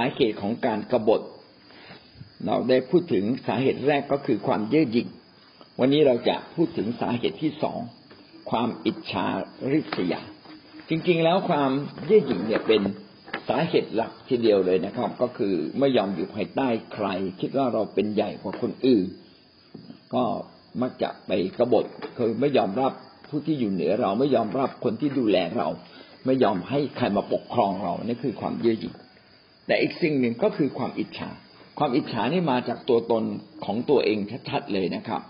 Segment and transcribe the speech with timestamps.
[0.00, 1.20] าเหตุของการกรบฏ
[2.46, 5.08] เราได้พูดถึงสาเหตุแรกก็คือความเย่อหยิ่ง
[5.80, 7.78] วันนี้เราจะพูดถึงสาเหตุที่สอง
[8.50, 9.26] ความอิจฉา
[9.72, 10.20] ริษยา
[10.88, 11.70] จริงๆแล้วความ
[12.06, 12.82] เย่อหยิ่งเนี่ยเป็น
[13.48, 17.06] สาเหตุหลักทีเดียวเลยนะครับ ก็คือไม่ยอมอยู่ภายใต้ใคร
[17.40, 19.06] คิดว่าเราเป็นใหญ่กว่าคนอื่น
[20.14, 20.24] ก็
[20.82, 21.84] มักจะไปกบฏ
[22.16, 22.92] คือไม่ยอมรับ
[23.28, 25.68] ผู้ที่อยู่เหนือเราไม่ยอมรับคนที่ดูแลเรา
[26.26, 28.94] ไม่ยอมให้ใครมาปกครองเรานี่คือความเย่อหยิ่ง
[29.66, 31.30] แต่อีกสิ่งหนึ่งก็คือความอิจฉา
[31.78, 33.24] ความอิจฉานี่มาจากตัวตน
[33.64, 34.18] ของตัวเอง
[34.50, 35.22] ชัดๆเลยนะครับ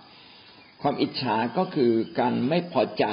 [0.83, 3.05] ความอิจฉาก็คือการไม่พอใจ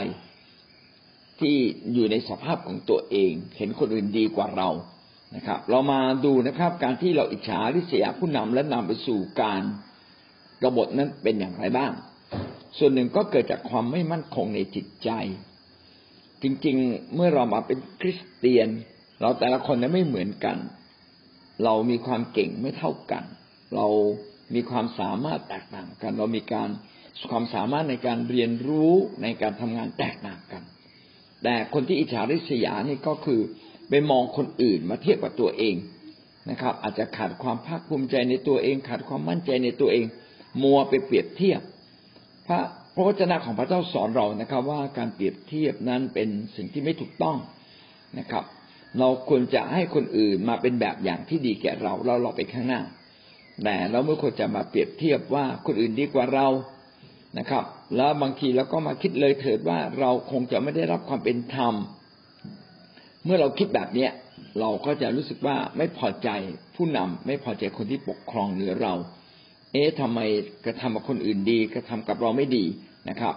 [1.40, 1.56] ที่
[1.94, 4.70] อยู่ในสภาพของตัวเอง เห็นคนอื่นดีกว่าเรา
[5.36, 9.62] นะครับ เรามาดูนะครับ การที่เราอิจฉาริษยาผู้นำและนำไปสู่การ
[10.64, 11.92] กบฏนั้นเป็นอย่างไรบ้าง
[12.78, 15.10] ส่วนหนึ่งก็เกิดจากความไม่มั่นคงในจิตใจ
[16.42, 18.68] จริงๆ เมื่อเรามาเป็นคริสเตียน
[19.22, 20.58] เราแต่ละคนนั้นไม่เหมือนกัน
[21.64, 23.24] เรามีความเก่งไม่เท่ากัน
[23.76, 23.88] เรา
[24.54, 26.70] มีความสามารถแตกต่างกัน เรามีการ
[27.30, 30.64] ความสามารถในการเรียนรู้ในการทำงานแตกต่างกัน
[31.44, 33.42] แต่คนที่อิจฉาริษยานี่ก็คือ
[33.90, 35.76] ไปมองคนอื่นมาเทียบกับตัวเอง
[36.50, 40.06] นะครับ อาจจะขาดความภาคภูมิใจในตัวเอง ขาดความมั่นใจในตัวเอง
[40.64, 41.62] มัวไปเปรียบเทียบ
[42.48, 42.60] พระ
[42.96, 47.38] พระวจนะของพระเจ้าสอนเรานะครับ ว่าการเปรียบเทียบนั้นเป็นสิ่งที่ไม่ถูกต้อง
[48.20, 48.44] นะครับ
[49.00, 52.82] เราควรจะให้คนอื่นมาเป็นแบบอย่างที่ดีแก่เราเราเราไปข้างหน้า
[53.64, 56.48] แต่เราไม่ควรจะมาเปรียบเทียบว่าคนอื่นดีกว่าเรา
[57.40, 57.64] นะครับ
[57.96, 61.74] แล้วบางทีเราก็มาคิดเลยเถิดว่าเราคงจะไม่ได้รับความเป็นธรรม
[63.26, 64.12] เมื่อเราคิดแบบเนี้ย
[64.60, 66.30] เราก็จะรู้สึกว่าไม่พอใจ
[66.76, 68.94] ผู้นำไม่พอใจคนที่ปกครองเหนือเรา
[69.72, 70.20] เอ๊ะทำไม
[70.66, 72.66] กระทำกับคนอื่นดีกระทำกับเราไม่ดี
[73.10, 73.36] นะครับ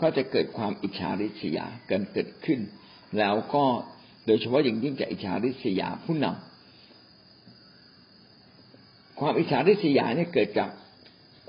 [0.00, 2.60] ก็จะเกิดความอิจฉาริษยาเกิดเกิดขึ้น
[3.18, 3.64] แล้วก็
[4.26, 10.70] โดยเฉพาะอย่างยิ่งจะอิจฉาริษยาผู้นำความอิจฉาริษยาเนี่ยเกิดจาก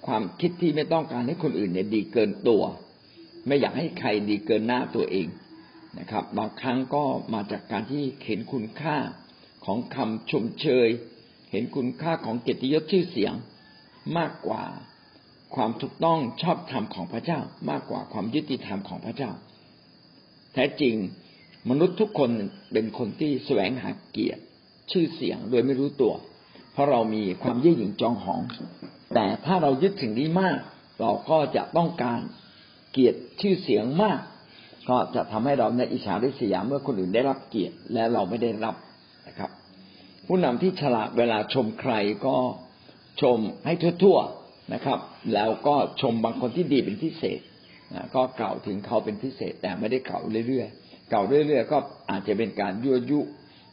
[0.05, 2.63] ความคิดที่ไม่ต้องการให้คนอื่นเนี่ยดีเกินตัว
[3.47, 5.27] ไม่อยากให้ใครดีเกินหน้าตัวเอง
[5.99, 8.97] นะครับ บางครั้งก็มาจากการที่เห็นคุณค่า
[9.65, 10.89] ของคำชมเชย
[11.51, 13.33] เห็นคุณค่าของเกียรติยศชื่อเสียง
[14.17, 14.63] มากกว่า
[15.55, 17.39] ความถูกต้องชอบธรรมของพระเจ้า
[17.69, 19.31] มากกว่าความยุติธรรมของพระเจ้า
[20.53, 20.95] แท้จริง
[21.69, 22.29] มนุษย์ทุกคน
[22.71, 24.43] เป็นคนที่แสวงหาเกียรติ
[24.91, 26.13] ชื่อเสียงโดยไม่รู้ตัว
[26.73, 28.41] เพราะเรามีความเย่อหยิ่งจองหอง
[29.15, 30.59] แต่ถ้าเรายึดถึงนี้มาก
[31.01, 32.19] เราก็จะต้องการ
[32.91, 34.19] เกียรติชื่อเสียงมาก
[34.89, 38.75] ก็จะทำให้เราในอิจฉาริษยาเมื่อคนอื่นได้รับเกียรติและเราไม่ได้รับ
[39.27, 39.51] นะครับ
[40.27, 41.93] ผู้นำที่ฉลาดเวลาชมใคร
[42.25, 42.37] ก็
[43.21, 44.99] ชมให้ทั่วๆนะครับ
[45.33, 47.39] แล้วก็ชมบางคนที่ดีเป็นพิเศษ
[47.93, 51.77] นะก็กล่าวถึงเขาเป็นพิเศษแต่ไม่ได้กล่าวเรื่อยๆ ก่าเรื่อยๆก็
[52.09, 53.19] อาจจะเป็นการยั่วยุ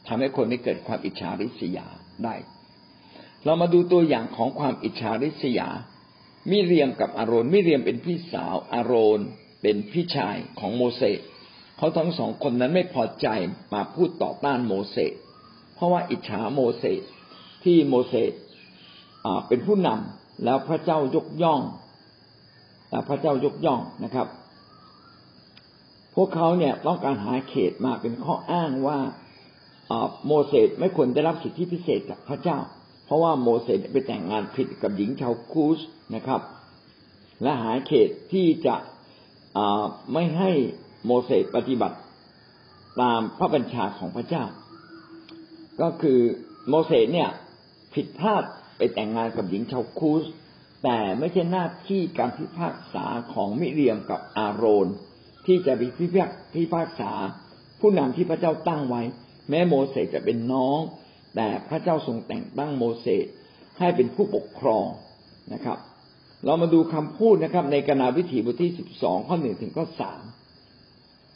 [0.07, 1.87] ทำให้คนได้เกิดความอิจฉาริษยา
[2.23, 2.35] ได้
[3.45, 5.69] เรามาดูตัวอย่างของความอิจฉาริษยา
[6.49, 9.19] มิเรียมกับอารอนมิเรียมเป็นพี่สาวอารอน
[9.61, 11.19] เป็นพี่ชายของโมเสส
[11.77, 13.27] เขาทั้งสองคนนั้นไม่พอใจ
[13.73, 15.13] มาพูดต่อต้านโมเสส
[15.75, 17.01] เพราะว่าอิจฉาโมเสส
[17.63, 18.33] ที่โมเสส
[19.47, 21.61] เป็นผู้นำแล้วพระเจ้ายกย่อง
[23.09, 24.27] พระเจ้ายกย่องนะครับ
[26.15, 28.99] พวกเขาเนี่ยต้องการหาเขตมาเป็นข้ออ้างว่า
[30.27, 32.59] โมเสสไม่ควรได้รับสิทธิพิเศษจากพระเจ้า
[33.05, 35.79] เพราะว่าโมเสสไปแต่งงานผิดกับหญิงชาวคูส
[36.15, 36.41] นะครับ
[37.43, 38.75] และหาเขตที่จะ
[40.13, 40.51] ไม่ให้
[41.05, 41.97] โมเสสปฏิบัติ
[43.01, 44.43] ตามพระบัญชาของพระเจ้า
[45.81, 46.19] ก็คือ
[46.69, 47.29] โมเสสเนี่ย
[47.93, 48.43] ผิดพลาด
[48.77, 50.23] ไปแต่งงานกับหญิงชาวคูส
[50.83, 54.87] แต่ไม่ใช่หน้าที่การพิพากษาของมิเรียมกับอาโรน
[55.45, 57.11] ที่จะไปพิพากพิพากษา
[57.79, 59.01] ผู้นำที่พระเจ้าตั้งไว้
[59.49, 60.79] แม้โมเสสจะเป็นน้อง
[61.35, 63.25] แต่พระเจ้าทรงแต่งตั้งโมเสส
[63.79, 64.85] ให้เป็นผู้ปกครอง
[65.53, 65.77] นะครับ
[66.45, 70.21] เรามาดูคำพูดนะครับ ในกนาวิถีบทที่สิบสองข้อหนึ่งถึงข้อสาม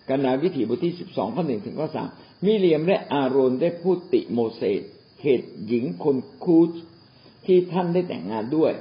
[0.10, 2.08] กนาวิถีบทที่สิบสองข้อหนึ่งถึงข้อสาม
[2.46, 4.82] มิเรียมและอาโรนได้พูดติโมเสส
[5.22, 6.72] เหตุหญิงคนคูส
[7.46, 8.72] ที่ท่านได้แต่งงานด้วย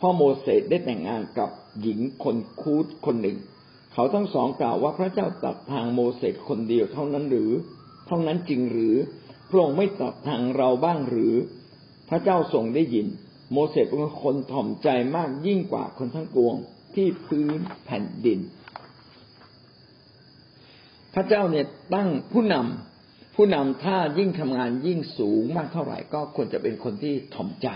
[0.00, 1.50] พ่อโมเสสได้แต่งงานกับ
[1.82, 3.36] หญิงคนคูดคนหนึ่ง
[3.92, 7.50] เขาทั้งสองกล่าวว่าพระเจ้าตัดทางโมเสสคนเดียวเท่านั้นหรือ
[8.06, 8.94] เท่านั้นจริงหรือ
[9.48, 11.34] พระองค์ไม่ตัดทางเราบ้างหรือ
[12.08, 13.06] พระเจ้าทรงได้ยิน
[13.52, 16.54] โมเสสเป็นคนถ่อมใจมากยิ่งกว่าคนทั้งปวง
[16.94, 18.40] ที่พื้นแผ่นดิน
[21.14, 27.68] พระเจ้าเนี่ยตั้งผู้นำผู้นำถ้ายิ่งทำงานยิ่งสูงมากเท่าไหร่ก็ควรจะเป็นคนที่ถ่อมใจ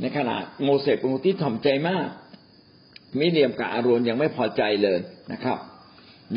[0.00, 2.06] ในขณะโมเสสเป็นคนที่ถ่อมใจมาก
[3.18, 5.00] มิเรียมกับอาโรนยังไม่พอใจเลย
[5.32, 5.58] นะครับ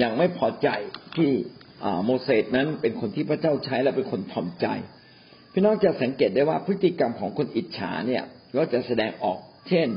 [0.01, 0.69] ยังไม่พอใจ
[1.15, 1.31] ที่
[2.06, 4.68] โมเสสนั้นเป็นคนที่พระเจ้าใช้และเป็นคนถ่อมใจ
[5.51, 8.24] พี่น้องจะสังเกตได้ว่าพฤติกรรมของคนอิจฉาเนี่ย
[8.57, 9.39] ก็จะแสดงออก
[9.69, 9.88] เช่น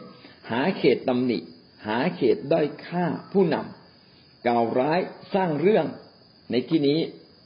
[0.50, 1.38] หาเขตตำหนิ
[1.86, 5.00] หาเขตด้อยค่าผู้นำกล่าวร้าย
[5.34, 5.86] สร้างเรื่อง
[6.50, 6.98] ในที่นี้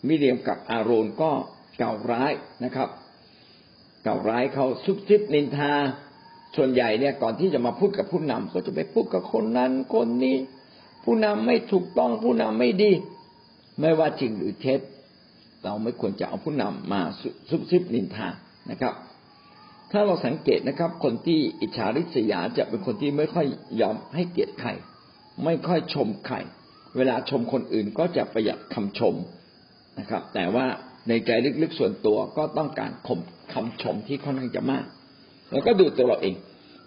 [0.06, 1.32] มิเรียมกับอาโรนก็
[1.81, 2.32] กล่าวร้าย
[2.64, 2.88] นะครับ
[4.06, 5.72] กล่าวร้ายเขาซุบซิบนินทา
[6.56, 10.37] ส่วนใหญ่เนี่ยก่อนที่จะมาพูดกับผู้นำก็จะไปพูดกับคนนั้นคนนี้
[11.05, 12.93] ผู้นำไม่ถูกต้องผู้นำไม่ดี
[13.81, 14.81] ไม่ว่าจริงหรือเท็จ
[15.65, 17.01] เราไม่ควรจะเอาผู้นำมา
[17.49, 18.29] ซุบซิบนินทา
[18.71, 18.95] นะครับ
[19.91, 23.47] ถ้าเราสังเกตนะครับ คนที่อิจฉาริษยาจะเป็นคนที่ไม่ค่อย
[23.81, 24.71] ยอมให้เกียรติใคร
[25.45, 26.37] ไม่ค่อยชมใคร
[26.97, 29.15] เวลาชมคนอื่นก็จะประหยัดคำชม
[29.99, 30.67] นะครับ แต่ว่า
[31.09, 31.31] ในใจ
[31.62, 33.21] ลึกๆส่วนตัวก็ต้องการคม
[33.53, 34.85] คำชมที่ค่อนข้างจะมาก
[35.55, 36.35] เราก็ดูตัวเราเอง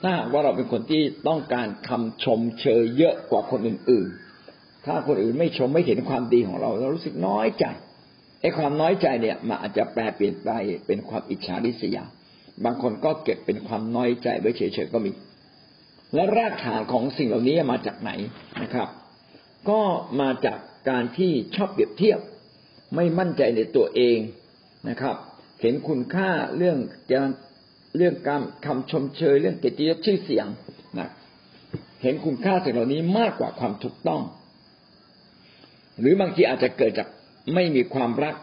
[0.02, 7.66] ถ้าว่าเราเป็นคนที่ต้องการคำชมเชยเยอะกว่าคนอื่นๆ ถ้าคนอื่นไม่ชมไม่เห็นความดีของเราเรารู้สึกน้อยใจ
[8.42, 10.50] ไอ้ความน้อยใจเนี่ยมันอาจจะแปลเปลี่ยนไป
[10.88, 12.04] เป็นความอิจฉาริษยา
[12.66, 15.12] บางคนก็เก็บเป็นความน้อยใจไว้เฉยๆก็มี
[16.14, 18.12] และรากฐานของสิ่งเหล่านี้มาจากไหน
[18.62, 18.90] นะครับ
[19.70, 19.82] ก็
[20.22, 20.60] มาจาก
[20.90, 22.20] การที่ชอบเปรียบเทียบ
[22.96, 24.18] ไม่มั่นใจในตัวเอง
[24.90, 25.16] นะครับ
[25.62, 26.78] เห็นคุณค่าเรื่อง
[27.12, 27.30] การ
[27.96, 30.48] เรื่องการคำชมเชย เรื่องเกียรติยศชื่อเสียง
[31.00, 31.10] นะ
[32.02, 34.22] เห็นคุณค่าสิ่งเหล่านี้มากกว่าความถูกต้อง
[36.00, 37.08] หรือบางทีอาจจะเกิดจาก
[37.54, 38.36] ไม่มีความรัก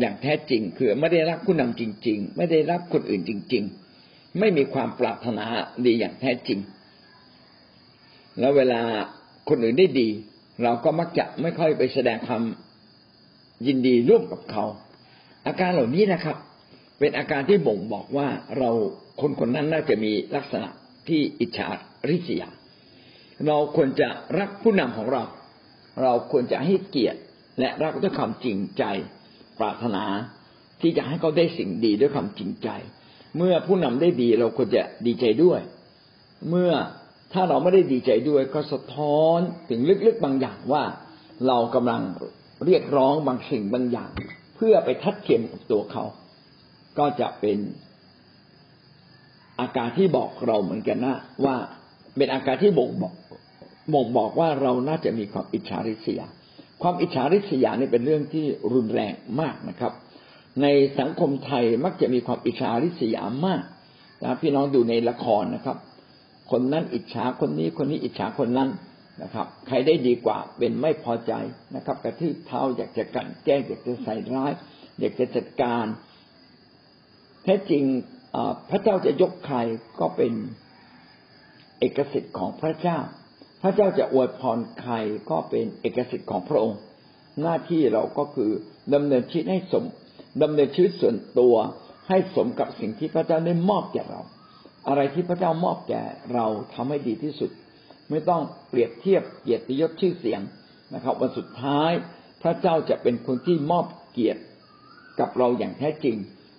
[0.00, 3.64] อย่างแท้จริง คือไม่ได้รักผู้นำจริง ๆ ไม่ได้รักคนอื่นจริง
[4.00, 5.44] ๆ ไม่มีความปรารถนา
[5.86, 6.58] ดีอย่างแท้จริง
[8.38, 8.80] แล้วเวลา
[9.48, 10.08] คนอื่นได้ดี
[10.62, 12.42] เราก็มักจะไม่ค่อยไปแสดงความ
[13.66, 14.64] ยินดีร่วมกับเขา
[15.46, 16.36] อาการเหล่านี้นะครับ
[16.98, 18.28] เป็นอาการที่บ่งบอกว่า
[18.58, 18.70] เรา
[19.20, 20.68] คนคนนั้นน่าจะมีลักษณะ
[21.08, 21.68] ที่อิจฉา
[22.08, 22.48] ริษยา
[23.46, 24.08] เราควรจะ
[24.38, 25.24] รักผู้นำของเรา
[26.02, 27.20] เราควรจะให้เกียรติ
[27.60, 28.84] และรักด้วยความจริงใจ
[29.58, 30.04] ปรารถนา
[30.80, 32.68] ที่จะให้เขาได้สิ่งดีด้วยความจริงใจ
[33.36, 35.60] เมื่อผู้นำได้ดีเราควรจะดีใจด้วย
[36.50, 36.72] เมื่อ
[37.32, 39.38] ถ้าเราไม่ได้ดีใจด้วยก็สะท้อน
[39.70, 40.84] ถึงลึกๆบางอย่างว่า
[41.46, 42.02] เรากำลัง
[42.64, 44.10] เรียกร้องบางสิ่งบางอย่าง
[44.56, 46.04] เพื่อไปทัดเทียมกับตัวเขา
[46.98, 47.58] ก็จะเป็น
[49.60, 51.56] อาการที่บอกเราเหมือนกันนะ ว่า
[52.16, 53.14] เป็นอาการที่บ่งบอก
[53.94, 56.26] บ่งบอกว่าเราน่าจะมีความอิจฉาริษยา
[56.82, 59.92] ความอิจฉาริษยานี่เป็นเรื่องที่รุนแรงมากนะครับ
[60.62, 60.66] ใน
[60.98, 63.62] สังคมไทยมักจะมีความอิจฉาริษยามาก
[64.22, 65.76] นะพี่น้องดูในละครนะครับ
[66.50, 68.68] คนนั้นอิจฉาคนนี้คนนี้อิจฉาคนนั้น
[69.22, 71.32] นะครับ ใครได้ดีกว่าเป็นไม่พอใจ
[71.76, 74.52] นะครับ กระทืบเท้าอยากจะกันแก้อยากจะใส่ร้าย
[74.98, 75.84] อยากจะจัดการ
[77.48, 77.84] ท้จริง
[78.70, 79.58] พระเจ้าจะยกใคร
[80.00, 80.32] ก็เป็น
[81.78, 82.98] เอกสิทธิ์ของพระเจ้า
[83.62, 84.94] พระเจ้าจะอวยพรใคร
[85.30, 86.80] ก็เป็นเอกสิทธิ์ของพระองค์
[87.42, 88.50] หน้าที่เราก็คือ
[88.94, 89.84] ดำเนินชีวิตให้สม
[90.42, 91.54] ดำเนินชีวิตส่วนตัว
[92.08, 94.20] ให้สมกับสิ่งที่พระเจ้าได้มอบแก่เรา
[94.88, 96.02] อะไรที่พระเจ้ามอบแก่
[96.34, 97.50] เราทำให้ดีที่สุด
[98.10, 100.40] ไม่ต้องเปรียบเทียบเกียรติยศชื่อเสียง
[100.94, 101.90] นะครับ วันสุดท้าย
[102.42, 104.42] พระเจ้าจะเป็นคนที่มอบเกียรติ
[105.20, 106.16] กับเราอย่างแท้จริง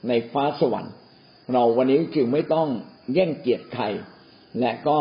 [0.07, 0.94] ในฟ้าสวรรค์
[1.54, 2.68] เราวันนี้จึงไม่ต้อง
[3.13, 3.86] แย่งเกียรติใคร
[4.60, 5.00] และก็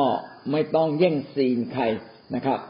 [0.53, 1.85] ไม่ต้องแย่งซีนใคร
[2.35, 2.61] นะครับ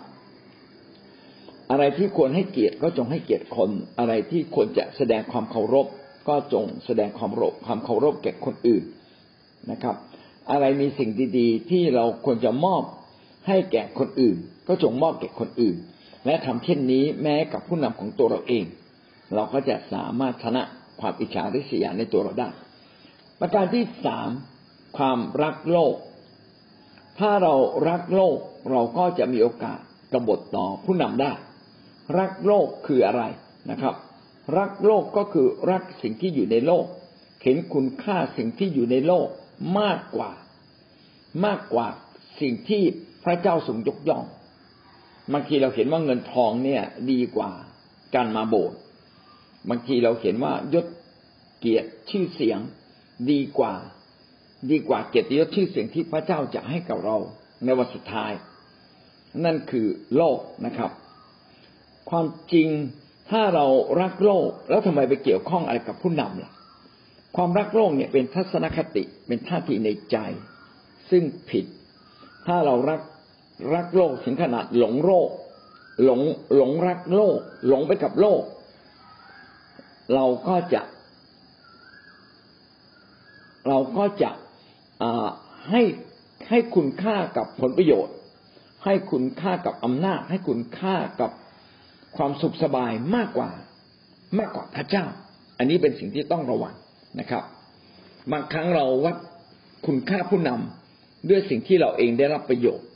[1.71, 5.87] อะไรที่ควรให้เกียรติก็จงให้เกียรติคน อะไรที่ควรจะแสดงความเคารพ
[6.29, 8.85] ก็จงแสดงความรบความเคารพแก่คนอื่น
[9.71, 9.97] นะครับ
[10.51, 12.83] อะไรมีสิ่งดีๆ ที่เราควรจะมอบ
[13.47, 14.37] ให้แก่คนอื่น
[14.69, 15.77] ก็จงมอบแก่คนอื่น
[16.27, 18.65] และทำเช่นนี้แม้กับผู้นำของตัวเราเอง
[19.35, 20.63] เราก็จะสามารถชนะ
[21.01, 22.49] ความอิจฉาริษยาในตัวเราได้
[23.41, 24.31] ประการที่สาม
[24.97, 25.95] ความรักโลก
[27.19, 27.55] ถ้าเรา
[27.89, 28.39] รักโลก
[28.71, 29.81] เราก็จะมีโอกาส
[30.13, 31.33] กบฏต่อผู้นำได้
[32.19, 33.23] รักโลกคืออะไร
[33.71, 33.95] นะครับ
[34.59, 36.85] รักโลกก็คือรักสิ่งที่อยู่ในโลก
[37.43, 39.29] เห็นคุณค่าสิ่งที่อยู่ในโลก
[39.81, 40.33] มากกว่า
[41.45, 41.89] มากกว่า
[42.41, 42.83] สิ่งที่
[43.25, 44.25] พระเจ้าทรงยกย่อง
[45.33, 47.51] บางทีเราเห็นว่าเงินทองเนี่ยดีกว่า
[48.15, 48.79] การมาโบสถ์
[49.71, 50.87] บางทีเราเห็นว่ายศ
[51.61, 52.59] เกียรติชื่อเสียง
[53.31, 53.75] ดีกว่า
[54.71, 57.17] ดีกว่าเกียรติยศชื่อเสียงที่พระเจ้าจะให้กับเรา
[57.65, 58.33] ในวันสุดท้าย
[59.45, 60.91] นั่นคือโลกนะครับ
[62.11, 62.69] ความจริง
[63.31, 63.67] ถ้าเรา
[64.01, 66.53] รักโลกแล้วทำไมไปเกี่ยวข้องอะไรกับผู้นำล่ะ
[67.37, 70.17] ความรักโลกเนี่ยเป็นทัศนคติเป็นท่าทีในใจ
[71.11, 71.65] ซึ่งผิด
[72.47, 73.01] ถ้าเรารัก
[73.75, 75.31] รักโลกถึงขนาดหลงโลก
[76.05, 76.21] หลง
[76.57, 78.43] หลงรักโลก หลงไปกับโลก
[80.15, 80.83] เราก็จะ
[83.69, 84.31] เราก็จะ
[85.71, 85.83] ให้
[86.49, 88.15] ให้คุณค่ากับผลประโยชน์
[88.85, 91.31] ให้คุณค่ากับอำนาจ ให้คุณค่ากับ
[92.17, 93.51] ความสุขสบายมากกว่า
[94.39, 95.05] มากกว่าพระเจ้า
[95.59, 96.75] อันนี้เป็นสิ่งที่ต้องระวัง
[97.21, 97.43] นะครับ
[98.33, 99.17] บางครั้งเราวัด
[99.87, 102.87] คุณค่าผู้นำด้วยสิ่งที่เราเองได้รับประโยชน์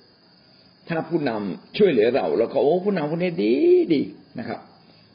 [0.88, 3.52] ถ้าผู้นำช่วยเหลือเราเราก็โอ้ผู้นำคนนี้ดี
[3.92, 4.00] ดี
[4.38, 4.60] นะครับ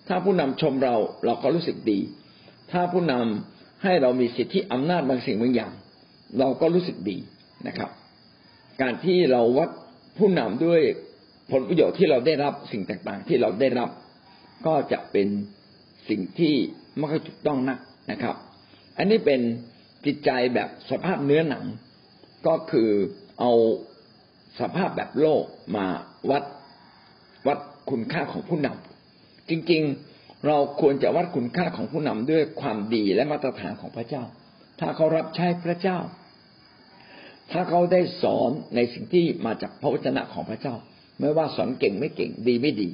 [0.08, 0.96] ถ้าผู้นำชมเรา
[1.26, 2.00] เราก็รู้สึกดี
[2.72, 5.74] ถ้าผู้นำให้เรามีสิทธิอำนาจบางสิ่งบางอย่าง
[6.40, 7.18] เราก็รู้สึกดี
[7.68, 7.90] นะครับ
[8.82, 9.70] การที่เราวัด
[10.18, 10.82] ผู้นำด้วย
[11.52, 13.90] ผลประโยชน์ที่เราได้รับสิ่งต่างๆ ที่เราได้รับ
[14.66, 15.28] ก็จะเป็น
[16.10, 16.56] สิ่งที่
[16.98, 17.80] ไม่ค่อยถูกต้องนัก
[18.12, 18.36] นะครับ
[18.98, 19.42] อันนี้เป็น
[20.06, 21.66] จิตใจแบบสภาพเนื้อหนัง
[22.48, 22.90] ก็คือ
[23.40, 23.52] เอา
[24.60, 25.44] สภาพแบบโลก
[25.76, 25.86] มา
[26.32, 26.44] วัด
[27.48, 27.60] วัด
[27.90, 28.97] คุณค่าของผู้นำ
[29.50, 29.82] จริง
[30.14, 34.24] ๆ เราควรจะวัดคุณค่าของผู้นำด้วยความดีและมาตรฐานของพระเจ้า
[34.80, 36.00] ถ้าเขารับใช้พระเจ้า
[37.52, 40.76] ถ้าเขาได้สอนในสิ่งที่มาจากพระวจนะของพระเจ้า
[41.20, 42.90] ไม่ว่าสอนเก่งไม่เก่งดีไม่ดี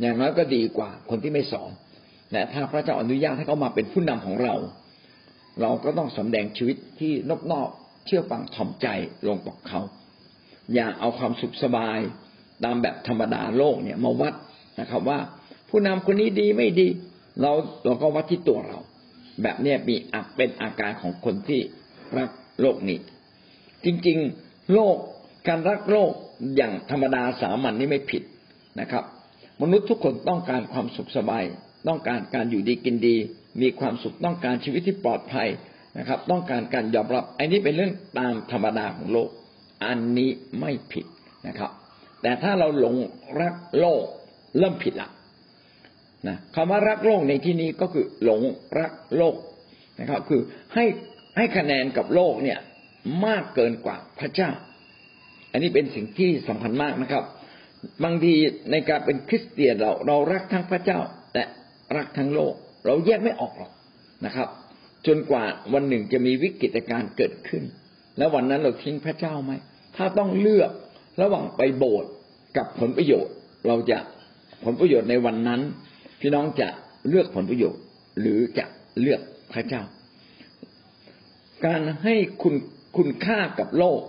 [0.00, 1.70] อย่างน้อยก็ดีกว่าคนที่ไม่สอน
[2.32, 4.54] และถ้าพระเจ้าอนุญาตให้เขามาเป็นผู้นำของเรา
[5.60, 7.68] เราก็ต้องสำแดงชีวิตที่นอบนอบ
[8.06, 8.86] เชื่อฟังถ่อมใจ
[9.26, 9.80] ลงต่อเขา
[10.74, 11.98] อย่าเอาความสุขสบาย
[12.64, 14.34] ตามแบบธรรมดาโลกเนี่ยมาวัด
[14.80, 15.18] นะครับว่า
[15.72, 16.88] ผู้นำคนนี้ดีไม่ดี
[17.40, 17.52] เรา
[17.84, 18.78] เราก็วัดที่ตัวเรา
[19.42, 21.60] แบบเนี้ยมีอักเป็นอาการของคนที่
[22.18, 22.98] รักโลกนี้
[23.84, 24.96] จริงๆโลก
[25.48, 26.10] การรักโลก
[26.56, 28.22] อย่างธรรมดาสามัญนนี่ไม่ผิด
[28.80, 29.04] นะครับ
[29.62, 31.44] มนุษย์ทุกคนต้องการความสุขสบาย
[31.88, 33.16] ต้องการการอยู่ดีกินดี
[33.62, 35.48] มีความสุขต้องการชีวิตที่ปลอดภัย
[35.98, 39.28] นะครับ ต้องการการยอมรับ อันนี้เป็นเรื่องตามธรรมดาของโลก
[39.84, 41.06] อันนี้ไม่ผิด
[41.46, 41.70] นะครับ
[42.22, 42.96] แต่ถ้าเราหลง
[43.40, 44.02] รักโลก
[44.58, 45.10] เริ่มผิดละ
[46.28, 48.42] นะคำว่ารักโลกในที่นี้ก็คือหลง
[48.80, 49.36] รักโลก
[50.00, 50.40] นะครับ คือ
[50.74, 50.84] ให้
[51.36, 52.58] ให้คะแนนกับโลกเนี่ย
[53.26, 54.50] มากเกินกว่าพระเจ้า
[55.52, 57.24] อันนี้เป็นสิ่งที่สำคัญมากนะครับ
[58.04, 58.34] บางที
[58.70, 60.98] ในการเป็นคริสเตียนเราเรารักทั้งพระเจ้า
[61.32, 61.42] แต่
[61.96, 62.54] รักทั้งโลก
[62.86, 63.72] เราแยกไม่ออกหรอก
[64.26, 64.48] นะครับ
[65.06, 67.62] จนกว่าวันหนึ่งจะมีวิกฤตการณ์เกิดขึ้น
[68.18, 69.52] แล้ววันนั้นเราทิ้งพระเจ้าไหม
[69.96, 70.70] ถ้าต้องเลือก
[71.22, 72.10] ระหว่างไปโบสถ์
[72.56, 73.34] กับผลประโยชน์
[73.68, 73.98] เราจะ
[74.64, 75.60] ผลประโยชน์ในวันนั้น
[76.22, 76.68] พี่น้องจะ
[77.08, 77.82] เลือกผลประโยชน์
[78.20, 78.64] หรือจะ
[79.00, 79.20] เลือก
[79.52, 79.82] พระเจ้า
[81.66, 82.54] การให้คุณ
[82.96, 84.00] คุณค่ากับโลก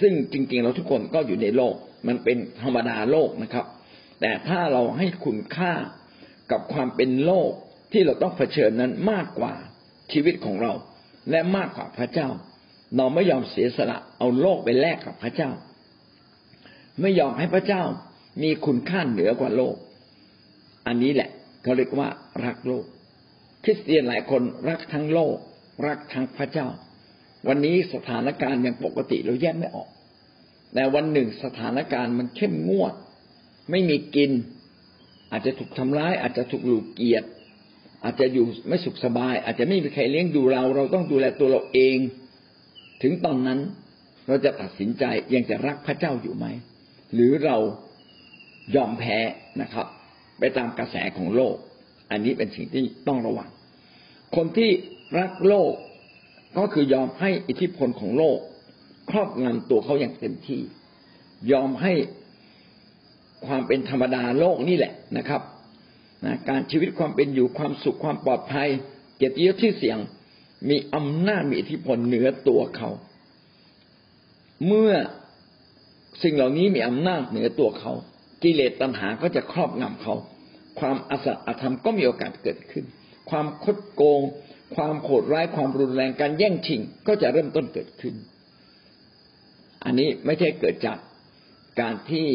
[0.00, 1.74] ซึ่งจริง ๆ เราทุกคนก็อยู่ในโลก
[2.08, 3.66] มันเป็นธรรมดาโลกนะครับ
[4.20, 5.72] แต่ถ้าเราให้คุณค่า
[6.52, 7.50] กับความเป็นโลก
[7.92, 9.54] ที่เราต้องเผชิญนั้นมากกว่า
[10.12, 10.72] ชีวิตของเรา
[11.30, 12.28] และมากกว่าพระเจ้า
[12.96, 15.50] เราไม่ยอมเสียสละเอาโลกไปแลกกับพระเจ้า
[17.00, 17.82] ไม่ยอมให้พระเจ้า
[18.42, 19.76] มีคุณค่าเหนือกว่าโลก
[20.86, 21.30] อันนี้แหละ
[21.66, 22.08] เขาเรียกว่า
[22.44, 22.84] รักโลก
[23.64, 25.36] คริสเตียนหลายคนรักทั้งโลก
[25.86, 26.68] รักทั้งพระเจ้า
[27.48, 29.88] วันนี้สถานการณ์ยังปกติเราแยกไม่ออก
[30.74, 32.94] แต่วันหนึ่งสถานการณ์มันเข้มงวด
[33.70, 34.30] ไม่มีกิน
[35.30, 37.24] อาจจะถูกทำร้าย อาจจะถูกหลูเกียด
[38.04, 41.96] อาจจะอยู่ไม่สุขสบาย อาจจะไม่มีใครเลี้ยงดูเรา เราต้องดูแลตัวเราเอง
[43.02, 43.60] ถึงตอนนั้น
[44.26, 45.04] เราจะตัดสินใจ
[45.34, 46.46] ยังจะรักพระเจ้าอยู่ไหม
[47.14, 47.56] หรือเรา
[48.74, 49.18] ยอมแพ้
[49.62, 49.86] นะครับ
[50.38, 51.56] ไปตามกระแสของโลก
[52.10, 53.48] อันนี้เป็นสิ่งที่ต้องระวัง
[54.36, 54.70] คนที่
[55.18, 55.72] รักโลก
[56.58, 58.38] ก็คือยอมให้อิทธิพลของโลก
[59.10, 60.60] ครอบงำตัวเขาอย่างเต็มที่
[61.52, 61.92] ยอมให้
[63.46, 65.42] ความเป็นธรรมดาโลกนี่แหละนะครับ
[66.24, 68.68] นะการชีวิตความเป็นอยู่ความสุขความปลอดภัย
[69.16, 69.98] เกียรติยศที่เสียง
[70.68, 72.90] มีอำนาจมีอิทธิพลเหนือตัวเขา
[74.66, 74.92] เมื่อ
[76.22, 77.92] สิ่งเหล่านี้มีอำนาจเหนือตัวเขา
[78.46, 80.14] กิเลสตัณหาก็จะครอบงำเขา
[80.80, 82.84] ความอสัตอธรรมก็มีโอกาสเกิดขึ้น
[83.30, 84.20] ความคดโกง
[84.74, 88.14] ความโหดร้ายความรุนแรงการแย่งชิงก็จะเริ่มต้นเกิดขึ้น
[89.84, 90.98] อันนี้ไม่ใช่เกิดจาก
[91.80, 92.26] การที่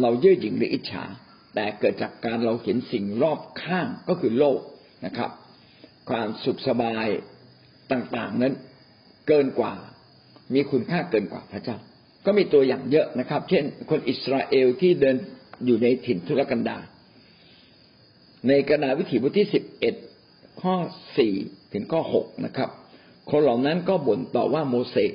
[0.00, 1.04] เราเย่อหยิ่งหรืออิจฉา
[1.54, 4.60] แต่เกิดจากการเราเห็นสิ่งรอบข้างก็คือโลก
[5.06, 5.30] นะครับ
[6.10, 7.06] ความสุขสบาย
[7.92, 8.54] ต่างๆนั้น
[9.28, 9.74] เกินกว่า
[10.54, 11.78] มีคุณค่าเกินกว่าพระเจ้า
[12.26, 15.16] ก็มีตัวอย่างเยอะนะครับ เช่น คนอิสราเอลที่เดิน
[15.66, 16.82] อยู่ในถิ่นทุรกันดาร
[18.48, 19.94] ในกระดาวิถีบทที่สิบเอ็ด
[20.62, 20.74] ข้อ
[21.16, 21.34] สี่
[21.72, 22.70] ถึงข้อหกนะครับ
[23.30, 25.12] คนเหล่านั้นก็บ่นต่อว่าโมเสส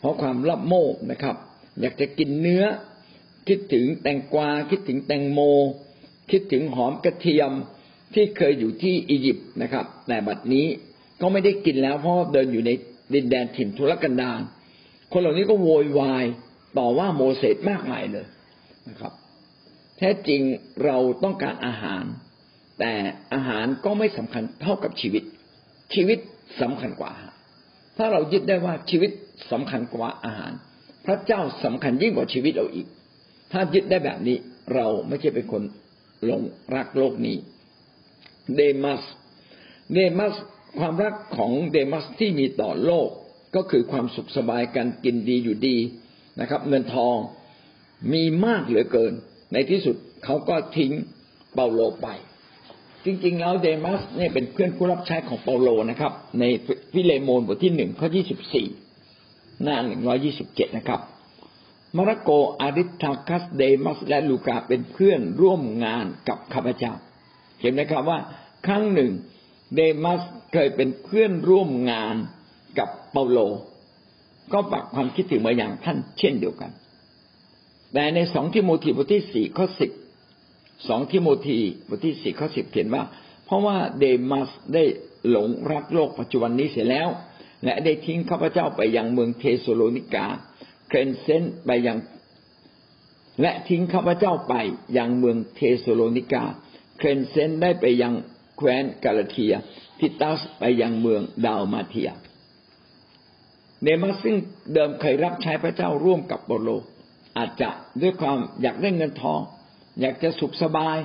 [0.00, 1.36] เพราะความรับโมกนะครับ
[1.80, 2.64] อยากจะกินเนื้อ
[3.48, 5.40] คิดถึงแตงกวา คิดถึงแตงโม
[6.30, 7.50] คิดถึงหอมกระเทียม
[8.14, 10.66] ที่เคยอยู่ที่อียิปต์นะครับ แต่บัดนี้
[11.20, 12.70] ก็ไม่ได้กินแล้วเพราะเดินอยู่ใน
[13.14, 14.40] ดินแดนถิ่นทุรกันดาร
[15.12, 16.24] คนเหล่านี้ก็โวยวาย
[16.78, 18.26] ต่อว่าโมเสสมากมายเลย
[18.88, 19.12] นะครับ
[19.98, 20.40] แท้จริง
[20.84, 22.04] เราต้องการอาหาร
[22.78, 22.92] แต่
[23.34, 25.22] อาหารก็ไม่สำคัญเท่ากับชีวิต
[25.94, 26.18] ชีวิต
[26.60, 27.12] สำคัญกว่า
[27.96, 29.10] ถ้าเรายึดได้ว่าชีวิต
[29.52, 30.52] สำคัญกว่าอาหาร
[31.06, 32.86] พระเจ้าสำคัญยิ่งกว่าชีวิตเราอีก
[33.52, 34.36] ถ้ายึดได้แบบนี้
[34.74, 35.62] เราไม่ใช่เป็นคน
[36.24, 36.42] หลง
[36.74, 37.36] รักโลกนี้
[38.56, 39.02] เดมัส
[39.92, 40.34] เดมัส
[40.78, 43.08] ความรักของเดมัสที่มีต่อโลก
[43.56, 45.76] ก็คือความสุขสบายการกินดีอยู่ดี
[46.40, 47.16] นะครับ เงินทอง
[48.12, 49.12] มีมากเหลือเกิน
[49.52, 50.92] ในที่สุดเขาก็ทิ้ง
[51.54, 52.08] เปาโลไป
[53.04, 56.44] จริงๆแล้วเดมัสเนี่ยเป็นเพื่อนผู้รับใช้ของเปาโลนะครับ ใน
[56.92, 58.66] ฟิเลโมนบทที่หนึ่งข้อยี่สิบสี่
[59.62, 61.00] หน้าหนึ่งร้อยี่สิบเจ็ดนะครับ
[61.96, 66.92] มาระโกอาริทาคัสเดมัสและลูกาเป็นเพื่อนร่วมงานกับข้าพเจ้า
[67.60, 68.18] เห็นไหมครับว่า
[68.66, 69.10] ครั้งหนึ่ง
[69.74, 70.20] เดมัส
[70.52, 72.16] เคยเป็นเพื่อนร่วมงาน
[72.78, 73.38] กับเปาโล
[74.52, 76.70] ก็ปักความคิดถึงมาอย่างท่านเช่นเดียวกัน
[77.92, 79.90] แต่ในสองทิโมธีบทที่สี่ข้อสิบ
[80.88, 83.02] สองทิโมธีบทที่สี่ข้อสิบเขียนว่า
[83.44, 84.84] เพราะว่าเดมัสได้
[85.30, 87.08] หลงรักโลกปัจจุบันนี้เสียแล้ว
[87.64, 90.26] และได้ทิ้งข้าพเจ้าไปยังเมืองเทสะโลนิกา
[90.88, 91.98] เครสเซนส์ไปยัง
[93.40, 94.54] และทิ้งข้าพเจ้าไป
[94.96, 96.44] ยังเมืองเทสะโลนิกา
[96.98, 98.14] เครสเซนส์ได้ไปยัง
[98.56, 99.52] แคว้นกาลาเทีย
[99.98, 102.10] ทิตัสไปยังเมืองดาลมาเทีย
[103.82, 104.36] เดมาสซึ่ง
[104.74, 106.68] เดิมเคยรับใช้พระเจ้าร่วมกับเปาโล
[107.38, 107.70] อาจจะ
[108.02, 109.40] ด้วยความอยากได้เงินทอง
[110.00, 110.96] อยากจะสุขสบาย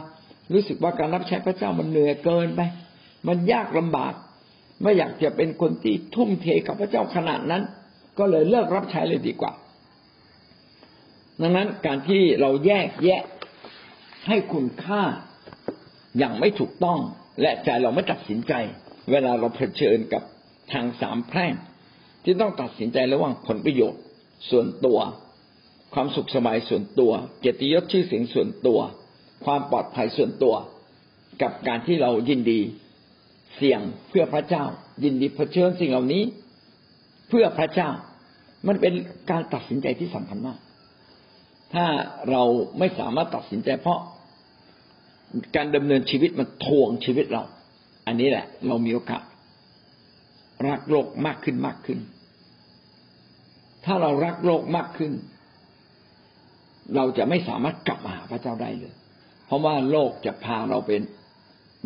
[0.53, 2.61] รู้สึกว่าการรับใช้พระเจ้ามันเหนื่อยเกินไป
[3.27, 4.13] มันยากลำบาก
[4.81, 7.63] ไม่อยากจะเป็นคนที่ทุ่มเทกับพระเจ้าขนาดนั้น
[8.19, 9.53] ก็เลยเลิกรับใช้เลยดีกว่า
[11.41, 13.21] ดังนั้นการที่เราแยกแยะ
[14.27, 15.03] ให้คุณค่า
[16.17, 16.99] อย่างไม่ถูกต้อง
[17.41, 18.53] และใจเราไม่ตัดสินใจ
[19.11, 20.23] เวลาเราเผชิญกับ
[20.73, 21.53] ทางสามแพร่ง
[22.23, 24.01] ที่ต้องตัดสินใจระหว่างผลประโยชน์
[24.49, 24.99] ส่วนตัว
[25.93, 28.79] ความสุขสบายส่วนตัว เกียรติยศชื่อเสียงส่วนตัว
[29.45, 30.55] ความปลอดภัยส่วนตัว
[31.41, 32.59] กับการที่เรายินดี
[33.55, 34.63] เสี่ยงเพื่อพระเจ้า
[35.03, 36.23] ยินดีเผชิญสิ่งเหล่านี้
[37.29, 37.89] เพื่อพระเจ้า
[38.67, 38.93] มันเป็น
[39.31, 40.57] การตัดสินใจที่สำคัญมาก
[41.73, 41.85] ถ้า
[42.29, 42.43] เรา
[42.79, 43.99] ไม่สามารถตัดสินใจเพราะ
[45.55, 47.43] การดำเนินชีวิตมันทวงชีวิตเรา
[48.07, 49.24] อันนี้แหละ เรามีโอกาส
[50.69, 52.00] รักโลกมากขึ้นมากขึ้น
[53.85, 55.11] ถ้าเรารักโลกมากขึ้น
[56.95, 58.93] เราจะไม่สามารถกลับมาหาพระเจ้าได้เลย
[59.45, 61.01] เพราะว่าโลกจะพาเราเป็น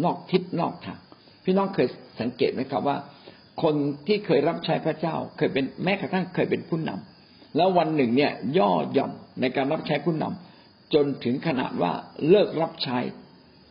[0.03, 0.99] นอกทิศนอกทาง
[1.43, 1.87] พี่น้องเคย
[2.21, 2.97] สังเกตไหมครับว่า
[3.63, 3.75] คน
[4.07, 9.11] ที่เคยรับใช้พระเจ้า เคยเป็นแม้กระทั่งเคยเป็นผู้นำแล้ววันหนึ่งเนี่ย ย่อหย่อน
[9.41, 11.93] ในการรับใช้ผู้นำจนถึงขนาดว่า
[12.29, 12.97] เลิกรับใช้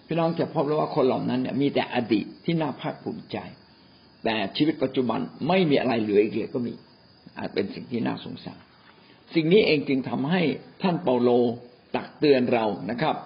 [0.06, 3.38] พี่น้องจะพบเลยว่าคนเหล่านั้นเนี่ยมีแต่อดีตที่น่าภาคภูมิใจ
[4.24, 6.72] แต่ชีวิตปัจจุบันไม่มีอะไรเหลืออีกเลยก็มี
[7.38, 8.60] อาจเป็นสิ่งที่น่าสงสาร
[9.34, 10.42] สิ่งนี้เองจึงทำให้
[10.82, 11.30] ท่านเปาโล
[11.96, 13.16] ตักเตือนเรานะครับ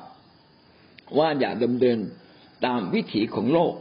[1.19, 1.99] ว่าอย่าดำเนิน
[2.65, 3.73] ตามวิถีของโลก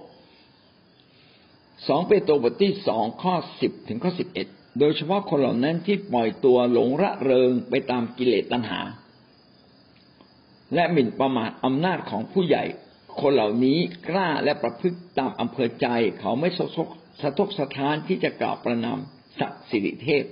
[1.88, 4.48] สองเปโตรบทที่สองข้อสิบถึงข้อสิบเอ็ด
[4.80, 8.80] โดยเฉพาะคนเหล่านั้นที่ปล่อยตัวหลงระเริงไปตามกิเลสตัณหา
[10.74, 12.64] และหมิ่นประมาทอำนาจของผู้ใหญ่
[13.22, 13.78] คนเหล่านี้
[14.10, 15.88] กล้าและประพฤติตามอำเภอใจ
[16.20, 16.88] เขาไม่สะทก
[17.22, 19.00] สะทกสะท้านที่จะกล่าวประนาม
[19.40, 20.26] สักสิริเทพ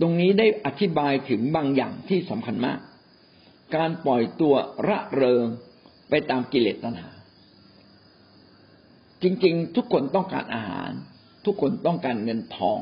[0.00, 2.78] ตรงนี้ได้อธิบายถึงบางอย่างที่สำคัญมาก
[3.76, 4.54] การปล่อยตัว
[4.88, 5.46] ระเริง
[6.10, 7.10] ไปตามกิเลสตัณหา
[9.22, 10.90] จริงๆ ทุกคนต้องการอาหาร
[11.44, 12.78] ทุกคนต้องการเงินทอง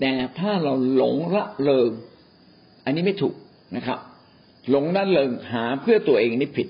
[0.00, 1.90] แต่ถ้าเราหลงละเลง
[2.84, 3.34] อันนี้ไม่ถูก
[3.76, 3.98] นะครับ
[4.70, 6.68] หลงละเลงหาเพื่อตัวเองนี่ผิด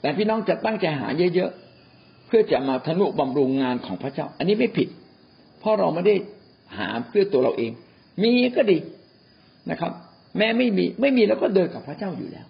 [0.00, 4.88] แต่พี่น้องจะตั้งใจหาเยอะๆ เพื่อจะมาทนุบำรุงงานของพระเจ้า อันนี้ไม่ผิด
[5.60, 6.14] เพราะเราไม่ได้
[6.78, 7.72] หาเพื่อตัวเราเอง
[8.22, 8.78] มีก็ดี
[9.70, 9.92] นะครับ
[10.36, 12.46] แม้ไม่มีไม่มีเราก็เดินกับพระเจ้าอยู่แล้ว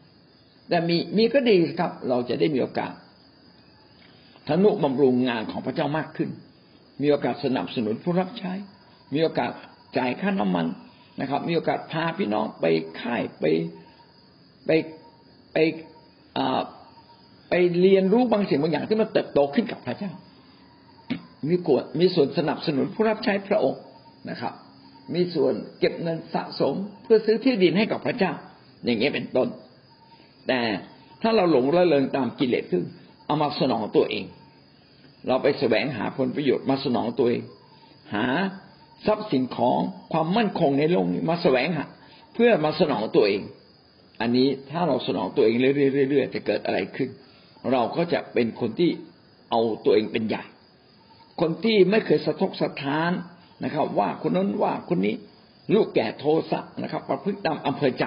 [0.68, 2.92] แต่มีมีก็ดีครับ เราจะได้มีโอกาส
[4.48, 6.30] ทนุบำรุงงานของพระเจ้ามากขึ้น
[7.02, 8.52] มีโอกาสสนับสนุนผู้รับใช้
[9.14, 9.50] มีโอกาส
[9.98, 10.66] จ่ายค่าน้ำมัน
[11.20, 12.64] นะครับ มีโอกาสพาพี่น้องไป
[13.00, 13.44] ค่ายไป
[14.66, 14.70] ไป
[15.52, 15.56] ไป
[17.50, 20.12] ไปเรียนรู้บางสิ่งบางอย่างที่มันเติบโตขึ้นกับพระเจ้า
[21.48, 23.80] มีกวดมีส่วนสนับสนุนผู้รับใช้พระองค์
[24.30, 24.54] นะครับ
[25.14, 28.32] มีส่วนเก็บเงินสะสมเพื่อซื้อที่ดินให้กับพระเจ้า
[28.84, 29.48] อย่างนี้ยเป็นต้น
[30.48, 30.60] แต่
[31.22, 32.82] ถ้าเราหลงระเริงตามกิเลสซึ่ง
[33.26, 34.24] เอามาสนองตัวเอง
[35.26, 37.42] เราไปแสวงหาผลประโยชน์มาสนองตัวเอง
[38.14, 38.26] หา
[39.06, 39.78] ทรัพย์สินของ
[40.12, 41.86] ความมั่นคงในโลกนี้มาแสวงหา
[42.34, 43.42] เพื่อมาสนองตัวเอง
[44.20, 47.08] อันนี้ถ้าเราสนองตัวเองเรื่อยๆจะเกิดอะไรขึ้น
[47.72, 48.90] เราก็จะเป็นคนที่
[49.50, 50.44] เอาตัวเองเป็นใหญ่
[51.40, 53.10] คนที่ไม่เคยสะทกสะท้าน
[53.64, 55.14] นะครับ ว่าคนนั้นว่าคนนี้
[55.74, 58.04] ลูกแก่โทสะนะครับ ประพฤติตามอำเภอใจ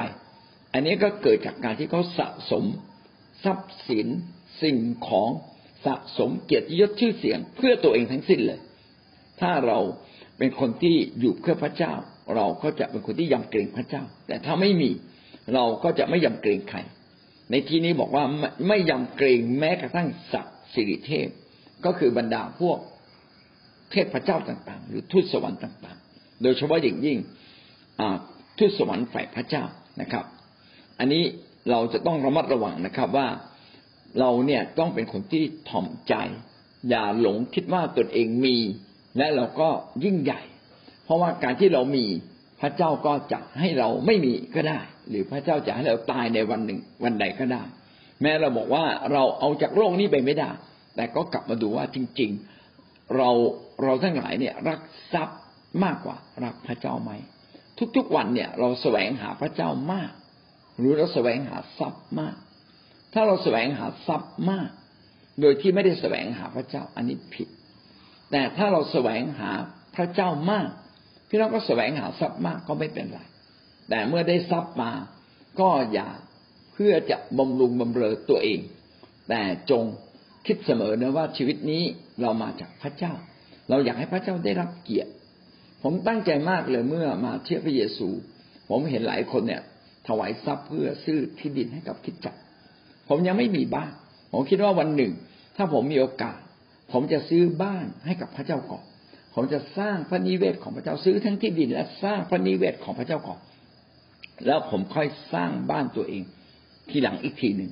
[0.73, 2.63] อันนี้ก็เกิดจากการที่เขาสะสม
[3.43, 4.07] ทรัพย์สิน
[4.61, 5.29] สิ่งของ
[5.85, 8.59] สะสมเกียรติยศชื่อเสียง เพื่อตัวเองทั้งสิ้นเลย
[9.41, 9.79] ถ้าเรา
[10.37, 11.93] เป็นคนที่อยู่เพื่อพระเจ้า
[12.35, 14.91] เราก็จะเป็นคนที่ยำเกรงพระเจ้า แต่ถ้าไม่มี
[15.53, 16.79] เราก็จะไม่ยำเกรงใคร
[17.53, 21.27] ในที่นี้บอกว่าไม่ไมยำเกรงแม้กระทั่งสัตว์สิริเทพ
[21.85, 22.77] ก็คือบรรดาพวก
[23.91, 27.17] เทพเจ้าต่างๆ หรือทูตสวรรค์ต่าง ๆ โดยเฉพาะอย่างยิ่ง
[28.57, 29.63] ทูตสวรรค์ฝ่ายพระเจ้า
[30.01, 30.25] นะครับ
[30.99, 31.23] อันนี้
[31.69, 33.27] เราจะต้องระมัดระวังนะครับว่า
[34.19, 36.13] เราเนี่ยต้องเป็นคนที่ถ่อมใจ
[36.89, 38.57] อย่าหลงคิดว่าตนเองมี
[39.17, 39.69] และเราก็
[40.03, 40.41] ยิ่งใหญ่
[41.03, 42.05] เพราะว่าการที่เรามี
[42.61, 47.63] พระเจ้าก็จะให้เราไม่มีก็ได้ หรือพระเจ้าจะให้เราตายในวันหนึ่งวันใดก็ได้
[48.21, 50.51] แม้เราบอกว่าเราเอาจากโลกนี้ไปไม่ได้
[50.95, 52.31] แต่ก็กลับมาดูว่าจริง
[52.73, 53.29] ๆ เรา
[53.83, 54.81] เราทั้งหลายเนี่ยรัก
[55.13, 55.39] ทรัพย์
[55.83, 57.11] มากกว่ารักพระเจ้าไหม
[57.95, 60.11] ทุกๆวันเนี่ย เราแสวงหาพระเจ้ามาก
[60.77, 62.35] หรือเราแสวงหาทรัพย์มาก
[63.13, 64.69] ถ้าเราแสวงหาทรัพย์มาก
[65.41, 67.47] โดยที่ไม่ได้แสวงหาพระเจ้าอันนี้ผิด
[68.31, 69.51] แต่ถ้าเราแสวงหา
[69.95, 70.69] พระเจ้ามาก
[71.33, 73.19] พี่น้องก็แสวงหาทรัพย์มากก็ไม่เป็นไร
[73.89, 74.91] แต่เมื่อได้ทรัพย์มา
[75.59, 76.09] ก็อย่า
[76.73, 78.59] เพื่อจะบำรุงบำเรอตัวเอง
[79.29, 79.83] แต่จง
[80.45, 81.83] คิดเสมอนะว่าชีวิตนี้
[82.21, 83.13] เรามาจากพระเจ้า
[83.69, 85.11] เราอยากให้พระเจ้าได้รับเกียรติ
[85.83, 88.07] ผมตั้งใจมากเลยเมื่อมาเชื่อพระเยซู
[88.69, 89.61] ผมเห็นหลายคนเนี่ย
[90.07, 92.35] ถวายทรัพย์เพื่อซื้อที่ดินให้กับคิดจัก
[93.09, 93.91] ผมยังไม่มีบ้าน
[94.31, 95.11] ผมคิดว่าวันหนึ่ง
[95.55, 96.37] ถ้าผมมีโอกาส
[96.91, 98.85] ผมจะซื้อบ้านให้กับพระเจ้าก่อน
[99.33, 103.39] ผมจะสร้างพระนิเวศของพระเจ้าซื้อทั้งที่ดินและสร้างพระนิเวศของพระเจ้าก่อน
[104.45, 106.23] แล้วผมค่อยสร้างบ้านตัวเอง
[106.89, 107.71] ทีหลังอีกทีหนึ่ง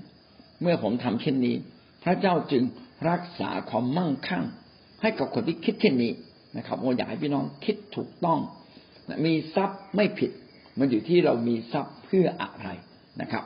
[0.62, 1.56] เมื่อผมทำเช่นนี้
[2.04, 2.64] พระเจ้าจึง
[3.10, 4.46] รักษาความมั่งคั่ง
[5.02, 6.12] ให้กับคนที่คิดเช่นนี้
[6.58, 8.40] นะครับผมอยากให้พี่น้องคิดถูกต้อง
[9.26, 10.32] มีทรัพย์ไม่ผิด
[10.80, 12.70] มันอยู่ที่เรามีทรัพย์เพื่ออะไร
[13.22, 13.44] นะครับ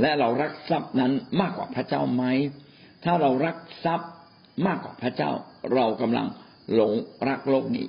[0.00, 2.24] และเรารักทรัพย์นั้นมากกว่าพระเจ้าไหม
[3.04, 4.10] ถ้าเรารักทรัพย์
[4.66, 5.30] มากกว่าพระเจ้า
[5.74, 6.26] เรากำลัง
[6.74, 6.92] หลง
[7.28, 7.86] รักโลกนี้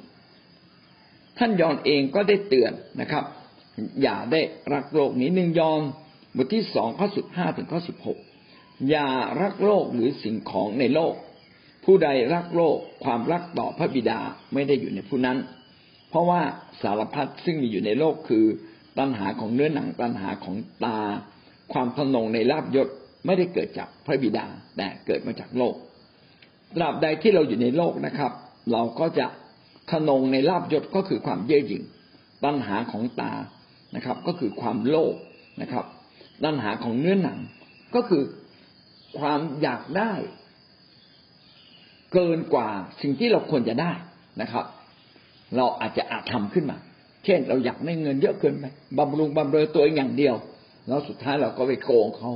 [1.38, 3.24] ท่านยอนเองก็ได้เตือนนะครับ
[4.02, 4.42] อย่าได้
[4.74, 5.82] รักโลกนี้หนึ่งยอน
[6.36, 8.20] บทที่สองข้อสิบห้าถึงข้อสิบหก
[8.90, 9.10] อย่า
[9.42, 11.14] รักโลกหรือสิ่งของในโลก
[11.86, 14.20] ผู้ใดรักโลกความรักต่อพระบิดา
[14.54, 15.38] ไม่ได้อยู่ในผู้นั้น
[16.10, 16.42] เพราะว่า
[16.82, 18.46] สารพัดซึ่งมีอยู่ในโลกคือ
[19.00, 21.00] ตัณหาของเนื้อหนังตัณหาของตา
[21.74, 22.88] ความทนงในลาบยศ
[23.26, 24.46] ไม่ได้เกิดจากพระบิดา
[24.78, 25.76] แต่เกิดมาจากโลก
[26.76, 28.32] ตราบใดที่เราอยู่ในโลกนะครับ
[28.72, 29.26] เราก็จะ
[29.92, 31.84] ขนงในลาบยศก็คือความเย่อหยิ่ง
[32.44, 33.34] ตัณหาของตา
[33.96, 35.16] นะครับ ก็คือความโลภ
[35.62, 35.86] นะครับ
[36.44, 37.40] ตัณหาของเนื้อหนัง
[37.96, 38.24] ก็คือ
[39.20, 40.14] ความอยากได้
[42.14, 42.70] เกินกว่า
[43.02, 43.92] สิ่งที่เราควรจะได้
[44.42, 44.66] นะครับ
[45.56, 46.78] เราอาจจะอาจทำขึ้นมา
[47.26, 48.66] เช่น เราอยากได้เงินเยอะเกินไป
[48.98, 50.36] บำรุงบำเรอตัวเองอย่างเดียว
[50.88, 52.32] แล้วสุดท้ายเราก็ไปโกงเขา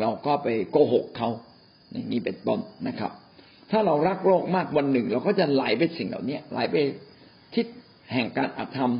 [0.00, 1.28] เราก็ไปโกหกเขา
[1.92, 3.12] อย่างนี้เป็นต้นนะครับ
[3.70, 6.76] ถ้าเรารักโลกมากวันหนึ่ง เราก็จะไหลไปสิ่งเหล่านี้ไหลไป
[7.54, 7.66] ทิศ
[8.12, 8.92] แห่งการอธรรม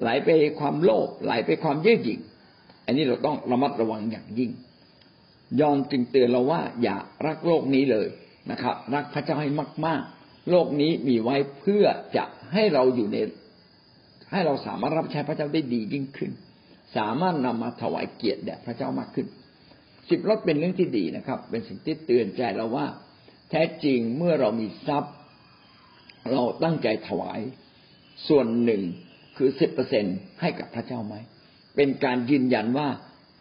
[0.00, 0.28] ไหลไป
[0.60, 2.20] ความโลภไหลไปความเย่อหยิ่ง
[2.86, 4.50] อันนี้เราต้องระมัดระวังอย่างยิ่ง
[5.60, 6.96] ยอนจึงเตือนเราว่า อย่า
[7.26, 8.06] รักโลกนี้เลย
[8.50, 9.50] นะครับ รักพระเจ้าให้
[9.86, 11.84] มาก ๆ โลกนี้มีไว้เพื่อ
[12.16, 13.16] จะให้เราอยู่ใน
[14.32, 16.30] ให้เราสามารถรับใช้พระเจ้าได้ดียิ่งขึ้น
[16.96, 19.26] สามารถนำมาถวายเกียรติแด่พระเจ้ามากขึ้น
[20.08, 22.86] สิบรถเป็นเรื่องที่ดีนะครับ เป็นสิ่งที่เตือนใจเราว่า
[23.50, 25.14] แท้จริงเมื่อเรามีทรัพย์
[26.32, 27.40] เราตั้งใจถวาย
[28.28, 28.82] ส่วนหนึ่ง
[29.36, 30.04] คือสิบเปอร์เซ็น
[30.40, 31.14] ให้กับพระเจ้าไหม
[31.76, 32.88] เป็นการยืนยันว่า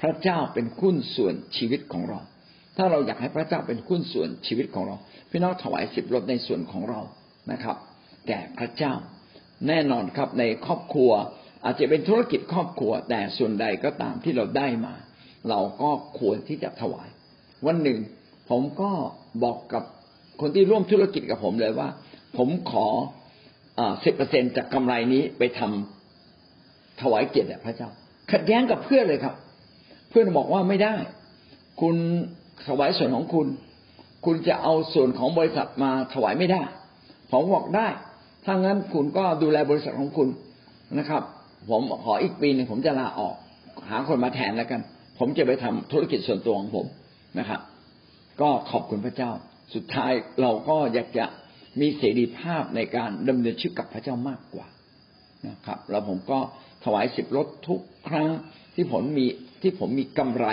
[0.02, 2.20] พระเจ้าเป็นคุ้นส่วนชีวิตของเรา
[2.78, 4.96] ถ้าเราอยากให้พระเจ้าเป็นคุ้นส่วนชีวิตของเรา
[5.30, 7.02] พี่น้องถวายสิบรถในส่วนของเรา
[7.52, 7.78] นะครับ
[8.28, 8.94] แก่พระเจ้า
[9.68, 11.12] แน่นอนครับในครอบครัว
[11.64, 14.96] อาจจะเป็นธุรกิจครอบครัว แต่ส่วนใดก็ตามที่เราได้มา
[15.50, 17.10] เราก็ควรที่จะถวาย
[17.66, 18.00] วันหนึ่ง
[18.50, 18.92] ผมก็
[19.44, 19.84] บอกกับ
[20.42, 21.90] คนที่ร่วมธุรกิจกับผมเลยว่า
[22.38, 22.88] ผมขอ
[24.06, 27.90] สิบเปอร์เซ็นจากกำไรนี้ไปทำถวายเกียรติแด่พระเจ้า
[28.32, 29.36] ขัดแย้งกับเพื่อนเลยครับ
[30.10, 30.96] เพื่อนบอกว่าไม่ได้
[31.82, 31.96] คุณ
[32.68, 33.48] ถวายส่วนของคุณ
[34.26, 36.62] คุณจะเอาส่วนของบริษัทมาถวายไม่ได้
[37.32, 37.88] ผมบอกได้
[38.46, 40.30] ถ้างั้นคุณก็ดูแลบริษัทของคุณ
[41.00, 41.22] นะครับ
[41.70, 43.36] ผมขออีกปีหนึ่งผมจะลาออก
[43.90, 44.82] หาคนมาแทนแล้วกัน
[45.20, 46.86] ผมจะไปทำธุรกิจส่วนตัวของผม
[47.40, 47.60] นะครับ
[48.42, 49.32] ก็ขอบคุณพระเจ้า
[49.74, 51.26] สุดท้ายเราก็อยากจะ
[51.82, 54.68] มีเสรีภาพในการดำเนินชีวิตกับพระเจ้ามากกว่า
[55.48, 56.40] นะครับ แล้วผมก็
[56.86, 58.30] ถวายสิบรถทุกครั้ง
[58.76, 59.26] ที่ผมมี
[59.62, 60.48] ที่ผมมีกำไร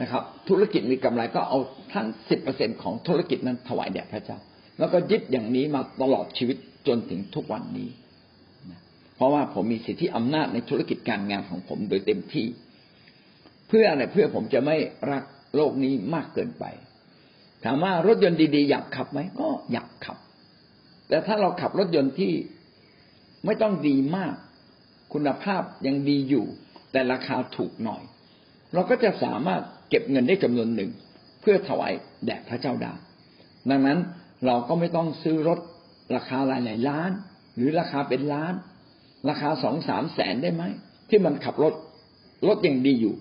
[0.00, 1.58] นะครับ ธุรกิจมีกำไรก็เอา
[1.94, 4.38] ทั้งสิบเปอร์เซ็นของธุรกิจนั้นถวายแด่พระเจ้า
[4.78, 6.56] แล้วก็ยึดอย่างนี้มาตลอดชีวิต
[6.86, 7.88] จนถึงทุกวันนี้
[9.16, 12.46] เพราะว่าผมมีสิทธิอำนาจในธุรกิจการงานของผมโดยเต็มที่
[13.68, 14.76] เพื่ออะไรเพื่อผมจะไม่
[15.10, 15.24] รัก
[15.56, 16.64] โลกนี้มากเกินไป
[17.66, 20.16] ถามว่ารถยนต์ดีๆ อยากขับไหมก็อยากขับ
[21.08, 22.32] แต่ถ้าเราขับรถยนต์ที่
[23.44, 24.34] ไม่ต้องดีมาก
[25.12, 26.44] คุณภาพยังดีอยู่
[26.92, 28.02] แต่ราคาถูกหน่อย
[28.74, 30.90] เราก็จะสามารถเก็บเงินได้จำนวนหนึ่ง
[31.40, 31.92] เพื่อถวาย
[32.26, 32.92] แด่พระเจ้าด้
[33.70, 33.98] ดังนั้น
[34.46, 35.58] เราก็ไม่ต้องซื้อรถ
[36.14, 37.10] ราคาหลายหลายล้าน
[37.56, 38.54] หรือราคาเป็นล้าน
[39.28, 40.62] ราคาสองสามแสนได้ไหม
[41.08, 41.74] ที่มันขับรถ
[42.48, 43.14] รถยังดีอยู่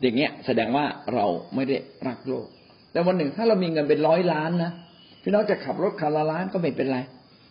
[0.00, 1.76] อย่างเงี้ยแสดงว่าเราไม่ได้
[2.08, 2.46] รักโลก
[2.92, 4.72] แต่วันหนึ่งถ้าเรามีเงินเป็นร้อยล้านนะ
[5.22, 6.98] พี่น้องจะขับรถคันละล้านก็ไม่เป็นไร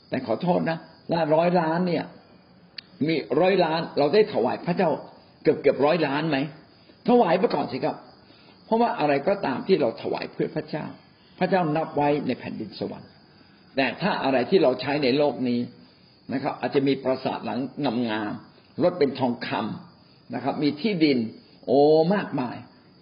[0.10, 0.78] แต่ขอโทษนะ
[1.14, 2.04] ล้านร้อยล้านเนี่ย
[3.08, 4.90] มีร้อยล้าน เราได้ถวายพระเจ้า
[5.44, 6.38] เกือบเกือบร้อยล้านไหม
[7.10, 7.96] ถวายไปก่อนสิครับ
[8.66, 10.86] เพราะว่าอะไรก็ตามที่เราถวายเพื่อพระเจ้า
[11.40, 13.10] พระเจ้านับไว้ในแผ่นดินสวรรค์
[13.76, 15.60] แต่ถ้าอะไรที่เราใช้ในโลกนี้
[16.34, 17.56] นะครับ อาจจะมีปราสาทหลั
[17.96, 21.18] งงามๆรถเป็นทองคำนะครับ มีที่ดิน
[21.66, 21.80] โอ้
[22.16, 22.56] มากมาย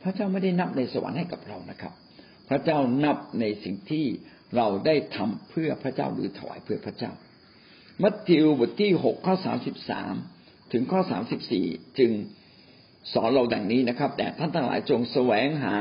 [0.03, 1.93] พระเจ้าไม่ได้นับในสวรรค์ให้กับเรานะครับ
[2.49, 4.05] พระเจ้านับในสิ่งที่
[4.55, 7.11] เราได้ทำเพื่อพระเจ้าหรือถวายเพื่อพระเจ้า
[8.01, 10.13] มัทธิวบทที่หกข้อสามสิบสาม
[10.71, 11.65] ถึงข้อสามสิบสี่
[11.99, 12.11] จึง
[13.13, 15.75] สอนเราดังนี้นะครับ แต่ท่านทั้งหลายจงแสวงหา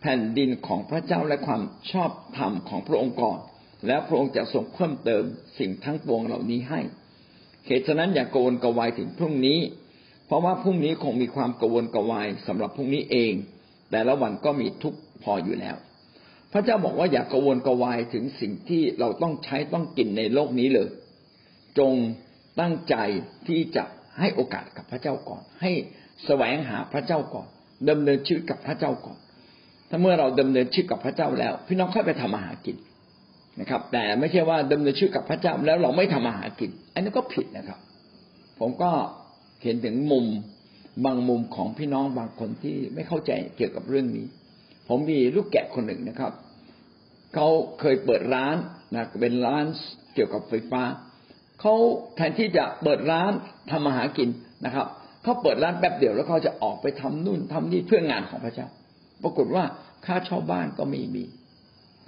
[0.00, 3.38] แผ่นดินของพระเจ้าและความชอบธรรมของพระองค์ก่อน
[3.86, 5.22] แล้วพระองค์จะทรงเพิ่มเติม
[5.58, 6.80] สิ่งทั้งปวงเหล่านี้ให้
[7.66, 9.58] เหตุฉะนั้นอย่ากโกวนกวายถึงพรุ่งนี้
[10.26, 13.32] เพราะว่าพรุ่งนี้คงมีความกวนกวายสำหรับพรุ่งนี้เอง
[13.90, 15.76] แต่ละวันก็มีทุกพออยู่แล้ว
[16.54, 20.88] พระเจ้าบอกว่าอย่ากวนกวายถึงสิ่งที่เราต้องใช้ต้องกินในโลกนี้เลย
[21.78, 21.92] จง
[22.60, 22.96] ตั้งใจ
[23.46, 23.84] ที่จะ
[24.18, 25.70] ให้โอกาสกับพระเจ้าก่อน ให้
[26.24, 27.46] แสวงหาพระเจ้าก่อน
[27.90, 29.18] ดำเนินชีวิตกับพระเจ้าก่อน
[29.90, 32.76] ถ้าเมื่อเราดำเนินชีวิตกับพระเจ้าแล้ว พี่น้องค่อยไปทำอาหากิน
[33.60, 37.78] นะครับ แต่ไม่ใช่ว่าดำเนินชีวิตกับพระเจ้าแล้วเราไม่ทำอาหากิน อันนี้ก็ผิดนะครับ
[38.60, 38.90] ผมก็
[39.62, 40.26] เห็นถึงมุม
[41.04, 44.26] บางมุมของพี่น้องบางคนที่ไม่เข้าใจเกี่ยวกับเรื่องนี้
[44.88, 46.32] ผมมีลูกแกะคนหนึ่งนะครับ
[47.34, 47.48] เขา
[47.80, 48.56] เคยเปิดร้าน
[48.94, 49.64] นะเป็นร้าน
[50.14, 50.82] เกี่ยวกับไฟฟ้า
[51.60, 51.74] เขา
[52.16, 53.32] แทนที่จะเปิดร้าน
[53.70, 54.28] ทำอาหากิน
[54.64, 54.86] นะครับ
[55.22, 58.68] เขาเปิดร้านแป๊บเดียวแล้วเขาจะออกไปทำนู่นทำนี่เพื่องานของพระเจ้า
[59.22, 59.64] ปรากฏว่า
[60.06, 61.24] ค่าเช่าบ้านก็ไม่มี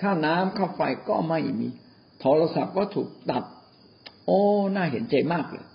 [0.01, 1.69] ค่าน้ำค่าไฟก็ไม่มี
[2.21, 3.45] โทรศัพท์ก็ถูกตัด
[4.27, 4.41] โอ้
[4.75, 5.67] น่าเห็นใจมากเลย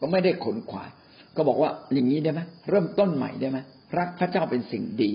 [0.00, 0.90] ก็ไม่ได้ขนขวาย
[1.36, 3.58] ก็บอกว่าอย่างนี้ได้ไหมเริ่มต้นใหม่ได้ไหม
[3.98, 5.12] รักพระเจ้าเป็นสิ่งดี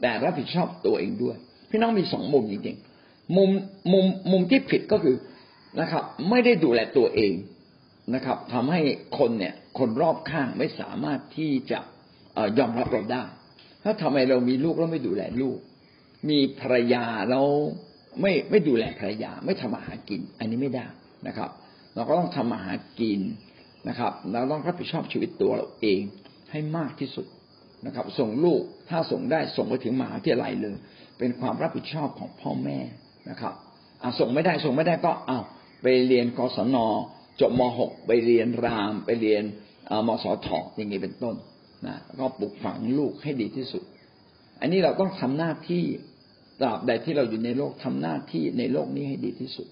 [0.00, 1.36] แต่รับผิดชอบตัวเองด้วย
[1.70, 3.50] พี่น้องมีสองมุมจริงๆมุม
[3.92, 5.16] มุมมุมที่ผิดก็คือ
[5.80, 7.34] นะครับ ไม่ได้ดูแลตัวเอง
[8.14, 8.80] นะครับทำให้
[9.18, 11.80] คนเนี่ย คนรอบข้างไม่สามารถที่จะ
[12.58, 13.24] ยอมรับเราได้
[13.84, 15.58] ถ้าทำไมเรามีลูกแล้วไม่ดูแลลูก
[16.30, 17.42] มีภรรยาเรา
[18.20, 20.86] ไม่ไม่ดูแลภรรยา ไม่ทำอาหารกิน อันนี้ไม่ได้
[21.26, 21.50] นะครับ
[21.94, 23.20] เราก็ต้องทำอาหารกิน
[23.88, 26.00] นะครับ เราต้องรับผิดชอบชีวิตตัวเราเอง
[26.50, 27.26] ให้มากที่สุด
[27.86, 30.76] นะครับ ส่งลูกถ้าส่งได้ส่งไปถึงมหาวิทยาลัยเลย
[31.20, 32.78] เป็นความรับผิดชอบของพ่อแม่
[33.30, 33.54] นะครับ
[34.18, 35.40] ส่งไม่ได้ส่งไม่ได้ก็เอา
[35.82, 36.76] ไปเรียนกศน
[37.40, 39.42] จบม .6 ไปเรียนราม ไปเรียน
[40.06, 41.36] มสทอย่างนี้เป็นต้น
[41.86, 43.82] นะก็ปลูกฝังลูกให้ดีที่สุด
[44.60, 45.84] อันนี้เราต้องทำหน้าที่
[46.60, 49.66] ตราบใดที่เราอยู่ในโลกทำหน้าที่ในโลกนี้ให้ดีที่สุด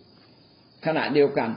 [0.86, 1.48] ขณะเดียวกัน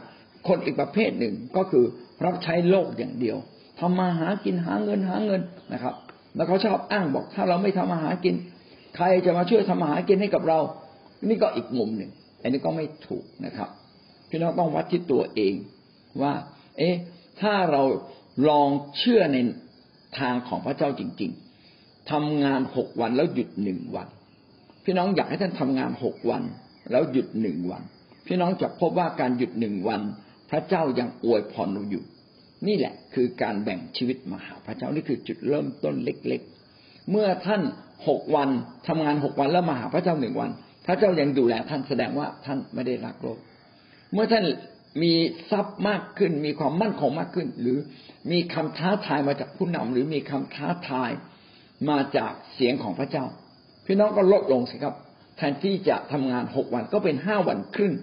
[0.48, 1.86] คนอีกประเภทหนึ่งก็คือ
[2.26, 3.38] รับใช้โลกอย่างเดียว
[3.80, 5.42] ทำมาหากินหาเงินหาเงิน
[5.74, 5.96] นะครับ
[6.36, 8.36] แล้วเขาชอบอ้างบอกถ้าเราไม่ทำมาหากิน
[8.96, 10.60] ใครจะมาช่วยทำมาหากินให้กับเรา
[11.30, 13.70] นี่ก็อีกมุมหนึ่ง อันนี้ก็ไม่ถูกนะครับ
[14.30, 15.54] พี่น้องต้องวัดที่ตัวเอง
[16.22, 16.34] ว่า
[16.78, 16.96] เอ๊ะ
[17.42, 17.84] ถ้าเรา
[18.50, 19.38] ลองเชื่อใน
[20.20, 21.32] ทางของพระเจ้าจริง
[21.72, 24.08] ๆทำงานหกวันแล้วหยุดหนึ่งวัน
[24.86, 26.44] พี่น้องอยากให้ท่านทำงานหกวัน
[26.92, 27.84] แล้วหยุดหนึ่งวัน
[28.28, 30.02] พี่น้องจะพบว่าการหยุดหนึ่งวัน
[30.50, 32.04] พระเจ้ายังอวยพรเราอยู่
[32.68, 36.42] นี่แหละคือการแบ่งชีวิตมาหาพระเจ้านี่คือจุดเริ่มต้นเล็ก
[36.76, 37.62] ๆ เมื่อท่าน
[38.08, 38.50] หกวัน
[38.88, 40.52] ทำงานหกวันแล้วมาหาพระเจ้าหนึ่งวัน
[40.86, 43.38] พระเจ้ายังดูแลท่านแสดงว่าท่านไม่ได้รักโลก
[44.14, 44.46] เมื่อท่าน
[45.04, 45.14] มี
[45.52, 47.78] ทรัพย์มากขึ้น มีความมั่นคงมากขึ้น หรือ
[48.32, 51.12] มีคำท้าทายมาจากผู้นำหรือมีคำท้าทาย
[51.90, 53.26] มาจากเสียงของพระเจ้า
[53.86, 54.96] พี่น้องก็ลดลงสิครับ
[55.38, 57.94] แทนที่จะทำงานหกวันก็เป็นห้าวันครึ่ง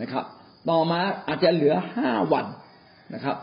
[0.00, 0.24] นะครับ
[0.70, 2.46] ต่อมาอาจจะเหลือห้าวัน
[3.14, 3.36] นะครับ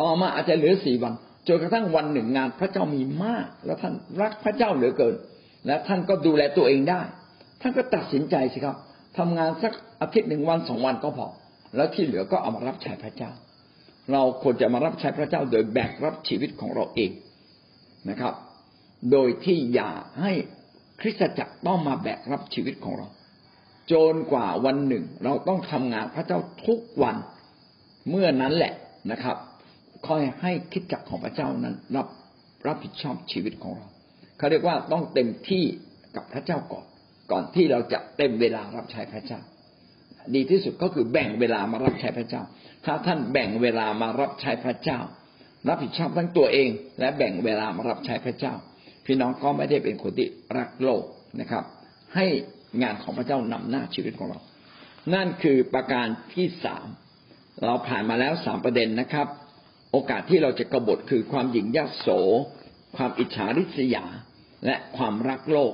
[0.00, 1.14] ต่อมาอาจจะเหลือสี่วัน
[1.48, 5.14] จนกระทั่งวันหนึ่งงานพระเจ้ามีมาก แล้วท่านรักพระเจ้าเหลือเกิน
[5.66, 7.00] และท่านก็ดูแลตัวเองได้
[7.60, 8.76] ท่านก็ตัดสินใจสิครับ
[9.18, 11.26] ทำงานสักอาทิตย์หนึ่งวันสองวันก็พอ
[11.76, 13.30] แล้วที่เหลือก็เอามารับใช้พระเจ้า
[14.12, 17.10] เราควรจะมารับใช้พระเจ้าโดยแบกรับชีวิตของเราเอง
[18.10, 18.34] นะครับ
[19.12, 20.32] โดยที่อย่าให้
[21.00, 23.06] คริสตจักรต้องมาแบกรับชีวิตของเรา
[23.92, 27.16] จนกว่าวันหนึ่ง เราต้องทำงานพระเจ้าทุกวัน
[28.10, 28.74] เมื่อนั้นแหละ
[29.10, 29.36] นะครับ
[30.06, 32.08] คอยให้คิดจักของพระเจ้านั้น รับ
[32.66, 33.86] รับผิดชอบชีวิตของเรา
[34.38, 35.64] เขาเรียกว่าต้องเต็มที่
[36.16, 36.86] กับพระเจ้าก่อน
[37.30, 39.40] ก่อนที่เราจะเต็มเวลารับใช้พระเจ้า
[40.34, 42.42] ดีที่สุดก็คือแบ่งเวลามารับใช้พระเจ้า
[42.84, 44.98] ถ้าท่านแบ่งเวลามารับใช้พระเจ้า
[45.68, 46.68] รับผิดชอบทั้งตัวเอง
[47.00, 48.54] และแบ่งเวลามารับใช้พระเจ้า
[49.06, 51.04] พี่น้องก็ไม่ได้เป็นคนที่รักโลก
[51.40, 51.64] นะครับ
[52.14, 52.26] ให้
[52.82, 54.40] งานของพระเจ้านำหน้าชีวิตของเรา
[55.14, 56.86] นั่นคือประการที่สาม
[57.64, 59.26] เราผ่านมาแล้วสามประเด็นนะครับ
[59.96, 62.08] โอกาสที่เราจะกบฏคือความหยิ่งยโส
[62.96, 64.04] ความอิจฉาริษยา
[64.66, 65.72] และความรักโลก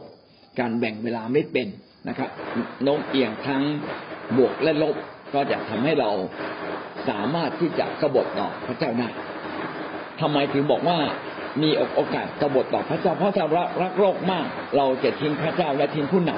[0.59, 1.69] การแบ่งเวลาไม่เป็น
[2.09, 2.31] นะครับ
[2.83, 3.63] โน้มเอียงทั้ง
[4.37, 4.97] บวกและลบ
[5.35, 6.11] ก็จะทำให้เรา
[7.09, 9.09] สามารถที่จะกบฏต่อพระเจ้าได้
[10.21, 10.99] ทำไมถึงบอกว่า
[11.63, 13.47] มีโอกาสกบฏต่อพระเจ้าเพราะเรา
[13.83, 16.31] รักโลกมาก เราจะทิ้งพระเจ้าและทิ้งผู้น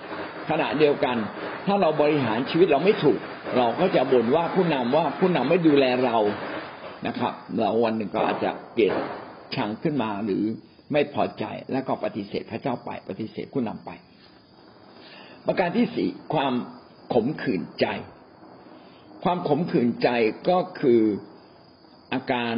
[0.00, 1.16] ำขณะเดียวกัน
[1.66, 3.18] ถ้าเราบริหารชีวิตเราไม่ถูก
[3.56, 6.18] เราก็จะบ่นว่าผู้นำว่าผู้นำไม่ดูแลเรา
[7.06, 8.94] นะครับ เราวันหนึ่งก็อาจจะเกลียด
[9.54, 10.44] ชังขึ้นมาหรือ
[10.92, 13.90] ไม่พอใจแล้วก็ปฏิเสธพระเจ้าไป ปฏิเสธผู้นำไป
[15.46, 16.54] ประการที่สี่ความ
[17.14, 17.86] ขมขื่นใจ
[19.24, 20.08] ความขมขื่นใจ
[20.48, 21.00] ก็คือ
[22.12, 22.54] อาการ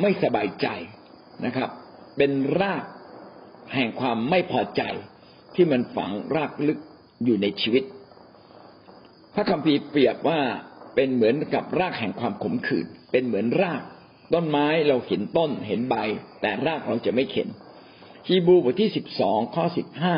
[0.00, 0.68] ไม่สบายใจ
[1.46, 1.70] นะครับ
[2.16, 2.84] เป็นราก
[3.74, 4.82] แห่งความไม่พอใจ
[5.54, 6.78] ที่มันฝังรากลึก
[7.24, 7.84] อยู่ในชีวิต
[9.34, 10.40] พระคัมภีร์เปรียบว่า
[10.96, 13.82] เป็นเหมือนกับรากแห่งความขมขื่นเป็นเหมือนราก
[14.34, 15.96] ต้นไม้เราเห็นต้นเห็นใบ
[16.40, 17.48] แต่รากเราจะไม่เห็น
[18.28, 20.16] ฮีบูบทที่สิบสองข้อสิบห้า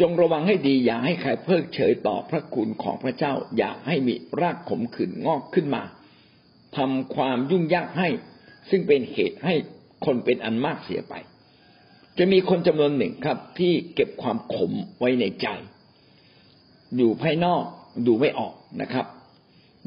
[0.00, 5.82] จงระวังให้ดีอย่าให้ใครเพิกเฉยต่อพระคุณของพระเจ้า อย่าให้มีรากขมขื่นงอกขึ้นมา
[6.76, 8.08] ทำความยุ่งยากให้
[8.70, 9.54] ซึ่งเป็นเหตุให้
[10.04, 11.14] คนเป็นอันมากเสียไป
[12.18, 15.46] จะมีคนจำนวนหนึ่งครับ ที่เก็บความขมไว้ในใจ
[16.96, 17.62] อยู่ภายนอก
[18.06, 19.06] ดูไม่ออกนะครับ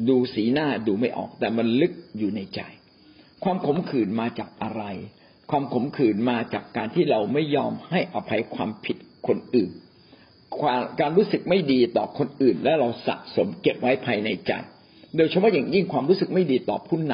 [0.09, 2.61] ดูสีหน้าดูไม่ออก แต่มันลึกอยู่ในใจ
[3.43, 4.83] ความขมขื่นมาจากอะไร
[5.51, 9.71] ความขมขื่นมาจากการที่เราไม่ยอมให้อภัยความผิดคนอื่น
[10.99, 14.51] การรู้สึกไม่ดีต่อคนอื่น และเราสะสมเก็บไว้ภายในใจ
[15.17, 17.13] โดยเฉพาะอย่างยิ่งความรู้สึกไม่ดีต่อผู้น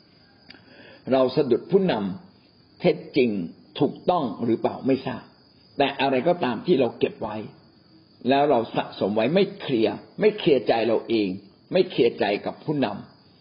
[0.00, 3.30] ำเราสะดุดผู้นำเท็จจริง
[3.80, 5.22] ถูกต้องหรือเปล่าไม่ทราบ
[5.78, 7.36] แต่อะไรก็ตามที่เราเก็บไว้
[8.28, 11.28] แล้วเราสะสมไว้ไม่เคลียร์ไม่เคลียร์ใจเราเอง
[11.72, 12.86] ไม่เคลียร์ใจกับผู้น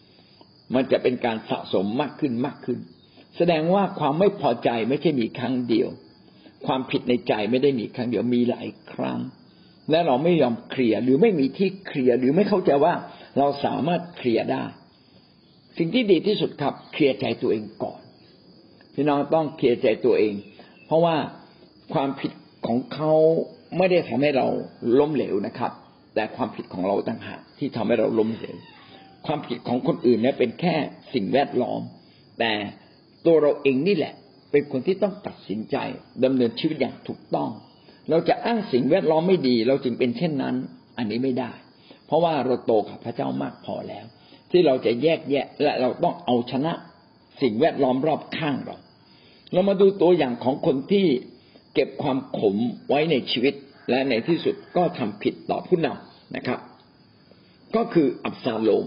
[0.10, 2.80] ำมันจะเป็นการสะสมมากขึ้นมากขึ้น
[3.38, 5.90] แสดงว่าความไม่พอใจไม่ใช่มีครั้งเดียว
[6.66, 9.20] ความผิดในใจไม่ได้มีครั้งเดียวมีหลายครั้ง
[9.92, 12.94] และเราไม่ยอมเคลียร์หรือไม่มีที่เคลียร์หรือไม่เข้าใจว่า
[13.38, 14.64] เราสามารถเคลียร์ได้
[15.78, 18.00] สิ่งที่ดีที่สุดครับเคลียร์ใจตัวเองก่อน
[18.94, 20.34] พี่น้องต้องเคลียร์ใจตัวเอง
[20.86, 21.16] เพราะว่า
[21.94, 22.32] ความผิด
[22.68, 23.14] ของเขา
[23.78, 24.48] ไม่ได้ทำให้เรา
[25.00, 25.72] ล้มเหลวนะครับ
[26.18, 28.58] แต่ความผิดของเราต่างหากที่ทำให้เราล้มเหลว
[29.26, 30.76] ความผิดของคนอื่นเนี่ยเป็นแค่
[31.14, 31.82] สิ่งแวดล้อม
[32.40, 32.52] แต่
[33.26, 34.14] ตัวเราเองนี่แหละ
[34.52, 35.78] เป็นคนที่ต้องตัดสินใจ
[36.24, 37.50] ดำเนินชีวิตอย่างถูกต้อง
[38.10, 40.56] เราจะอ้างสิ่งแวดล้อมไม่ดี เราจึงเป็นเช่นนั้น
[40.98, 41.52] อันนี้ไม่ได้
[42.06, 44.06] เพราะว่าเราโตกับพระเจ้ามากพอแล้ว
[44.52, 46.74] ที่เราจะแยกแยะและเราต้องเอาชนะ
[47.42, 48.78] สิ่งแวดล้อมรอบข้างเรา
[49.54, 51.06] เรามาดูตัวอย่างของคนที่
[51.74, 52.56] เก็บความขม
[52.90, 53.54] ไว้ในชีวิต
[53.90, 56.60] และในที่สุดก็ทำผิดต่อผู้นำ นะครับ
[57.76, 58.86] ก็คืออับซาโลม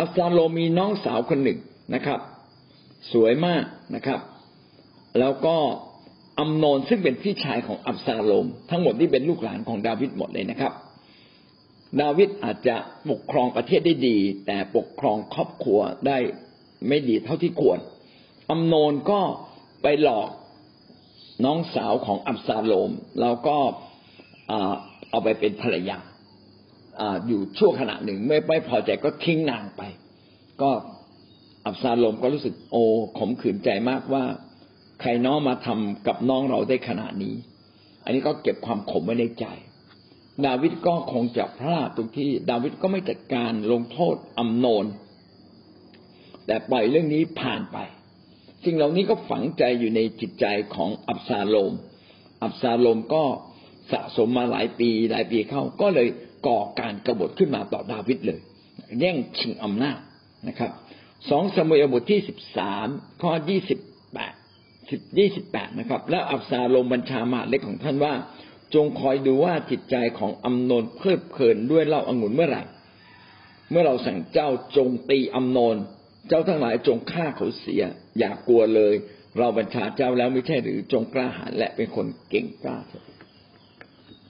[0.00, 1.58] อับซาโลมมีน้องสาวคนหนึ่ง
[1.94, 2.20] นะครับ
[3.12, 4.20] สวยมากนะครับ
[5.20, 5.56] แล้วก็
[6.38, 10.72] อัมโนนซึ่งเป็นพี่ชายของอับซาโลม ทั้งหมดที่เป็นลูกหลานของดาวิดหมดเลยนะครับ
[12.00, 12.76] ดาวิดอาจจะ
[13.10, 16.18] ปกครองประเทศได้ดี แต่ปกครองครอบครัวได้
[16.88, 17.78] ไม่ดีเท่าที่ควร
[18.50, 19.20] อัมโนนก็
[19.82, 20.28] ไปหลอก
[21.44, 23.56] น้องสาวของอับซาโลม แล้วก็
[25.10, 25.98] เอาไปเป็นภรรยา
[27.26, 29.82] อยู่ชั่วขณะหนึ่งไม่ไม่พอใจก็ทิ้งนางไป
[30.62, 30.70] ก็
[31.66, 32.82] อับซาลมก็รู้สึกโอ้
[33.18, 34.24] ขมขื่นใจมากว่า
[35.00, 37.34] ใครน้องมาทำกับน้องเราได้ขนาดนี้
[38.04, 39.46] อันนี้ก็เก็บความขมไว้ในใจ
[40.46, 44.86] ดาวิดก็คงจะพลาดตรงที่ ดาวิดก็ไม่จัดการลงโทษอัมโนน
[46.46, 47.78] แต่ปล่อยเรื่องนี้ผ่านไป
[48.64, 51.72] สิ่งเหล่านี้ก็ฝังใจอยู่ในจิตใจของอับซาโลม
[52.42, 53.24] อับซาโลมก็
[53.92, 56.08] สะสมมาหลายปีหลายปีเข้าก็เลย
[56.46, 58.40] ก่อการกรบฏขึ้นมาต่อดาวิดเลย
[59.00, 59.98] แย่งชิงอำนาจ
[60.48, 60.70] นะครับ
[61.30, 62.86] สองสมุยบทที่สิบสาม
[63.22, 63.78] ข้อยี่สิบ
[64.12, 64.34] แปด
[64.90, 68.14] สิบยี่สิบแปดนะครับ แล้วอับซาลมบัญชามาเล็กของท่านว่า
[68.74, 72.62] จงคอยดูว่าจิตใจของอัมโนนเพลิดเพลินด้วยเหล้าองุ่นเมื่อไหร่
[73.70, 75.76] เมื่อเราสั่งเจ้าจงตีอัมโนน
[76.28, 77.82] เจ้าทั้งหลายจงฆ่าเขาเสีย
[78.18, 78.94] อย่ากลัวเลย
[79.38, 83.04] เราบัญชาเจ้าแล้วไม่ใช่หรือจงกล้าหาญและเป็นคนเก่งกล้าเถิด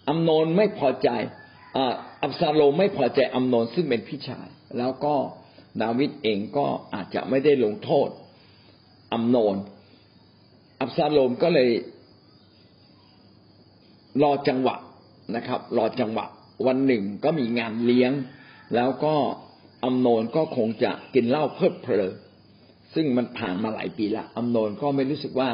[0.08, 1.08] อัมโนนไม่พอใจ
[2.22, 4.48] อับซาโลมไม่พอใจอัมโนนซึ่งเป็นพี่ชาย
[4.78, 5.14] แล้วก็
[5.82, 8.08] ดาวิดเองก็อาจจะไม่ได้ลงโทษ
[9.12, 9.56] อัมโนน
[10.80, 11.70] อับซาโลมก็เลย
[14.22, 14.76] รอจังหวะ
[15.36, 16.26] นะครับ รอจังหวะ
[16.66, 18.12] วันหนึ่งก็มีงานเลี้ยง
[18.74, 19.14] แล้วก็
[19.84, 22.14] อัมโนนก็คงจะกินเหล้าเพลิดเพลิน
[22.94, 25.50] ซึ่งมันผ่านมาหลายปีละอัมโนนก็ไม่รู้สึกว่า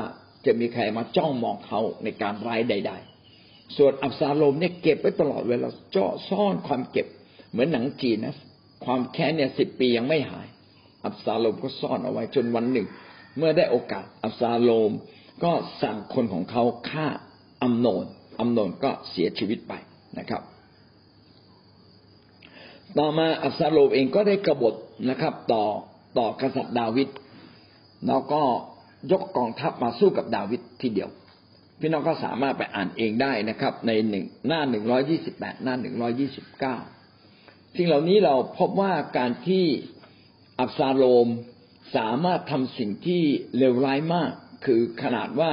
[0.47, 3.18] จะมีใครมาจ้องมองเขาในการร้ายใด ๆ
[3.77, 7.07] ส่วนอับซาโลมเนี่ยเก็บไว้ตลอดเวลาเจาะซ่อนความเก็บ
[7.51, 8.37] เหมือนหนังจีนนะ
[8.85, 10.47] ความแค้นเนี่ยสิบปียังไม่หาย
[11.05, 12.87] อับซาโลมก็ซ่อนเอาไว้จนวันหนึ่ง
[13.37, 14.91] เมื่อได้โอกาสอับซาโลม
[15.45, 15.53] ก็
[15.83, 17.07] สั่งคนของเขาฆ่า
[17.63, 18.07] อัมโนน
[18.41, 19.73] อัมโนนก็เสียชีวิตไป
[20.19, 20.43] นะครับ
[22.99, 24.75] ต่อมาอับซาโลมเองก็ได้กบฏ
[25.11, 25.65] นะครับ ต่อ
[26.19, 27.09] ต่อกษัตริย์ดาวิด
[28.07, 28.43] แล้วก็
[29.13, 31.11] ยกกองทัพมาสู้กับดาวิดทีเดียว
[31.81, 36.77] พี่น้องก็สามารถไปอ่านเองได้นะครับ ในหนึ่งหน้าหนึ่งร้อยยี่สิบแปดหน้าหนึ่งร้อยี่สิบเก้า
[37.77, 39.65] สิ่งเหล่านี้เราพบว่าการที่
[40.61, 41.29] อับซาโลม
[41.97, 43.23] สามารถทำสิ่งที่
[43.57, 44.31] เลวร้ายมาก
[44.65, 45.53] คือขนาดว่า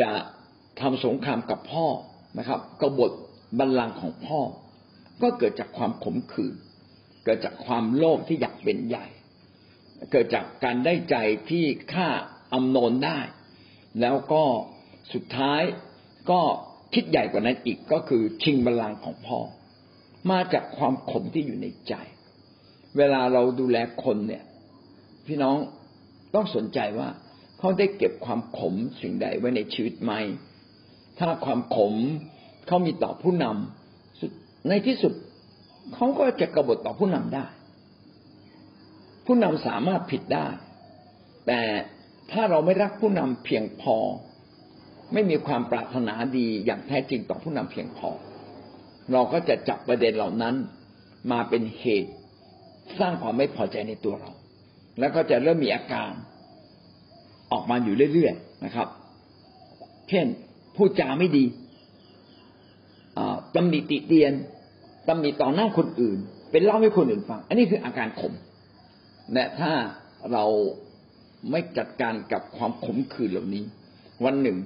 [0.00, 0.10] จะ
[0.80, 1.86] ทำสงครามกับพ่อ
[2.38, 3.12] นะครับกบฏ
[3.58, 4.40] บัลลังก์ของพ่อ
[5.22, 6.54] ก็เกิดจากความขมขื่น
[7.24, 9.06] เกิดจากความโลภที่อยากเป็นใหญ่
[10.12, 11.16] เกิดจากการได้ใจ
[11.50, 12.08] ที่ฆ่า
[12.52, 13.18] อำนนได้
[14.00, 14.44] แล้วก็
[15.12, 15.62] สุดท้าย
[16.30, 16.40] ก็
[16.94, 19.38] คิดใหญ่กว่านั้นอีกก็คือชิงบัลลังก์ของพ่อ
[20.30, 21.94] มาจากความขมที่อยู่ในใจ
[22.96, 24.44] เวลาเราดูแลคนเนี่ย
[25.26, 25.56] พี่น้อง
[26.34, 27.08] ต้องสนใจว่า
[27.58, 30.12] เขาได้เก็บความขมสิ่งใดไว้ในชีวิตไหม
[31.18, 31.94] ถ้าความขม
[32.66, 35.12] เขามีต่อผู้นำในที่สุด
[35.94, 37.46] เขาก็จะกบฏต่อผู้นำได้
[39.26, 40.46] ผู้นำสามารถผิดได้
[41.46, 41.62] แต่
[42.32, 43.96] ถ้าเราไม่รักผู้นำเพียงพอ
[45.12, 48.10] ไม่มีความปรารถนาดีอย่างแท้จริงต่อผู้นำเพียงพอ
[49.12, 50.54] เราก็จะจับประเด็นเหล่านั้น
[51.32, 52.12] มาเป็นเหตุ
[52.98, 54.30] สร้างความไม่พอใจในตัวเรา
[54.98, 56.12] แล้วก็จะเริ่มมีอาการ
[57.52, 58.88] ออกมาอยู่เรื่อยๆนะครับ
[60.08, 60.26] เช่น
[60.76, 61.44] พูดจาไม่ดี
[63.54, 64.32] ตำหนิติเตียน
[65.08, 66.18] ตำหนิต่อหน้าคนอื่น
[66.50, 68.32] เป็นเล่าให้คนอื่นฟัง อันนี้คืออาการขม
[69.32, 69.72] และถ้า
[70.32, 70.44] เรา
[71.50, 73.64] ไม่จัดการกับความขมขื่นเหล่านี้
[74.24, 74.58] วันหนึ่ง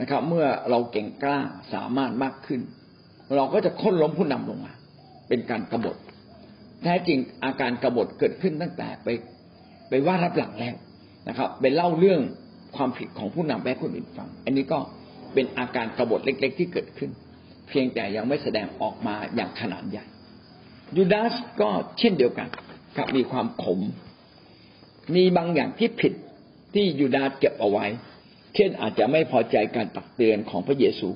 [0.00, 1.38] นะครับ เมื่อเราเก่งกล้า
[1.74, 2.60] สามารถมากขึ้น
[3.36, 4.72] เราก็จะค้นล้มผู้นำลงมา
[5.28, 5.96] เป็นการกรบฏ
[6.82, 9.08] แท้จริงอาการกรบฏเกิดขึ้นตั้งแต่ไป
[9.88, 10.74] ไปว่ารับหลังแล้ว
[11.28, 12.20] นะครับเป็นเล่าเรื่อง
[12.76, 14.78] ความผิดของผู้นำแม่คนอื่นฟัง อันนี้ก็
[15.34, 17.10] เป็นอาการกรบฏเล็ก ๆ ที่เกิดขึ้น
[17.68, 20.04] เพียงแต่ยังไม่แสดงออกมาอย่างขนาดใหญ่
[20.96, 21.68] ยูดาสก็
[21.98, 22.48] เช่นเดียวกัน
[22.96, 23.80] ครับมีความขม
[25.14, 26.12] มีบางอย่างที่ผิด
[26.74, 27.86] ที่ยูดาสเก็บเอาไว้
[28.54, 31.08] เช่นอาจจะไม่พอใจการตักเตือนของพระเยซู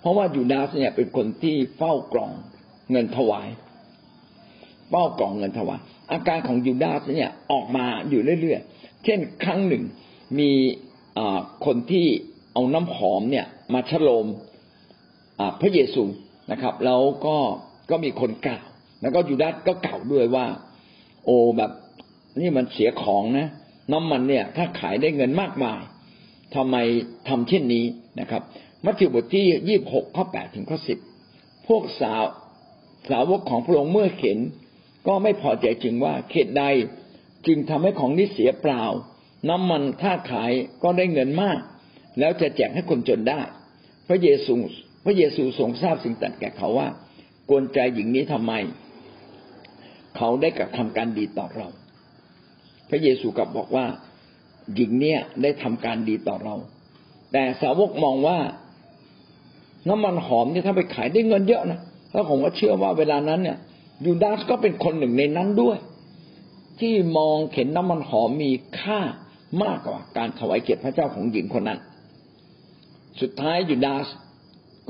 [0.00, 2.30] เพราะว่ายูดาสเนี่ยเป็นคนที่เฝ้ากล่อง
[2.90, 3.48] เงินถวาย
[4.90, 5.80] เฝ้ากล่องเงินถวาย
[6.12, 9.82] อาการของยูดาสเนี่ยออกมาอยู่เรื่อยๆ เช่น ครั้งหนึ่ง
[10.38, 10.50] มี
[11.66, 12.06] คนที่
[12.52, 14.26] เอาน้ำหอมเนี่ยมาฉลม
[15.60, 16.02] พระเยซู
[16.52, 17.36] นะครับ แล้วก็
[17.90, 18.66] ก็มีคนกล่าว
[19.02, 20.46] แล้วก็ยูดาสก็กล่าวด้วยว่า
[21.24, 21.70] โอ้แบบ
[22.40, 23.46] นี่มันเสียของนะ
[23.92, 25.80] น้ำมันเนี่ย ถ้าขายได้เงินมากมาย
[26.56, 26.76] ทำไม
[27.28, 27.84] ทำเช่นนี้
[28.20, 28.42] นะครับ
[28.84, 30.98] มัทธิวบทที่ยี่บหกข้อแปดถึงข้อสิบ
[31.66, 32.24] พวกสาว
[33.10, 34.38] สาวกของพระองค์เมื่อเห็น
[35.06, 36.64] ก็ไม่พอใจจึงว่าเขตใด
[37.46, 38.84] จึงทำให้ของนี้เสียเปล่า
[39.48, 40.52] น้ำมันถ้าขาย
[40.82, 41.58] ก็ได้เงินมาก
[42.18, 43.40] แล้วจะแจกให้คนจนได้
[44.08, 44.54] พระเยซู
[45.04, 46.88] พระเยซูทรงทราบสิ่งตัดแก่เขาว่า
[47.50, 48.52] กวนใจหญิงนี้ทำไม
[50.16, 51.68] เขาได้กระทำการดีต่อเรา
[52.90, 53.86] พระเยซูกลับบอกว่า
[54.74, 56.54] หญิงเนี่ยได้ทำการดีต่อเรา
[57.32, 58.38] แต่สาวกมองว่า
[59.88, 61.80] น้ำมันหอมเนี่ยถ้าไปขายได้เงินเยอะนะ
[62.12, 63.58] แล้วผมก็เชื่อว่าเวลานั้นเนี่ย
[64.04, 65.78] ยูดาสก็เป็นคนหนึ่งในนั้นด้วย
[66.80, 68.50] ที่มองเห็นน้ำมันหอมมี
[68.80, 69.00] ค่า
[69.62, 71.78] มากกว่าการถวายเกียรติพระเจ้าของหญิงคนนั้น
[73.20, 74.06] สุดท้ายยูดาส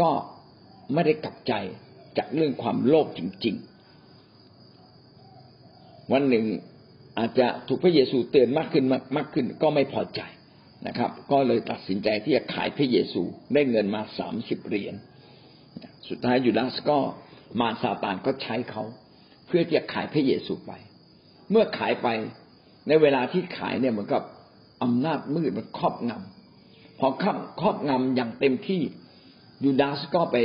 [0.01, 0.11] ก็
[0.93, 1.53] ไม่ได้กลับใจ
[2.17, 3.55] จากเรื่องความโลภจริง
[4.83, 6.45] ๆ วันหนึ่ง
[7.19, 8.85] อาจจะถูกพระเยซูเตือนมากขึ้น
[9.17, 10.21] มากขึ้นก็ไม่พอใจ
[10.87, 13.23] นะครับ ก็เลยตัดสินใจที่จะขายพระเยซู
[13.55, 14.95] ได้เงินมาสามสิบเหรียญ
[16.09, 16.99] สุดท้ายยูดาสก็
[17.61, 18.83] มารซาตานก็ใช้เขา
[19.47, 20.73] เพื่อที่จะขายพระเยซูไป
[21.51, 22.09] เมื่อขายไป
[22.89, 24.23] ในเวลาที่ขายเนี่ยเหมือนกับ
[24.83, 28.83] อำนาจมืดมันครอบงำพอครอบครอบงำอย่างเต็มที่
[29.65, 30.37] ยูดาสก็ไป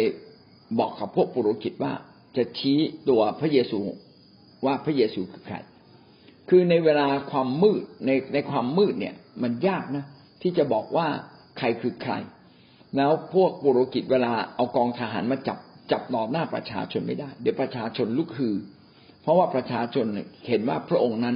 [0.79, 1.93] บอกกับพวกปุโรหิตว่า
[2.37, 2.77] จะชี้
[3.09, 3.79] ตัวพระเยซู
[4.65, 5.55] ว่าพระเยซูคือใคร
[6.49, 10.05] คือในเวลาความมืดในในความมืดเนี่ย มันยากนะ
[10.41, 11.07] ที่จะบอกว่า
[11.57, 12.13] ใครคือใคร
[12.95, 15.57] แล้วพวกปุโรหิตเวลาเอากองทหารมาจับ
[15.91, 18.55] จับนอหน้าประชาชนไม่ได้ เดี๋ยวประชาชนลุกฮือ
[19.21, 20.05] เพราะว่าประชาชน
[20.47, 21.35] เห็นว่าพระองค์นั้น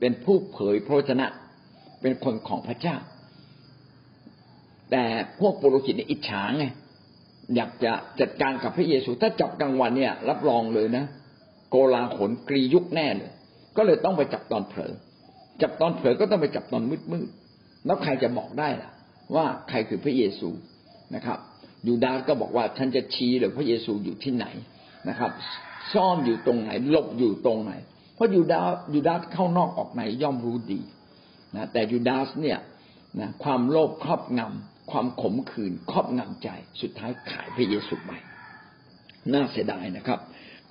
[0.00, 1.26] เป็นผู้เผยพระชนะ
[2.00, 2.96] เป็นคนของพระเจ้า
[4.90, 5.04] แต่
[5.40, 6.66] พวกปุโรหิตเนี่ยอิจฉาไง
[7.56, 11.04] อยากจะจัดการกับพระเยซู ถ้าจับกลางวันเนี่ย รับรองเลยนะ
[11.70, 13.30] โกลาหลกรียุคแน่เลย
[13.76, 14.92] ก็เลยต้องไปจับตอนเผลอ
[15.62, 17.28] จับตอนเผลอก็ต้องไปจับตอนมืดมืด
[17.86, 18.90] แล้วใครจะบอกได้ล่ะ
[19.34, 20.48] ว่าใครคือพระเยซู
[21.14, 21.38] นะครับ
[21.86, 24.46] ยูดาสก็บอกว่าฉันจะชี้เลยพระเยซูอยู่ที่ไหน
[25.08, 25.30] นะครับ
[25.92, 27.72] ซ่อนอยู่ตรงไหน หลบอยู่ตรงไหน
[28.14, 30.80] เพราะยูดาสยูดาสเข้านอกออกในย่อมรู้ดี
[31.56, 32.58] นะแต่ยูดาสเนี่ย
[33.20, 36.48] นะความโลภครอบงำความขมขื่นครอบงำใจ
[36.80, 38.12] สุดท้ายขายพระเยซูไป
[39.32, 40.20] น่าเสียดายนะครับ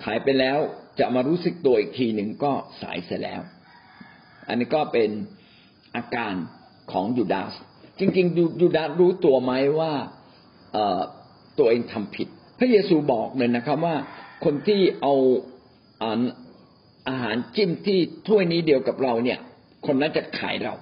[0.04, 0.58] ขายไปแล้ว
[1.00, 3.40] จะมารู้สึกตัวอีกทีหนึ่งก็สายเสียแล้ว
[4.48, 5.10] อันนี้ก็เป็น
[5.96, 6.34] อาการ
[6.92, 7.52] ของยูดาส
[7.98, 9.92] จริงๆยูดาสรู้ตัวไหมว่า
[11.58, 12.28] ตัวเองทำผิด
[12.58, 13.96] พระเยซูบอกเลยนะครับว่า
[14.44, 15.14] คนที่เอา
[17.08, 17.98] อาหารจิ้มที่
[18.28, 19.38] ถ้วยนี้เดียวกับเราเนี่ย
[19.86, 20.74] คนนั้นจะขายเรา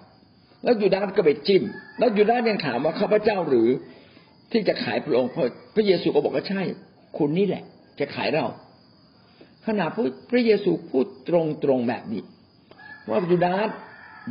[0.65, 1.63] แล้วยูดาสก็ไปจิ้ม
[1.99, 3.69] แล้วยูดาสยังถามว่าข้าพเจ้าหรือ
[4.53, 5.33] ที่จะขายพระองค์
[5.75, 6.63] พระเยซูก็บอกว่าใช่
[7.19, 7.65] คุณนี่แหละ
[8.01, 8.47] จะขายเรา
[9.69, 9.87] ขณะ
[10.31, 12.23] พระเยซูพูดตรงๆแบบนี้
[13.09, 13.69] ว่ายูดาส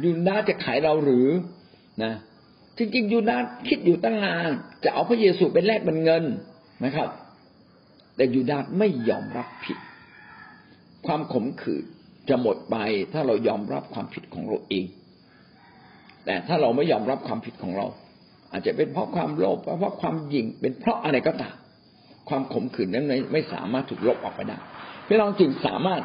[0.04, 1.28] ยูดาสจะขายเราหรือ
[2.04, 2.14] นะ
[2.78, 4.50] จริงๆยูดาสคิดอยู่ตั้งนาน
[4.84, 6.24] จะเอาพระเยซูไปแลกเป็นเงิน
[6.86, 7.10] นะครับ
[8.16, 9.78] แต่ยูดาสไม่ยอมรับผิด
[11.06, 11.86] ความขมขื่น
[12.30, 12.76] จะหมดไป
[13.14, 14.86] ถ้าเรายอมรับความผิดของเราเอง
[16.26, 17.88] แต่ถ้าเราไม่ยอมรับความผิดของเรา
[18.52, 21.56] อาจจะเป็นเพราะความโลภเพราะความหยิ่งเป็นเพราะอะไรก็ตาม
[22.30, 24.58] ความขมขื่นนั้นไม่สามารถถูกลบออกไปได้
[25.08, 26.02] พี่น้องจึงสามารถ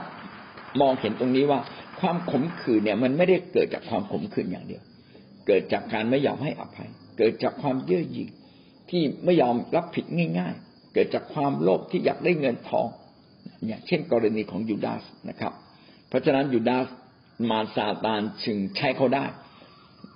[0.80, 1.60] มองเห็นตรงนี้ว่า
[2.00, 4.82] ความขมขื่นเนี่ย มันไม่ได้เกิดจากความขมขื่นอย่างเดียว
[5.46, 6.88] เกิดจากการไม่ยอมให้อภัย
[7.18, 8.28] เกิดจากความเย่อหยิ่ง
[8.90, 10.04] ที่ไม่ยอมรับผิด
[10.38, 12.86] ง่าย ๆ เกิดจากความโลภที่อยากได้เงินทอง
[13.66, 15.52] อย่างเช่น กรณีของยูดาสนะครับ
[16.08, 16.86] เพราะฉะนั้นยูดาส
[17.50, 19.26] มาซาตานจึงใช้เขาได้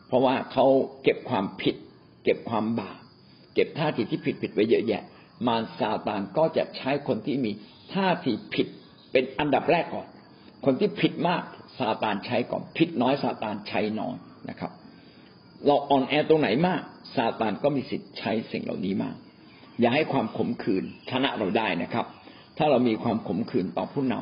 [0.06, 0.66] เพราะว่าเขา
[1.02, 1.76] เก็บความผิด
[2.24, 2.98] เก็บความบาป
[3.54, 5.02] เก็บท่าทีที่ผิดผิดไว้เยอะแยะ
[5.46, 7.52] มารซาตานก็จะใช้คนที่มี
[7.94, 8.66] ท่าทีผิด
[9.12, 10.06] เป็นอันดับแรกก่อน
[10.64, 11.42] คนที่ผิดมาก
[11.78, 14.16] ซาตานใช้ก่อน ผิดน้อยซาตานใช้น้อย
[14.50, 14.70] นะครับ
[15.66, 16.82] เราอ่อนแอตรงไหนมาก
[17.16, 19.16] ซาตานก็มีสิทธิ์ใช้สิ่งเหล่านี้มาก
[19.80, 22.06] อย่าให้ความขมขื่นชนะเราได้นะครับ
[22.58, 24.14] ถ้าเรามีความขมขื่นต่อผู้น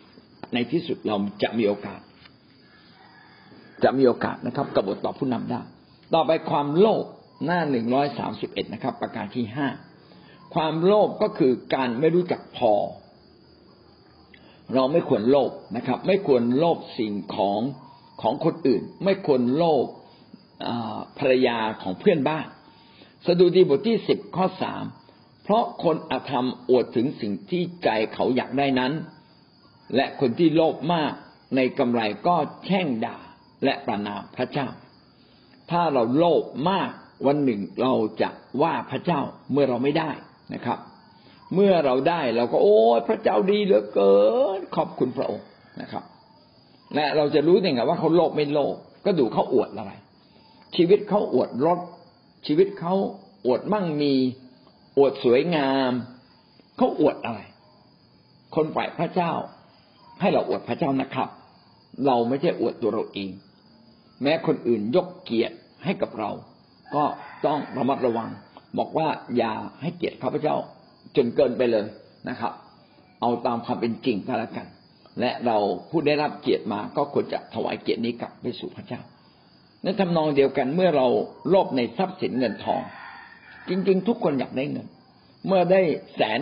[0.00, 2.00] ำในที่สุดเราจะมีโอกาส
[3.84, 5.60] จะมีโอกาสนะครับกบฏต่อผู้นำได้
[6.14, 7.04] ต่อไปความโลภ
[7.44, 9.68] หน้าหนึ่งร้อยสามสิบเอ็ดนะครับ ประการที่ห้า
[10.54, 12.72] ความโลภก็คือการไม่รู้จักพอ
[14.74, 17.60] เราไม่ควรโลภนะครับ ไม่ควรโลภสิ่งของ
[18.22, 19.86] ของคนอื่น ไม่ควรโลภ
[21.18, 22.46] ภรรยาของเพื่อนบ้าน
[23.26, 24.84] สดุดีบทที่สิบข้อสาม
[25.44, 28.92] เพราะคนอธรรมอวดถึงสิ่งที่ใจเขาอยากได้นั้น
[29.94, 31.12] และคนที่โลภมาก
[31.56, 33.18] ในกำไรก็แช่งด่า
[33.64, 34.68] และประนามพระเจ้า
[35.70, 36.90] ถ้าเราโลภมาก
[37.26, 38.30] วันหนึ่งเราจะ
[38.62, 39.20] ว่าพระเจ้า
[39.52, 40.10] เมื่อเราไม่ได้
[40.54, 40.78] นะครับ
[41.54, 42.76] เมื่อเราได้เราก็โอ้
[43.08, 44.16] พระเจ้าดีเหลือเกิ
[44.58, 45.46] นขอบคุณพระองค์
[45.80, 46.04] นะครับ
[46.94, 48.74] และเราจะรู้ยังไงว่าเขาโลภไม่โลภ
[49.04, 49.92] ก็ดูเขาอวดอะไร
[50.76, 51.78] ชีวิตเขาอวดรถ
[52.46, 52.94] ชีวิตเขา
[53.46, 54.14] อวดมั่งมี
[54.98, 55.92] อวดสวยงาม
[56.76, 57.40] เขาอวดอะไร
[58.54, 59.32] คนฝ่ายพระเจ้า
[60.20, 61.28] ให้เราอวดพระเจ้านะครับ
[62.06, 63.30] เราไม่ใช่อวดตัวเราเอง
[64.22, 66.30] แม้คนอื่นยกเกียรติให้กับเรา
[66.94, 67.04] ก็
[67.46, 68.28] ต้องระมัดระวัง
[68.78, 70.56] บอกว่าอย่าให้เกียรติข้าพเจ้า
[71.16, 71.86] จนเกินไปเลย
[72.28, 72.52] นะครับ
[73.20, 74.66] เอาตามความเป็นจริงก็แล้วกัน
[75.20, 75.56] และเรา
[75.90, 79.00] ผู้ได้รับเกียรติมาก็ควรจะถวายเกียรตินี้กลับไปสู่พระเจ้า
[79.82, 81.06] ในทำนองเดียวกันเมื่อเรา
[81.48, 82.82] โลภในทรัพย์สินเงินทอง
[83.68, 84.86] จริง ๆ ทุกคนอยากได้เงิน
[85.46, 85.80] เมื่อได้
[86.14, 86.40] แสน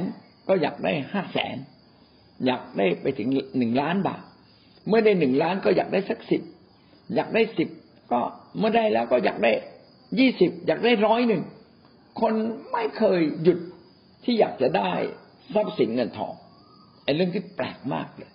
[0.48, 1.56] ก็อยากได้ห้าแสน
[2.46, 4.22] อยากได้ไปถึงหนึ่งล้านบาท
[4.88, 6.42] เมื่อได้หนึ่งล้านก็อยากได้สักสิบ
[7.14, 7.68] อยากได้สิบ
[8.12, 8.20] ก็
[8.58, 9.52] เมื่อได้แล้วก็อยากได้
[10.18, 11.42] ยี่สิบอยากได้ร้อยหนึ่ง
[12.20, 12.34] คน
[12.72, 13.58] ไม่เคยหยุด
[14.26, 14.92] ที่อยากจะได้
[15.54, 16.34] ทรัพย์สินเงินทอง
[17.04, 18.30] ไอ้เรื่องที่แปลกมากเลย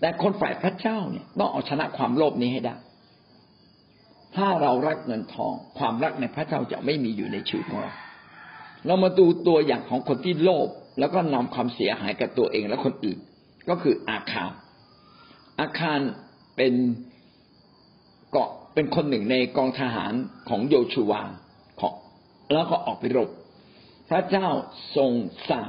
[0.00, 2.76] แต่คนฝ่ายพระเจ้าเนี่ยต้องเอาชนะความโลภนี้ให้ได้
[4.36, 7.94] ถ้าเรารักเงินทอง ความรักในพระเจ้าจะไม่มีอยู่ในชีวิตของเรา
[8.86, 10.68] เรามาดูตัวอย่างของคนที่โลภ
[10.98, 13.18] แล้วก็นำความเสียหายกับตัวเองและคนอื่น
[13.68, 14.50] ก็คืออาคาร
[15.60, 15.98] อาคาร
[16.56, 16.74] เป็น
[18.30, 20.12] เกาะเป็นคนหนึ่งในกองทหาร
[20.48, 21.22] ของโยชูวา
[21.80, 21.92] ของ
[22.52, 23.30] แล้วก็ออกไปรบ
[24.10, 24.48] พระเจ้า
[24.96, 25.12] ทรง
[25.50, 25.68] สั่ง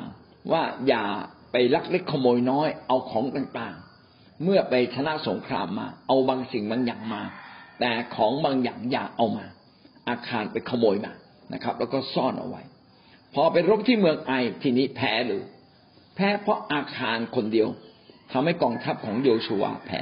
[0.52, 1.06] ว่าอย่า
[1.52, 7.24] ไปลักเล็กขโมยน้อยเอาของต่างๆ เมื่อไปชนะสงครามมา เอาบางสิ่งบางอย่างมา
[7.80, 9.46] แต่ของบางอย่างอย่าเอามา
[10.10, 11.14] อาคารไปขโมยมา
[11.54, 12.62] นะครับ แล้วก็ซ่อนเอาไว้
[13.34, 14.32] พอไปรบที่เมืองไอ
[14.62, 15.44] ทีนี้แพ้หรือ
[16.16, 17.70] แพ้เพราะอาคารคนเดียว
[18.32, 20.02] ทำให้กองทัพของโยชูวาแพ้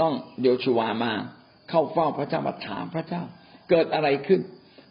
[0.00, 1.12] ต้องโยชูวามา
[1.68, 3.22] เข้าเฝ้าพระเจ้ามาถามพระเจ้า
[3.70, 4.40] เกิดอะไรขึ้น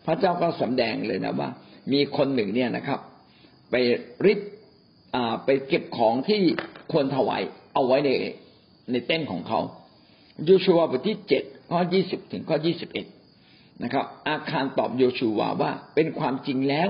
[0.05, 1.49] พระเจ้าก็สำแดงเลยนะว่า
[1.91, 2.99] มีคนหนึ่งเนี่ยนะครับ
[3.71, 3.75] ไป
[4.25, 4.39] ริบ
[5.45, 6.41] ไปเก็บของที่
[6.91, 7.41] ควรถวาย
[7.73, 8.09] เอาไว้ใน
[8.91, 9.59] ในเต้นของเขา
[10.45, 13.05] โยชูวาบทที่เจ็ดข้อยี่สิบถึงข้อยี่สิบเอ็ด
[13.84, 16.89] นะครับ อาคารตอบโยชูวาว่าเป็นความจริงแล้ว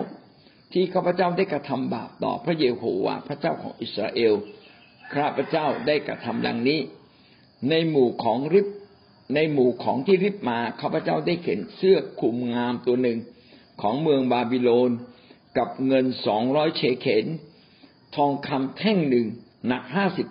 [0.74, 4.34] ที่ข้าพเจ้าได้กระทำบาปต่อพระเยโฮวาห์พระเจ้าของอิสราเอล
[5.16, 6.80] ข้าพเจ้าได้กระทำดังนี้
[7.70, 8.68] ในหมู่ของริบ
[9.36, 13.18] ในหมู่ของที่ริบมาข้าพเจ้าได้เห็นเสื้อคลุมงามตัวหนึ่ง
[13.82, 14.92] ของเมืองบาบิโลน
[15.58, 17.26] กับเงินสองร้อยเชเขน
[18.16, 19.28] ทองคำแท่งหนึ่ง
[19.68, 20.28] หนักห้าสิบ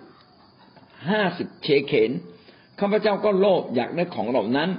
[1.09, 2.11] ห้าสิบเชเขน
[2.79, 4.69] ข้าพเจ้าก็โลภอยากได้ของเหล่านั้น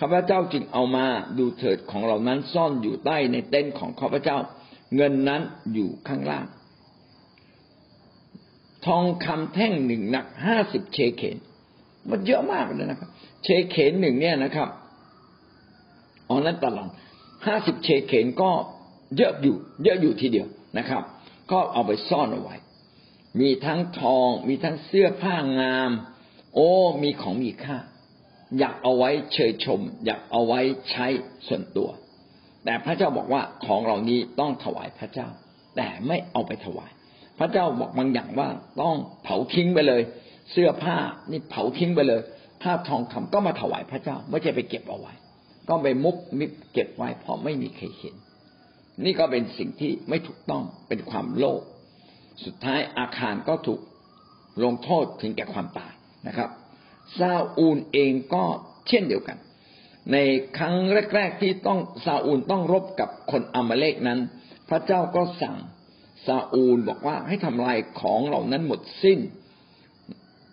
[0.00, 1.06] ข้าพเจ้าจึงเอามา
[1.38, 4.38] ดูเถิดของเหล่านั้นซ่อนอยู่ใต้ในเต็นท์ของข้าพเจ้า
[4.96, 5.42] เงินนั้น
[5.74, 6.46] อยู่ข้างล่าง
[8.86, 11.36] ทองคำแท่งหนึ่งหนักห้าสิบเชเขน
[12.10, 13.08] มันเยอะมากเลยนะครับ
[13.44, 14.68] เชเขนหนึ่งเนี่ยนะครับ
[16.28, 16.88] อ๋อนั้นตลอด
[17.46, 18.50] ห้าสิบเชเขนก็
[19.16, 21.02] เยอะอยู่ เยอะอยู่ทีเดียวนะครับ
[21.52, 22.56] ก็เอาไปซ่อนเอาไว้
[23.40, 25.90] มีทั้งทอง มีทั้งเสื้อผ้างาม
[26.54, 26.70] โอ้
[27.02, 27.78] มีของมีค่า
[28.58, 30.60] อยากเอาไว้เชยชม อยากเอาไว้
[30.90, 31.06] ใช้
[31.46, 31.88] ส่วนตัว
[32.64, 35.28] แต่พระเจ้าบอกว่าของเหล่านี้ต้องถวายพระเจ้า
[35.76, 36.90] แต่ไม่เอาไปถวาย
[37.38, 38.48] พระเจ้าบอกบางอย่างว่า
[38.82, 40.02] ต้องเผาทิ้งไปเลย
[40.50, 40.96] เสื้อผ้า
[41.30, 42.20] นี่เผาทิ้งไปเลย
[42.62, 45.12] ผ้าทองคำก็มาถวายพระเจ้า ไม่ใช่ไปเก็บเอาไว้
[45.70, 48.14] ก็ไปมุกมิบเก็บไว้เพราะไม่มีใครเห็น
[49.04, 51.62] นี่ก็เป็นสิ่งที่ไม่ถูกต้องเป็นความโลภ
[52.44, 53.80] สุดท้ายอาคารก็ถูก
[54.64, 55.92] ลงโทษถึงแก่ความตาย
[56.28, 56.50] นะครับ
[57.18, 58.44] ซาอูลเองก็
[58.88, 59.38] เช่นเดียวกัน
[60.12, 60.16] ใน
[60.58, 60.74] ครั้ง
[61.14, 64.20] แรก ๆ ที่ต้องซาอูลต้องรบกับคนอามาเลกนั้น
[64.68, 65.56] พระเจ้าก็สั่ง
[66.26, 69.20] ซาอูลบอกว่าให้ทำลายของเหล่านั้นหมดสิ้น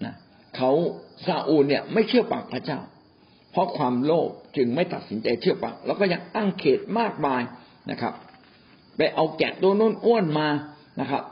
[0.06, 0.16] นะ
[0.56, 0.72] เขา
[1.26, 2.80] ซาอูลเนี่ยไม่เชื่อฟังพระเจ้า
[3.52, 7.42] เพราะความโลภ จึงไม่ตัดสินใจเชื่อฟังแล้วก็ยังตั้งเขตมากมาย
[7.92, 8.14] นะครับ
[8.98, 10.50] ไปเอาแกะตัวน้นอ้วนมา
[11.02, 11.24] นะครับ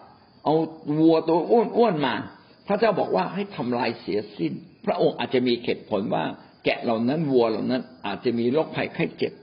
[0.44, 0.56] เอา
[0.98, 2.16] วัวตัวอ้วนอ้วนมา
[2.68, 4.54] พระเจ้าบอกว่าให้ทำลายเสียสิ้น
[4.86, 6.24] พระองค์อาจจะมีเหตุผลว่า
[6.66, 9.34] แกะเหล่านั้นวัวเหล่านั้น อาจจะมีโรคภัยไข้เจ็บ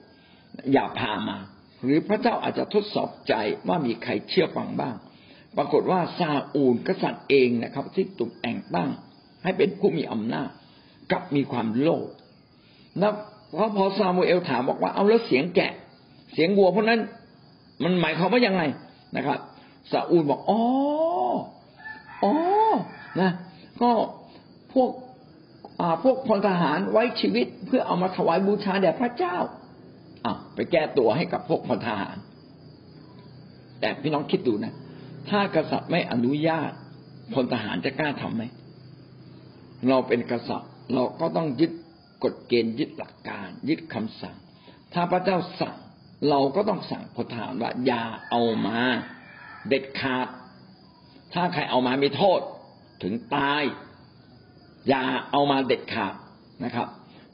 [0.73, 1.39] อย่าพามา
[1.83, 3.35] หรือพระเจ้าอาจจะทดสอบใจ
[3.69, 4.95] ว่ามีใครเชื่อฟังบ้าง
[5.57, 8.91] ปรากฏว่าซาอูลกษัตริย์เองนะครับ ที่ถูกแต่งตั้ง
[9.43, 10.49] ให้เป็นผู้มีอำนาจ
[11.13, 12.07] กับมีความโลภ
[12.99, 13.13] แล้ว
[13.57, 15.73] พอพอซามูเอลถามบอกว่าเอาแล้วเสียงแกะ
[16.33, 17.01] เสียงวัวเพราะนั้น
[17.85, 18.63] มันหมายความว่ายังไง
[19.17, 19.39] นะครับ
[19.93, 20.61] ซาอูลบอกอ๋อ
[22.25, 22.33] อ๋อ
[23.21, 23.31] นะ
[23.83, 23.91] ก็
[24.73, 24.91] พวก
[25.81, 29.37] อาพวกพลทหารไว้ชีวิตเพื่อเอามาถวายบูชาแด่พระเจ้า
[30.25, 32.17] อะไปแก้ตัวให้กับพวกพลทหาร
[33.81, 34.73] แต่พี่น้องคิดดูนะ
[35.31, 36.71] ถ้ากษัตริย์ไม่อนุญาต
[37.35, 38.43] พลทหารจะกล้าทำไหม
[39.89, 41.73] เราเป็นกษัตริย์เราก็ต้องยึด
[42.25, 44.37] กฎเกณฑ์ยึดหลักการ ยึดคำสั่ง
[44.93, 45.77] ถ้าพระเจ้าสั่ง
[46.29, 48.79] เราก็ต้องสั่งพลทหารว่าอย่าเอามา
[49.69, 50.27] เด็ดขาด
[51.35, 52.41] ถ้าใครเอามามีโทษ
[53.03, 53.63] ถึงตาย
[54.89, 56.15] อย่าเอามาเด็ดขาด
[56.65, 56.87] นะครับ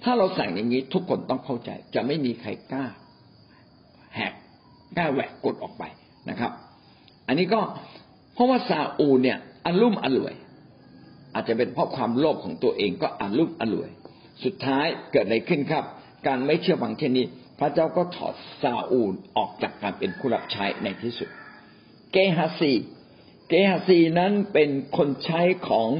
[0.03, 2.85] ถ้าเราสั่งอย่างนี้ทุกคนต้องเข้าใจ จะไม่มีใครกล้า
[4.17, 4.33] แหก
[4.97, 5.85] กล้าแหวกกฎออกไป
[6.31, 6.53] นะครับ
[7.27, 7.61] อันนี้ก็
[8.35, 10.35] เพราะว่าซาอูเนี่ยอันลุ่มอร่วย
[11.35, 13.91] อาจจะเป็นเพราะความโลภของตัวเองก็อันลุ่มอร่วย
[14.45, 15.85] สุดท้ายเกิดอะไรขึ้นครับ
[16.27, 17.27] การไม่เชื่อฟังเช่นนี้
[17.59, 21.29] พระเจ้าก็ถอดซาอูลออกจากการเป็นผู้รับใช้ในที่สุด
[22.13, 22.73] เกฮาซี
[23.49, 25.91] เกฮาซีนั้นเป็นคนใช้ของ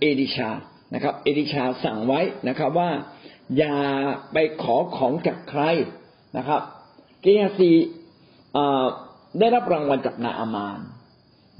[0.00, 0.50] เอลิชา
[0.94, 2.90] นะครับ เอลิชาสั่งไว้นะครับว่า
[3.58, 3.76] อย่า
[4.32, 5.62] ไปขอของจากใคร
[6.36, 6.62] นะครับ
[7.22, 7.70] เกฮาซี
[9.38, 10.78] ได้รับรางวัลจากนาอามาน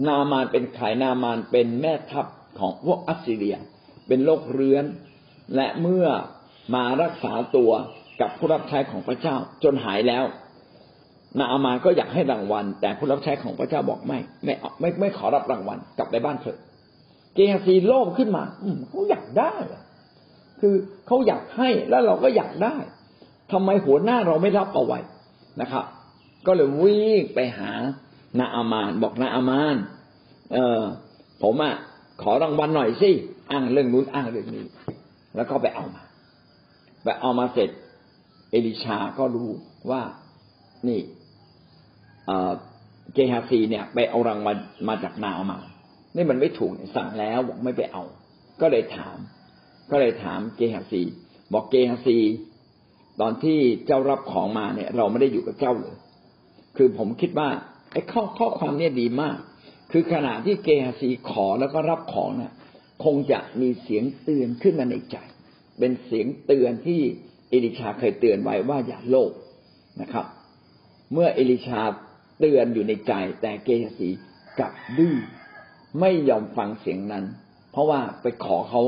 [0.04, 2.26] นาอามานเป็นขายนามานเป็นแม่ทัพ
[2.58, 3.56] ของพวกอัสซีเรีย
[4.06, 4.84] เป็นโรคเรื้อน
[5.54, 6.06] และเมื่อ
[6.74, 7.70] มารักษาตัว
[8.20, 10.24] กับผู้รับใช้ของพระเจ้าจนหายแล้ว
[11.38, 16.58] นาอามานก็อยากให้รางวัล แต่ผู้รับใช้ของพระเจ้าบอกไม่ไม่ไม่ไม่ขอรับรางวัลกลับไปบ้านเถอะ
[17.34, 19.54] เกฮาซีโลภขึ้นมา อืเขาอยากได้
[20.60, 20.74] คือ
[21.06, 22.76] เขาอยากให้แล้วเราก็อยากได้
[23.52, 24.98] ทำไมหัวหน้าเราไม่รับเอาไว้
[25.60, 25.84] นะครับ
[26.46, 27.70] ก็เลยวิ่งไปหา
[28.38, 29.76] นาอามานบอกนาอามาน
[30.52, 30.82] เออ
[31.42, 31.74] ผมอะ
[32.22, 33.10] ขอรางวัลหน่อยสิ
[33.50, 34.64] อ้างเรื่องนู้นอ้างเรื่องนี้
[35.36, 36.02] แล้วก็ไปเอามา
[37.04, 37.70] ไปเอามาเสร็จ
[38.50, 39.50] เอลิชาก็รู้
[39.90, 40.02] ว่า
[40.88, 41.00] นี่
[43.14, 44.56] เกฮาซีเนี่ย ไปเอารางวัล
[44.88, 45.64] มาจากนาอามาน
[46.16, 48.02] นี่มันไม่ถูกสั่งแล้วบอกไม่ไปเอา
[48.60, 49.16] ก็เลยถาม
[49.90, 51.02] ก็เลยถามเกฮาซี
[51.52, 52.18] บอกเกฮาซี
[53.20, 55.96] ตอนที่เจ้ารับของมาเนี่ย เราไม่ได้อยู่กับเจ้าเลย
[56.76, 57.48] คือผมคิดว่า
[57.92, 59.38] ไอ้ข้อข้อความเนี่ยดีมาก
[59.92, 62.52] คือขณะที่เกฮาซีขอแล้วก็รับของเนี่ย
[63.04, 65.16] คงจะมีเสียงเตือนขึ้นมาในใจ
[65.78, 67.00] เป็นเสียงเตือนที่
[67.50, 69.32] เอลิชาเคยเตือนไว้ว่าอย่าโลภ
[70.00, 70.26] นะครับ
[71.12, 71.80] เมื่อเอลิชา
[72.40, 74.10] เตือนอยู่ในใจ แต่เกฮาซี
[74.58, 75.16] กลับดื้อ
[76.00, 77.24] ไม่ยอมฟังเสียงนั้น
[77.72, 78.82] เพราะว่าไปขอเขา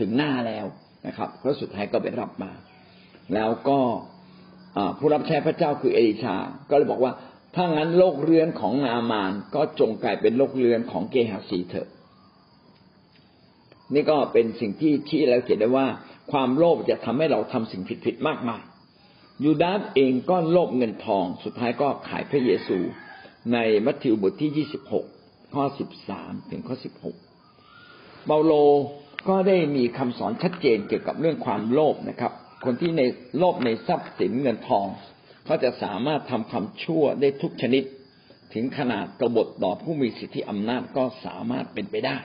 [0.00, 0.66] ถึงหน้าแล้ว
[1.06, 2.52] นะครับแล้วสุดท้ายก็ไปรับมา
[3.34, 3.78] แล้วก็
[4.98, 6.36] ผู้รับใช้พระเจ้าคือเอลิชา
[6.70, 7.12] ก็เลยบอกว่า
[7.54, 11.88] ถ้างั้นโรคเรื้อนของนามานก็จงกลายเป็นโรคเรื้อนของเกหาสีเถอะ
[13.94, 15.86] นี่ก็เป็นสิ่งที่ชี้แล้วเห็นได้ว่า
[16.32, 18.62] ความโลภจะทำให้เราทำสิ่งผิดๆมากมาย
[19.44, 22.78] ยูดาสเองก็โลภเงินทอง สุดท้ายก็ขายพระเยซู
[23.52, 25.06] ในมัทธิวบทที่ยี่สิบหก
[25.54, 27.16] ข้อสิบสามถึงข้อสิบหก
[28.26, 28.52] เปาโล
[29.28, 32.32] ก็ได้มีคำสอนชัดเจนเกี่ยวกับเรื่องความโลภนะครับ
[32.64, 33.02] คนที่ใน
[33.38, 34.86] โลภในทรัพย์สินเงินทอง
[35.44, 37.82] เขาจะสามารถทำความชั่วได้ทุกชนิด
[38.54, 42.16] ถึงขนาดกบฏต่อผู้มีสิทธิอำนาจก็สามารถเป็นไปได้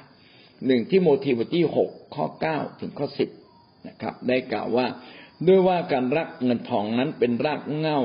[0.65, 3.29] หนึ่งที่โมทีบทที่หกข้อเก้าถึงข้อสิบ
[3.87, 4.87] นะครับ ได้กล่าวว่า
[5.47, 7.99] ด้วยว่าการรักเงินทองนั้นเป็นรากเง้า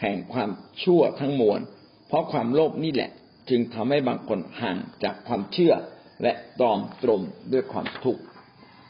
[0.00, 0.50] แห่งความ
[0.82, 1.60] ชั่วทั้งมวล
[2.08, 3.10] เพราะความโลภนี่แหละ
[3.48, 5.74] จึงทำให้บางคนห่างจากความเชื่อ
[6.22, 8.22] และตรอมตรมด้วยความทุกข์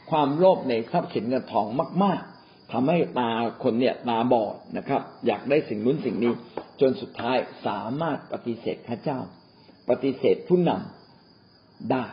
[0.09, 1.65] ความโลภในทรัพย์สินเงินทอง
[2.03, 3.31] มาก ๆทำให้ตา
[3.63, 6.33] คนเนี่ยตาบอดนะครับ อยากได้สิ่งนู้นสิ่งนี้
[6.81, 9.19] จนสุดท้ายสามารถปฏิเสธพระเจ้า
[9.89, 12.05] ปฏิเสธผู้นำได้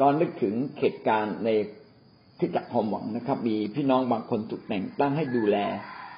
[0.00, 1.48] ก็นึกถึงเหตุการณ์ใน
[2.38, 5.56] ที่จักความหวังนะครับ มีพี่น้องบางคนถูกแต่งตั้งให้ดูแล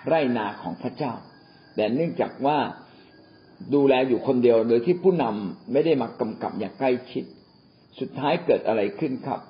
[0.07, 1.13] ไร่นาของพระเจ้า
[1.75, 2.59] แต่เนื่องจากว่า
[3.75, 7.25] ดูแลอยู่คนเดียวโดยที่ผู้นำไม่ได้มากำกับอย่างใกล้ชิด
[8.01, 9.41] สุดท้ายเกิดอะไรขึ้นครับ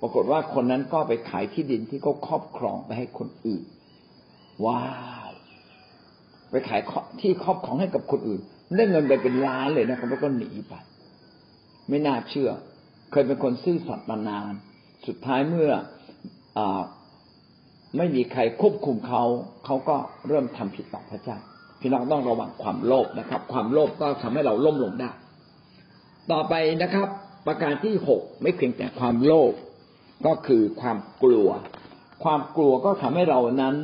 [0.00, 3.64] ปรากฏว่าคนนั้นก็ไปขายที่ดินที่เขาครอบครองไปให้คนอื่น
[4.66, 4.82] ว้า
[5.28, 5.30] ว
[6.50, 6.80] ไปขาย
[7.20, 8.40] ที่ครอบครองให้กับคนอื่น
[8.76, 10.74] ได้เงินไปเป็นล้านเลยนะครับแล้วก็หนีไป
[11.88, 12.50] ไม่น่าเชื่อ
[13.10, 14.52] เคยเป็นคนซื่อสัตย์มานาน
[15.06, 15.72] สุดท้ายเมื่อ
[16.58, 16.60] อ
[17.96, 19.22] ไม่มีใครควบคุมเขา
[19.64, 19.96] เขาก็
[20.28, 21.38] เริ่มทำผิดต่อพระเจ้า
[21.80, 25.10] พี่น้องต้องระวังความโลภนะครับ ความโลภก็ทำให้เราล่มลงได้
[26.32, 27.08] ต่อไปนะครับ
[27.46, 29.52] ประการที่หกไม่เพียงแต่ความโลภ
[30.26, 31.48] ก็คือความกลัว
[32.24, 33.76] ความกลัวก็ทำให้เรานั้น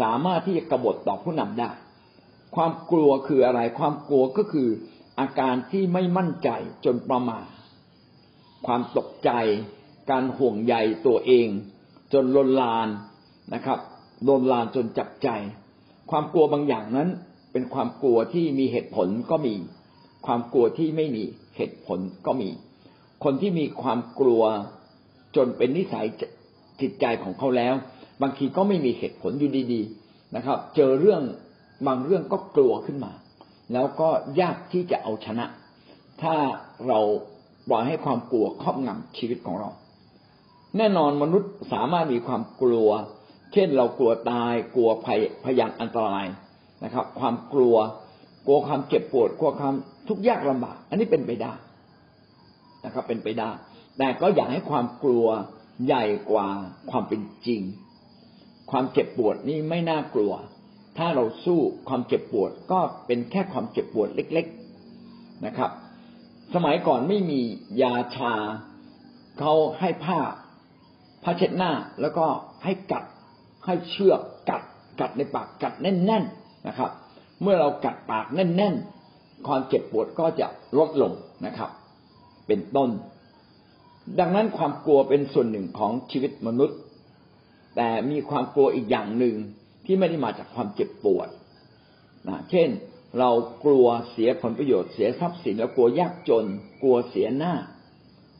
[0.00, 1.70] สามารถที่จะกบฏต่อผู้นำได้
[2.56, 4.68] ความกลัวคืออะไร ความกลัวก็คือ
[5.20, 6.48] อาการที่ไม่มั่นใจ
[6.84, 7.46] จนประมาท
[8.66, 9.30] ความตกใจ
[10.10, 10.74] การห่วงใย
[11.06, 11.48] ตัวเอง
[12.12, 12.88] จนลนลาน
[13.54, 13.78] นะครับ
[14.28, 15.28] ลนลานจนจับใจ
[16.10, 17.08] ความกลัวบางอย่างนั้น
[17.52, 19.54] เป็นความกลัวที่มีเหตุผลก็มี
[20.26, 21.24] ความกลัวที่ไม่มี
[21.56, 22.50] เหตุผลก็มี
[23.24, 24.42] คนที่มีความกลัว
[25.36, 26.06] จนเป็นนิสัย
[26.80, 27.74] จิตใจของเขาแล้ว
[28.22, 31.22] บางทีก็ไม่มีเหตุผลอยู่ดี ๆนะครับ เจอเรื่อง
[31.86, 33.12] บางเรื่องก็กลัวขึ้นมา
[33.72, 34.08] แล้วก็
[34.40, 35.46] ยากที่จะเอาชนะ
[36.22, 36.34] ถ้า
[36.88, 37.00] เรา
[37.68, 39.70] ปล่อยให้ความกลัวครอบงำชีวิตของเรา
[40.76, 42.90] แน่นอนมนุษย์สามารถมีความกลัว
[43.52, 46.26] เช่นเรากลัวตาย กลัวภัยพยานอันตราย
[46.84, 47.76] นะครับ ความกลัว
[48.46, 49.74] กลัวความเจ็บปวด กลัวความ
[50.08, 51.52] ทุกข์ยากลำบาก อันนี้เป็นไปได้
[52.84, 53.50] นะครับ เป็นไปได้
[53.98, 55.26] แต่ก็อยากให้ความกลัว
[55.86, 56.48] ใหญ่กว่า
[56.90, 57.60] ความเป็นจริง
[58.70, 60.32] ความเจ็บปวดนี่ไม่น่ากลัว
[60.98, 64.46] ถ้าเราสู้ความเจ็บปวดก็เป็นแค่ความเจ็บปวดเล็ก
[64.96, 65.70] ๆนะครับ
[66.54, 67.40] สมัยก่อนไม่มี
[67.82, 68.34] ยาชา
[69.38, 70.20] เขาให้ผ้า
[71.22, 72.26] ผ้าเช็ดหน้า แล้วก็
[72.64, 73.04] ให้กัด
[73.64, 74.20] ให้เชือก
[74.50, 74.62] กัด
[75.00, 76.90] กัดในปากกัดแน่น ๆนะครับ
[77.42, 78.74] เมื่อเรากัดปากแน่น
[79.10, 80.46] ๆ ความเจ็บปวดก็จะ
[80.78, 81.12] ลดลง
[81.46, 81.70] นะครับ
[82.46, 82.90] เป็นต้น
[84.18, 86.78] ดังนั้นความกลัวเป็นส่วนหนึ่งของชีวิตมนุษย์
[87.76, 89.36] แต่มีความกลัวอีกอย่างหนึ่ง
[89.84, 91.28] ที่ไม่ได้มาจากความเจ็บปวด
[92.28, 92.68] นะเช่น
[93.18, 93.30] เรา
[93.64, 96.44] กลัวเสียผลประโยชน์เสียทรัพย์สินแล้วกลัวยากจน
[96.82, 97.54] กลัวเสียหน้า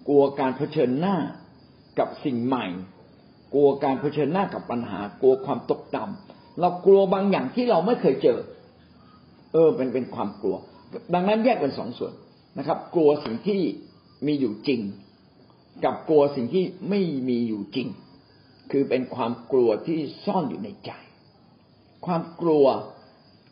[0.08, 1.16] กลัวการเผชิญหน้า
[1.98, 2.66] กับสิ่งใหม่
[3.54, 8.38] กลัวการเผชิญหน้ากับปัญหา กลัวความตกต่ำเรากลัวบางอย่างที่เราไม่เคยเจอ
[9.52, 10.56] เออเป็นเป็นความกลัว
[11.14, 12.12] ดังนั้นแยกเป็นสองส่วน
[12.58, 13.60] นะครับ กลัวสิ่งที่
[14.26, 14.80] มีอยู่จริง
[15.84, 17.88] กับกลัวสิ่งที่ไม่มีอยู่จริง
[18.70, 20.90] คือเป็นความกลัวที่ซ่อนอยู่ในใจ
[22.06, 22.66] ความกลัว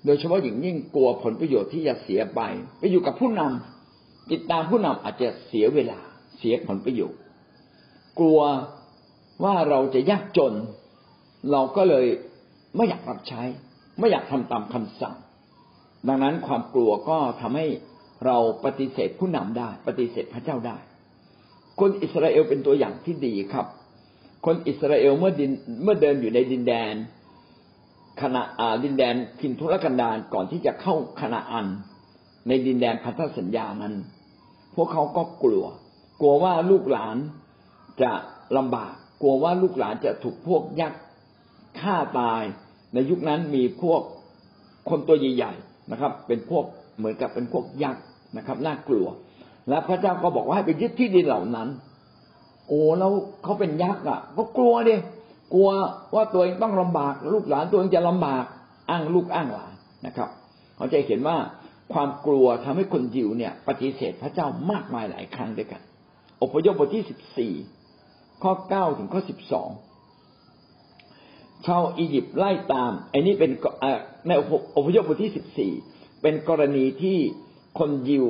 [0.05, 2.41] โดยเฉพาะอย่างยิ่งกลัวผลประโยชน์ที่จะเสียไป
[2.79, 5.99] ไปอยู่กับผู้นำติดตามผู้นำอาจจะเสียเวลา
[6.39, 7.21] เสียผลประโยชน์
[8.19, 8.41] กลัว
[9.45, 10.55] ว่าเราจะยากจน
[11.51, 12.07] เราก็เลย
[12.77, 13.43] ไม่อยากรับใช้
[13.99, 15.17] ไม่อยากทำตามคำสั่ง
[16.09, 17.67] ดังนั้นความกลัวก็ทำให้
[18.27, 20.77] เราปฏิเสธผู้นำได้ ปฏิเสธพระเจ้าได้
[21.81, 23.67] คนอิสราเอลเป็นตัวอย่างที่ดีครับ
[24.47, 25.51] คนอิสราเอลเมื่อดิน
[25.83, 26.95] เมื่อเดินอยู่ในดินแดน
[28.23, 31.67] ขณะอาดินแดนทินทุรกันดารก่อนที่จะเข้าคณาอัน
[32.49, 33.95] ในดินแดนพันธสัญญานั้น
[34.75, 35.65] พวกเขาก็กลัว
[36.21, 37.17] กลัวว่าลูกหลาน
[38.03, 38.13] จะ
[38.57, 41.01] ลำบาก กลัวว่าลูกหลานจะถูกพวกยักษ์
[41.81, 42.43] ฆ่าตาย
[42.95, 44.01] ในยุคนั้นมีพวก
[44.89, 46.65] คนตัวใหญ่ๆนะครับ เป็นพวก
[46.99, 48.03] เหมือนกับเป็นพวกยักษ์
[48.37, 49.07] นะครับน่ากลัว
[49.69, 51.69] และพระเจ้าก็บอกว่าให้ไปยึดที่ดินเหล่านั้น
[52.69, 53.13] โอ้แล้ว
[53.43, 54.97] เขาเป็นยักษ์อะ ก็กลัวดิ
[55.53, 55.71] กลัว
[56.15, 58.45] ว่าตัวเองต้องลำบาก ลูกหลานตัวเองจะลำบาก
[58.91, 59.73] อ้างลูกอ้างหลาน
[60.07, 60.29] นะครับ
[60.77, 61.37] เราจะเห็นว่า
[61.93, 65.81] ความกลัวทำให้คนยิวเนี่ย ปฏิเสธพระเจ้ามากมายหลายครั้งด้วยกัน
[66.43, 67.53] อพยพบทที่สิบสี่
[68.43, 69.69] ข้อเก้าถึงข้อสิบสอง
[71.67, 73.51] ชาวอียิปต์ไล่ตามไอ้นี่เป็น
[74.27, 74.31] ใน
[74.77, 75.73] อพยพบทที่สิบสี่
[76.23, 77.19] เป็นกรณีที่
[77.79, 78.25] คนยิว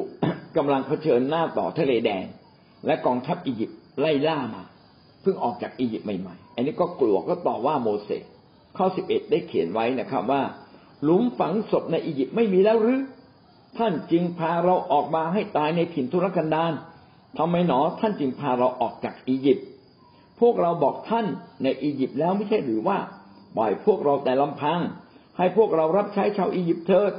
[0.56, 2.24] กำลังเผชิญหน้าต่อทะเลแดง
[2.86, 4.62] และกองทัพอียิปต์ไล่ล่ามา
[5.22, 8.22] เพิ่งออกจากอียิปต์ใหม่ๆ อันนี้ก็กลัวก็ต่อว่าโมเสส
[8.76, 10.42] ข้อสิบเอ็ดได้เขียนไว้นะครับว่า
[11.02, 13.00] หลุมฝังศพในอียิปต์ไม่มีแล้วหรือ
[13.78, 16.72] ท่านจึงพาเราออกมาให้ตายในถิ่นทุรกันดาร
[17.38, 19.66] ทำไมหนอท่านจึงพาเราออกจากอียิปต์
[20.40, 21.26] พวกเราบอกท่าน
[21.62, 22.98] ในอียิปต์แล้วไม่ใช่หรือว่า
[23.56, 24.80] ปล่อยพวกเราแต่ลำพัง
[25.38, 27.12] ให้พวกเรารับใช้ชาวอียิปต์เถิด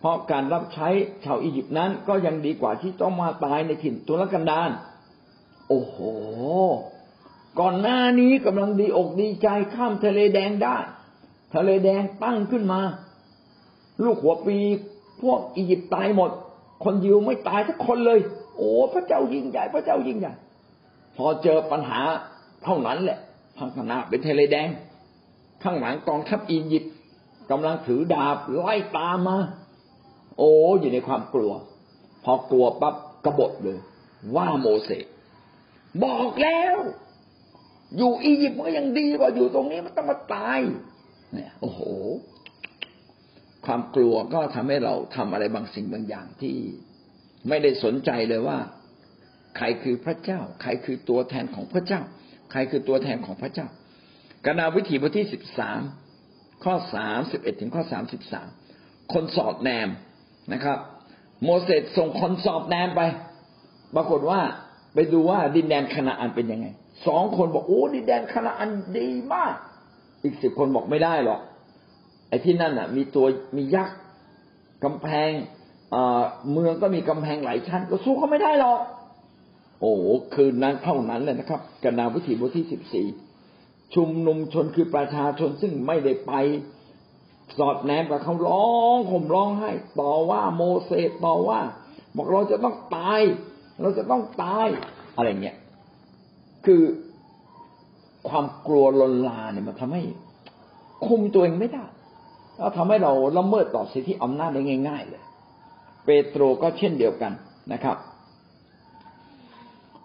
[0.00, 0.88] เพราะการรับใช้
[1.24, 4.70] ชาวอียิปต์นั้นก็ยังดีกว่าที่ต้องมาตายในถิ่นทุรกันดาร
[5.68, 5.96] โอ้โห
[7.58, 10.76] ก่อนหน้านี้กำลังดีอกดีใจข้ามทะเลแดงได้
[11.54, 12.80] ทะเลแดงตั้งขึ้นมา
[14.04, 14.58] ลูกหัวปี
[15.22, 16.30] พวกอียิปต์ตายหมด
[16.84, 18.20] คนยิวไม่ตายสักคนเลย
[18.56, 20.32] โอ้พระเจ้ายิ่งใหญ่พระเจ้ายิ่งใหญ่
[21.16, 22.00] พอเจอปัญหา
[22.64, 23.18] เท่านั้นแหละ
[23.56, 24.68] พังนาเป็นทะเลแดง
[25.62, 26.92] ข้างหลังกองทัพอียิปต์
[27.50, 29.38] กำลังถือดาบไล่ตามมา
[30.38, 31.52] โอ้อยู่ในความกลัว
[32.24, 32.94] พอกลัวปั๊บ
[33.24, 33.78] กบฏเลย
[34.36, 35.04] ว่าโมเสส
[36.04, 36.76] บอกแล้ว
[37.96, 40.60] อยู่อียิปต์มันยังดีกว่าอยู่ตรงนี้มันต้องมาตาย
[41.32, 41.80] เนี่ย โอ้โห
[43.66, 46.56] ความกลัวก็ทำให้เราทำอะไรบางสิ่งบางอย่างที่
[47.48, 48.58] ไม่ได้สนใจเลยว่า
[49.56, 52.00] ใครคือพระเจ้า ใครคือตัวแทนของพระเจ้า
[52.50, 53.66] ใครคือตัวแทนของพระเจ้า
[54.46, 55.80] กนาวิถีบทที่สิบสาม
[56.64, 58.48] ข้อสามสิบเอ็ดถึงข้อสามสิบสาม
[59.12, 59.88] คนสอดแนม
[60.52, 60.78] นะครับ
[61.44, 63.00] โมเสสส่งคนสอบแนมไป
[63.96, 64.40] ปรากฏว่า
[64.94, 66.66] ไปดูว่าดินแดนคณาอันเป็นยังไง
[67.06, 69.54] สองคนบอกโอ้ดินแดนคณาอันดีมาก
[70.22, 71.40] อีกสิบคนบอกไม่ได้หรอก
[72.28, 73.26] ไอ้ที่นั่นอะ มีตัว
[73.56, 73.96] มียักษ์
[74.84, 75.30] กำแพง
[76.52, 78.80] เมืองก็มีกำแพงหลายชั้น ก็สู้เขาไม่ได้หรอก
[79.80, 79.94] โอ้
[80.34, 83.06] คืนนั้นเท่านั้นเลยนะครับกนาวิถีบทที่สิบสี่
[83.94, 86.32] ชุมนุมชนคือประชาชนซึ่งไม่ได้ไป
[87.58, 89.70] สอดแนมกับเขาร้องห่มร้องไห้
[90.00, 91.60] ต่อว่าโมเสสต่อว่า
[92.16, 93.20] บอกเราจะต้องตาย
[93.80, 94.66] เราจะต้องตาย
[95.16, 95.56] อะไรเงี้ย
[96.66, 96.82] คือ
[98.28, 100.02] ความกลัวลนลาเนี่ยมันทำให้
[101.06, 101.86] คุมตัวเองไม่ได้
[102.56, 105.22] แล้วทำให้เราละเมิดต่อสิทธิอำนาจได้ง่าย ๆ เลย
[106.04, 107.32] เปโตรก็เช่นเดียวกัน
[107.72, 107.96] นะครับ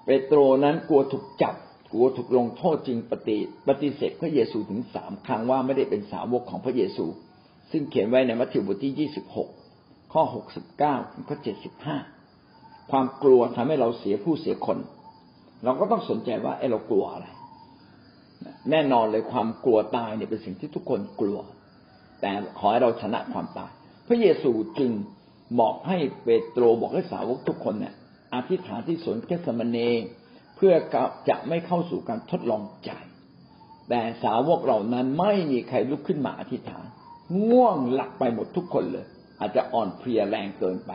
[0.06, 1.56] เปโตรนั้นกลัวถูกจับ
[1.92, 3.38] กลัวถูกลงโทษจริงปฏิ
[3.68, 7.06] ปฏิเสธพระเยซูถึงสามครั้งว่าไม่ได้เป็นสาวกของพระเยซู
[7.72, 9.50] ซึ่งเขียนไว้ในมัทธิวบทที่ยี่สิบหก
[10.14, 10.96] ข้อหกสิบเก้า
[11.28, 11.98] ข้อเจ็ดสิบห้า
[12.92, 14.78] ความกลัวทำให้เราเสียผู้เสียคน
[15.64, 17.28] เราก็ต้องสนใจว่าไอ้เรากลัวอะไร
[18.72, 21.40] แน่นอนเลยความกลัวตายเนี่ยเป็นสิ่งที่ทุกคนกลัว
[22.22, 23.72] แต่ขอให้เราชนะความตาย
[24.08, 24.92] พระเยซูจึง
[25.60, 27.94] บอกให้เปโตรบอกให้สาวกทุกคนเนี่ย
[28.36, 29.78] อธิษฐานที่สวนเกสมเน
[30.56, 30.74] เพื่อ
[31.30, 32.92] จะไม่เข้าสู่การทดลองใจ
[33.90, 36.86] แต่สาวกเหล่านั้นไม่มีใครลุกขึ้นมาอธิษฐาน
[37.50, 39.06] ง่วงหลับไปหมดทุกคนเลย
[39.40, 40.92] อาจจะอ่อนเพลียแรงเกินไป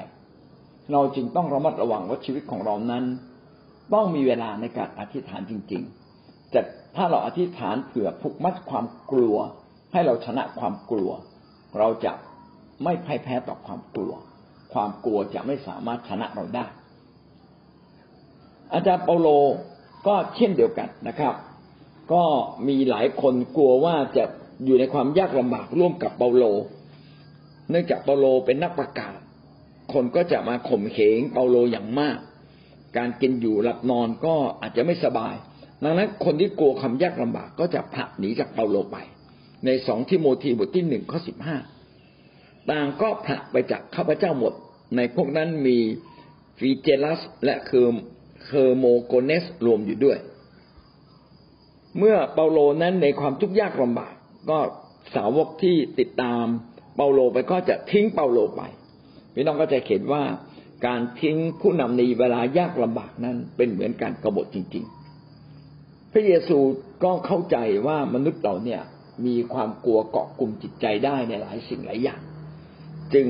[0.92, 3.04] เราจึงต้องระมัดระวังว่าชีวิตของเรานั้น
[3.94, 5.82] ต้องมีเวลาในการอธิษฐานจริง
[6.18, 6.60] ๆ จะ
[6.96, 9.36] ถ้าเราอธิษฐานเผื่อผูกมัดความกลัว
[9.92, 11.10] ให้เราชนะความกลัว
[11.78, 12.12] เราจะ
[12.84, 14.12] ไม่พ่ายแพ้ต่อความกลัว
[14.72, 16.66] ความกลัวจะไม่สามารถชนะเราได้
[18.72, 19.28] อาจารย์เปาโล
[20.06, 21.34] ก็เช่นเดียวกันนะครับ
[22.12, 22.24] ก็
[22.68, 24.24] มีหลายคนกลัวว่าจะ
[24.64, 26.44] อยู่ในความยากลำบากร่วมกับเปาโล
[27.70, 29.18] เนื่องจากเปาโลเป็นนักประกาศ
[29.92, 32.18] คนก็จะมาข่มเหงเปาโลอย่างมาก
[32.96, 35.34] การกินอยู่หลับนอนก็อาจจะไม่สบาย
[35.84, 38.96] ดังนั้นคนที่กลัวความยากลำบากก็จะผละหนีจากเปาโลไป
[39.66, 41.56] ในสองทิโมธีบทที่หนึ่งข้อสิบห้า
[42.70, 44.52] ต่างก็ผละไปจากข้าพเจ้าหมด
[44.96, 45.78] ในพวกนั้นมี
[46.58, 48.02] ฟีเจลัสและเฮอร์
[48.44, 50.18] เฮอร์โมเกเนสรวมอยู่ด้วย
[51.98, 54.14] เมื่อเปาโลนั้นในความทุกข์ยากลำบาก
[54.50, 54.58] ก็
[55.14, 56.44] สาวกที่ติดตาม
[56.96, 58.62] เปาโลไปก็จะทิ้งเปาโลไป
[59.34, 60.22] พี่น้องก็จะเห็นว่า
[60.86, 66.58] การทิ้งผู้นำในเวลายากลำบากนั้นเป็นเหมือนการกรบฏจริง ๆ พระเยซู
[67.04, 67.56] ก็เข้าใจ
[67.86, 68.82] ว่ามนุษย์เราเนี่ย
[69.26, 72.20] มีความกลัวเกาะกลุ่มจิตใจได้ในหลายสิ่งหลายอย่าง
[73.14, 73.26] จึง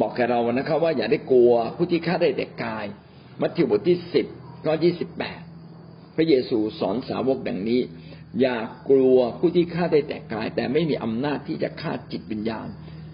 [0.00, 2.86] บอกแกเรานะครับ ว่าอย่าได้กลัวผู้ที่ฆ่าได้แต่กาย
[3.40, 4.26] มัทธิวบทที่สิบ
[4.64, 5.40] ข้อยี่สิบแปด
[6.16, 7.80] พระเยซูสอนสาวกดังนี้
[8.40, 8.56] อย่า
[8.90, 12.68] กลัวผู้ที่ฆ่าได้แต่กาย แต่ไม่มีอำนาจที่จะฆ่าจิตวิญญาณ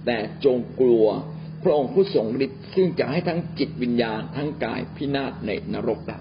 [0.07, 1.07] แต่จงกลัว
[1.63, 6.21] พระองค์ผู้ทรงฤทธิ์ซึ่งจะให้ทั้งจิตวิญญาณทั้งกายพินาศในนรกได้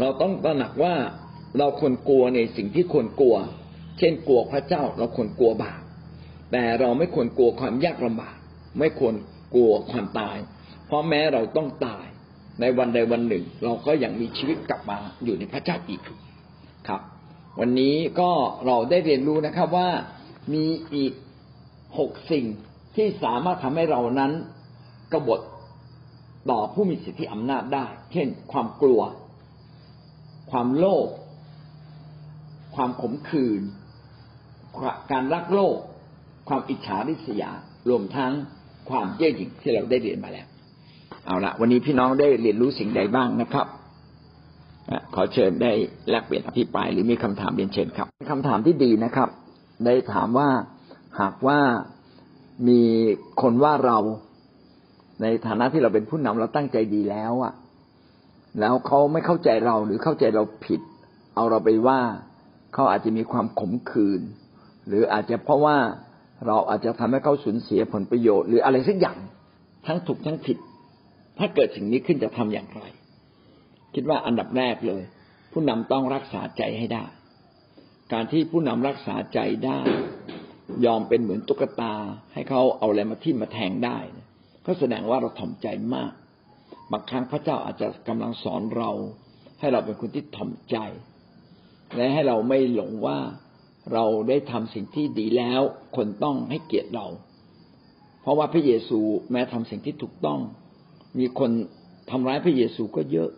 [0.00, 0.94] เราต้องตระหนักว่า
[1.58, 3.36] เราควรกลัวในสิ่งที่ควรกลัว
[3.98, 5.82] เช่นกลัวพระเจ้าเราควรกลัวบาป
[6.52, 8.36] แต่เราไม่ควรกลัวความยากลำบาก
[8.78, 9.14] ไม่ควร
[9.54, 10.36] กลัวความตาย
[10.86, 12.06] เพราะแม้เราต้องตาย
[12.60, 16.00] ในวันใดวันหนึ่ง เราก็ยังมีชีวิตกลับมาอยู่ในพระเจ้าอีก
[16.88, 17.00] ครับ
[17.60, 18.30] วันนี้ก็
[18.66, 19.90] เราได้เรียนรู้นะครับว่า
[20.54, 21.12] มีอีก
[21.98, 22.46] หกสิ่ง
[22.96, 24.32] ที่สามารถทำให้เรานั้น
[25.12, 25.40] กบฏ
[26.50, 29.02] ต่อผู้มีสิทธิอำนาจได้ เช่น ความกลัว
[30.50, 31.08] ความโลภ
[32.74, 33.62] ความขมขื่น
[35.12, 35.76] การรักโลก
[36.48, 37.50] ความอิจฉาริษยา
[37.88, 38.32] รวมทั้ง
[38.90, 40.46] ความเย่อหยิ่งที่เราได้เรียนมาแล้ว
[41.26, 43.66] เอาละวันนี้พี่น้องได้เรียนรู้สิ่งใดบ้างนะครับ
[45.14, 45.72] ขอเชิญได้
[46.10, 49.28] แลกเปลี่ยนอภิปรายหรือมีคำถามเรียนเชิญครับคำถามที่ดีนะครับ
[49.84, 50.48] ได้ถามว่า
[51.20, 51.60] หากว่า
[52.68, 52.80] มี
[53.42, 53.98] คนว่าเรา
[55.22, 57.54] ในฐานะที่เราเป็นผู้นำเราตั้งใจดีแล้วอะ
[58.60, 60.80] แล้วเขาไม่เข้าใจเราหรือเข้าใจเราผิด
[61.34, 62.00] เอาเราไปว่า
[62.74, 64.22] เขาอาจจะมีความขมขื่น
[64.88, 65.76] หรืออาจจะเพราะว่า
[66.46, 69.18] เราอาจจะทำให้เขาสูญเสียผลประโยชน์ หรืออะไรสักอย่าง
[69.86, 70.58] ทั้งถูกทั้งผิด
[71.38, 72.80] ถ้าเกิดสิ่งนี้ขึ้นจะทำอย่างไร
[73.94, 75.02] คิดว่าอันดับแรกเลย
[75.52, 77.04] ผู้นำต้องรักษาใจให้ได้
[78.12, 79.78] การที่ผู้นำรักษาใจได้
[80.86, 81.94] ยอมเป็นเหมือนตุ๊กตา
[82.32, 83.98] ให้เขาเอาอะไรมาทิ่มมาแทงได้
[84.66, 86.12] ก็แสดงว่าเราถ่อมใจมาก
[86.92, 88.90] บางครั้งพระเจ้าอาจจะกำลังสอนเรา
[89.60, 90.76] ให้เราเป็นคนที่ถ่อมใจ
[91.96, 93.18] และให้เราไม่หลงว่า
[93.92, 95.60] เราได้ทำสิ่งที่ดีแล้ว
[95.96, 97.06] คนต้องให้เกียรติเรา
[98.22, 98.98] เพราะว่าพระเยซู
[99.30, 100.40] แม้ทำสิ่งที่ถูกต้อง
[101.18, 101.50] มีคน
[102.10, 103.30] ทำร้ายพระเยซูก็เยอะ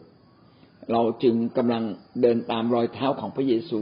[0.92, 1.84] เราจึงกำลัง
[2.20, 3.80] เดินตามรอยเท้าของพระเยซู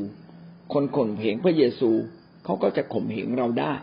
[0.73, 1.91] คนข่มเหงพระเยซู
[2.45, 3.75] เขาก็จะข่มเหงเราได้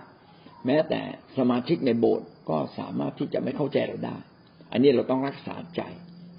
[0.65, 1.01] แม้แต่
[1.37, 4.17] สมาชิกในโบสถ์ก็สามารถที่จะไม่เข้าใจเราได้
[4.71, 5.81] อันนี้เราต้องรักษาใจ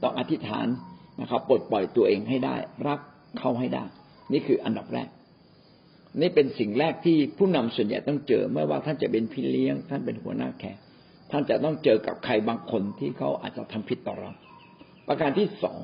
[0.02, 0.66] ต้องอธิษฐาน
[1.20, 2.56] นะครับปลดปล่อยตัวเองให้ได้
[2.88, 3.00] รัก
[3.38, 3.84] เข้าให้ได้
[4.32, 5.08] นี่คืออันดับแรก
[6.20, 10.76] นี่เป็นสิ่งแรกที่ผู้นำส่วนใหญ่ต้องเจอไม่ว่าท่านจะเป็นพี่เลี้ยง ท่านเป็นหัวหน้าแขก
[11.30, 14.30] ท่านจะต้องเจอกับใครบางคนที่เขาอาจจะทำผิดต่อเรา
[15.08, 15.78] ประการที่สอง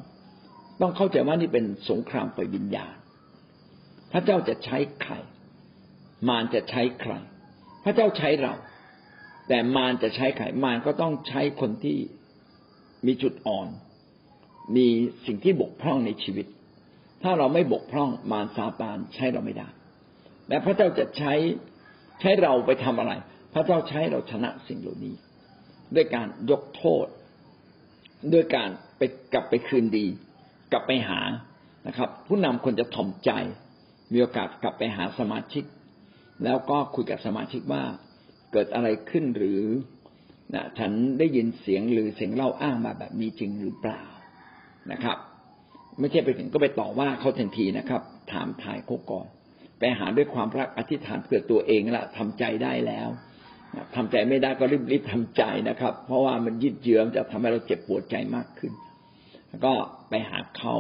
[0.81, 2.95] ต้องเข้าใจว่านี่เป็นสงครามไฟวิญญาณ
[4.13, 5.15] พระเจ้าจะใช้ใคร
[6.29, 7.13] มารจะใช้ใคร
[7.85, 8.55] พระเจ้าใช้เรา
[9.49, 11.99] แต่มารจะใช้ใคร มารก็ต้องใช้คนที่
[13.07, 13.69] มีจุดอ่อน
[14.77, 14.87] มี
[15.27, 16.47] สิ่งที่บกพร่องในชีวิต
[17.23, 19.69] ถ้าเราไม่บกพร่องมารซาตานใช้เราไม่ได้
[20.49, 21.33] และพระเจ้าจะใช้
[22.21, 23.13] ใช้เราไปทำอะไร
[23.55, 25.15] พระเจ้าใช้เราชนะสิ่งเหล่านี้
[25.95, 27.07] ด้วยการยกโทษ
[28.33, 29.03] ด้วยการไป
[29.33, 30.07] กลับไปคืนดี
[30.73, 31.21] กลับไปหา
[31.87, 33.31] นะครับ ผู้นำควรจะถ่อมใจ
[34.13, 35.65] มีโอกาสกลับไปหาสมาชิก
[36.45, 37.83] แล้วก็คุยกับสมาชิกว่า
[38.53, 39.63] เกิดอะไรขึ้นหรือ
[40.55, 44.03] นะฉันได้ยินเสียงหรือเสียงเล่าอ้างมาแบบนี้จริงหรือเปล่า
[44.93, 45.17] นะครับ
[45.99, 49.27] ไม่ใช่ไปถึงก็ไปต่อว่าเขาทันทีนะครับ ถามถ่ายเขาก่อน
[49.79, 53.09] ไปหาด้วยความรักอธิษฐานเพื่อตัวเองละทำใจได้แล้ว
[53.95, 58.73] ทำใจไม่ได้ก็รีบๆทำใจนะครับ เพราะว่ามันยืดเยื้อจะทำให้เราเจ็บปวดใจมากขึ้น
[59.49, 59.73] แล้วก็
[60.09, 60.77] ไปหาเขา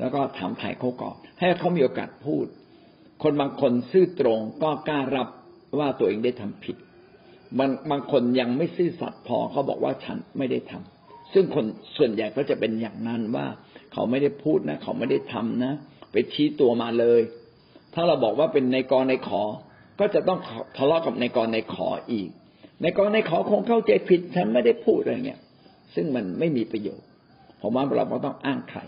[0.00, 2.46] แล้วก็ถามถ่ายเขาก่อนให้เขามีโอกาสพูด
[3.22, 5.28] คนบางคนซื่อตรงก็กล้ารับ
[5.78, 6.76] ว่าตัวเองได้ทำผิด
[7.58, 11.64] บางบางคนยังไม่ซื่อสัตย์พอเขาบอกว่าฉันไม่ได้ทำซึ่งคน
[11.96, 13.46] ส่วนใหญ่ก็จะเป็นอย่างนั้นว่า
[13.92, 15.72] เขาไม่ได้พูดนะ เขาไม่ได้ทำนะ
[16.12, 17.20] ไปชี้ตัวมาเลย
[17.94, 19.42] ถ้าเราบอกว่าเป็นในกรในขอ
[20.00, 20.38] ก็จะต้อง
[20.76, 22.28] ทะเลาะกับในกรในขออีก
[22.82, 25.40] ในกรในขอคงเข้าใจผิดฉันไม่ได้พูดอะไรเงี้ย
[25.94, 27.06] ซึ่งมันไม่มีประโยชน์
[27.60, 28.80] ผมว่าเราก็ต้องอ้างใคร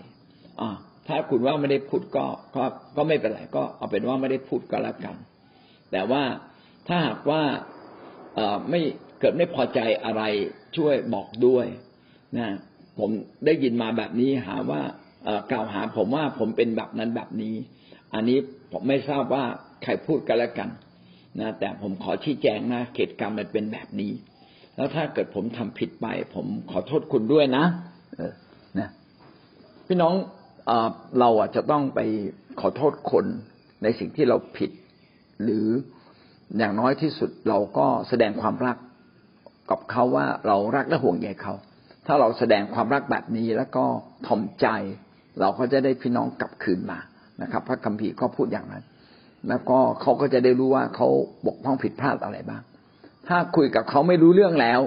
[0.61, 0.71] อ่า
[1.09, 2.65] ถ้าคุณว่าไม่ได้พูดก็ก็
[2.97, 5.17] ก็ไม่เป็นไรก็เอาเป็นว่าไม่ได้พูดก็แล้วกัน
[5.93, 6.23] แต่ว่า
[6.89, 7.43] ถ้าหากว่า
[8.71, 8.81] ไม่
[9.21, 10.23] เกิดไม่พอใจอะไร
[10.77, 11.67] ช่วยบอกด้วย
[12.39, 12.49] นะ
[12.99, 13.11] ผม
[13.47, 14.81] ได้ยินมาแบบนี้หาว่า
[15.51, 17.55] กล่าวหาผมว่าผมเป็นแบบนั้นแบบนี้
[18.15, 18.39] อันนี้
[18.73, 19.45] ผมไม่ทราบว่า
[19.83, 20.69] ใครพูดกันแล้วกัน
[21.41, 24.13] นะแต่ผมขอชี้แจงนะเหตุการณ์มันเป็นแบบนี้
[24.77, 27.65] แล้วถ้าเกิดผมทำผิดไป ผมขอโทษคุณด้วยนะ
[28.79, 28.89] นะ
[29.87, 30.15] พี่น้อง
[31.21, 32.01] เราอะจะต้องไป
[32.61, 33.27] ขอโทษคน
[33.83, 34.71] ในสิ่งที่เราผิด
[35.43, 35.67] หรือ
[36.59, 38.77] อย่างน้อยที่สุดเราก็แสดงความรัก
[39.71, 41.55] กับเขาว่าเรารักและห่วงใยเขา
[42.07, 43.85] ถ้าเราแสดงความรักแบบนี้แล้วก็
[44.27, 44.67] ถ่อมใจ
[45.41, 46.99] เราก็จะได้พี่น้องกลับคืนมา
[47.43, 48.85] นะครับ พระคัมภีร์ก็พูดอย่างนั้น
[49.49, 51.09] แล้วก็เขาก็จะได้รู้ว่าเขา
[51.47, 52.63] บกพร่องผิดพลาดอะไรบ้าง
[53.29, 54.81] ถ้าคุยกับเขาไม่รู้เรื่องแล้ว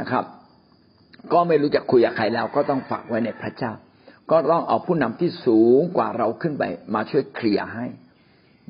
[0.00, 0.24] นะครับ
[1.32, 3.72] ก็ไม่รู้จะคุยกับใครแล้ว ก็ต้องฝากไว้ในพระเจ้า
[4.30, 6.64] ก็ต้องเอาผู้นำที่สูงกว่าเราขึ้นไป
[6.94, 7.86] มาช่วยเคลียร์ให้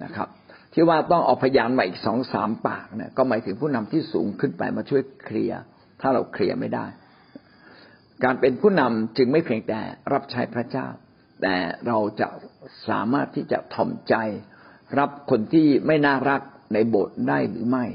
[0.05, 0.29] นะครับ
[0.73, 5.61] ที่ว่าต้องเอาพยานมาอีกสองสามปากเนี่ยก็หมายถึงผู้นำที่สูงขึ้นไปมาช่วยเคลียร์
[6.01, 6.87] ถ้าเราเคลียร์ไม่ได้
[8.25, 9.81] การเป็นผู้นำจึงไม่เพียงแต่
[10.13, 10.87] รับใช้พระเจ้า
[11.43, 12.29] แต่เราจะ
[12.89, 14.15] สามารถที่จะถ่อมใจ
[14.99, 16.41] รับคนที่ไม่น่ารัก
[16.75, 17.87] ในโบสถ์ได้หรือไม่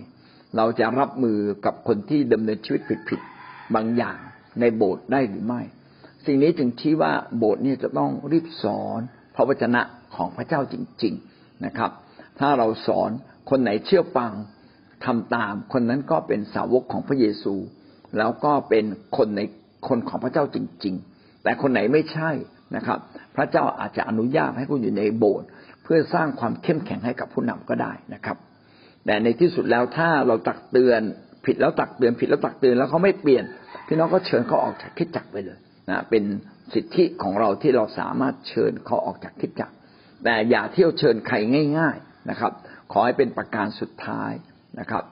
[0.57, 4.17] เราจะรับมือกับคนที่ดำเนินชีวิตผิดๆบางอย่าง
[4.59, 5.61] ในโบสถ์ได้หรือไม่
[6.25, 8.99] สิ่งนี้จึงชี้ว่าโบสถ์นี่จะต้องรีบสอน
[9.35, 9.81] พระวจนะ
[10.15, 11.91] ของพระเจ้าจริง ๆนะครับ
[12.39, 13.09] ถ้าเราสอน
[13.49, 14.31] คนไหนเชื่อฟัง
[15.05, 17.55] ทำตาม คนนั้นก็เป็นสาวกของพระเยซู
[18.17, 18.85] แล้วก็เป็น
[19.17, 19.41] คนใน
[19.87, 22.29] คนของพระเจ้าจริง ๆ แต่คนไหนไม่ใช่
[22.75, 22.99] นะครับ
[23.35, 25.47] พระเจ้าอาจจะอนุญาตให้คุณอยู่ในโบสถ์
[25.83, 28.37] เพื่อสร้างความเข้มแข็งให้กับผู้นำก็ได้นะครับ
[29.05, 31.01] แต่ในที่สุดแล้วถ้าเราตักเตือน
[31.45, 33.43] ผิดแล้วตักเตือนผิดแล้วตักเตือนแล้วเขาไม่เปลี่ยน
[33.87, 35.59] พี่น้องก็เชิญเขาออกจากคิดจักไปเลย
[35.89, 36.23] นะเป็น
[36.73, 39.75] สิทธิของเราที่เราสามารถเชิญเขาออกจากคิดจักร
[40.23, 41.35] แต่อย่าเที่ยวเชิญใคร
[41.77, 42.51] ง่าย ๆนะครับ
[42.91, 44.31] ขอให้เป็นประการสุดท้าย
[44.79, 45.03] นะครับ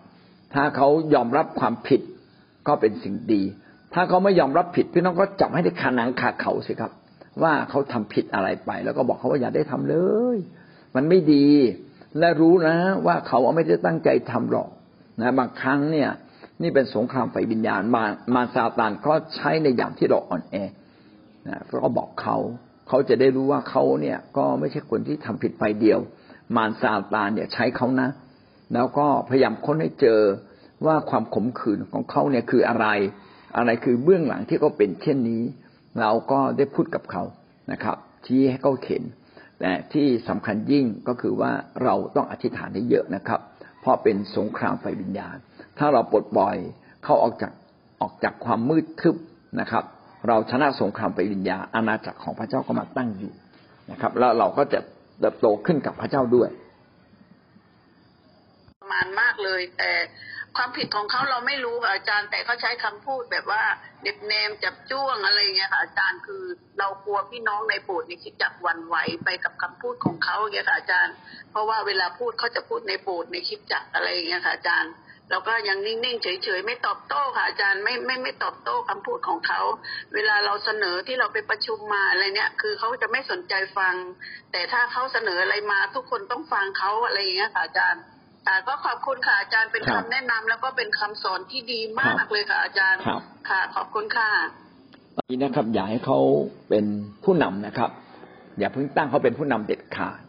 [0.54, 2.02] ถ้าเขายอมรับความผิด
[2.68, 3.44] ก็เป็นสิ่งดี
[3.94, 6.92] ถ้าเขาไม่ยอมรับผิดพี่น้องก็จับให้ได้คาหนังคาเขาสิครับ
[7.44, 9.98] ว่าเขาทำผิดอะไรไป แล้วก็บอกเขาว่าอย่าได้ทำเล
[10.36, 10.38] ย
[10.96, 11.48] มันไม่ดี
[12.20, 12.76] และรู้นะ
[13.06, 14.70] ว่าเขาไม่ได้ตั้งใจทำหรอก
[15.22, 16.10] นะบางครั้งเนี่ย
[16.62, 18.04] นี่เป็นสงครามไฟวิญญาณมา
[18.36, 20.56] มาซาตานก็ใช้ในอย่างที่เราอ่อนแอ
[21.48, 22.38] นะก็บอกเขา
[22.88, 26.00] เขาจะได้รู้ว่าเขาเนี่ยก็ไม่ใช่คนที่ทำผิดไปเดียว
[26.56, 28.10] มารซาตานเนี่ยใช้เขานะ
[28.74, 30.22] แล้วก็พยายามค้นให้เจอ
[30.86, 32.88] ว่าความขมขื่นของเขาเนี่ยคืออะไร
[33.58, 35.44] อะไรคือเบื้องหลังที่เขาเป็นเช่นนี้
[36.02, 37.24] เราก็ได้พูดกับเขา
[37.72, 39.04] นะครับชี้ให้เขาเห็น
[39.60, 41.52] แต่ที่สำคัญยิ่งก็คือว่า
[41.84, 43.40] เราต้องอธิษฐานให้เยอะนะครับ
[43.82, 45.38] เพราะเป็นสงครามไฟวิญญาณ
[45.80, 46.58] ถ้าเราปลดปล่อย
[47.04, 47.52] เขาออกจาก
[48.02, 49.16] ออกจากความมืดทึบ
[49.62, 49.84] นะครับ
[50.28, 53.34] เราชนะสงครามไฟวิญญาอาณาจักรของพระเจ้าก็มาตั้งอยู่
[53.92, 54.80] นะครับ แล้วเราก็จะ
[55.20, 56.50] เติบโตขึ้นกับพระเจ้าด้วย
[58.82, 59.92] ประมาณมากเลย แต่
[60.56, 63.64] ความผิดของเขาเราไม่รู้ค่ะอาจารย์ แต่เขาใช้คำพูดแบบว่า
[64.02, 66.44] เน็บเนมจับจ้วงอะไรเงี้ยค่ะอาจารย์คือ
[66.80, 71.16] เรากลัวพี่น้องในโบสถ์นี่คิดจักวันไหวไปกับคำพูดของเขาเงี้ยค่ะอาจารย์
[71.52, 74.94] เพราะว่าเวลาพูดเขาจะพูดในโบสถ์ในคลิปจักอะไรเงี้ยค่ะอาจารย์
[75.32, 79.62] เราก็ยังนิ่งๆเฉยๆไม่ตอบโต้ค่ะอาจารย์ไม่ไม่ไม่ตอบโต้คำพูดของเขา
[80.14, 83.96] เวลาเราเสนอที่เราไปประชุมมาอะไรเนี่ยคือเขาจะไม่สนใจฟัง
[84.52, 88.02] แต่ถ้าเขาเสนออะไรมาทุกคนต้องฟังเขาอะไรอย่างเงี้ยค่ะอาจารย์
[88.48, 94.30] ค่ะก็ขอบคุณค่ะอาจารย์เป็นครัคำบแนะนำแล้วก็เป็นคำสอนที่ดีมาครักบเลยค่ะอาจารย์ครับค่ะ ขอบคุณค่ะ
[95.16, 96.20] ตอนนี้นะครับ อย่าให้เขา
[96.70, 96.86] เป็น
[97.24, 97.90] ผู้นำนะครับ
[98.60, 100.20] อย่าเพิ่งตั้งเขาเป็นผู้นำเด็ดขาด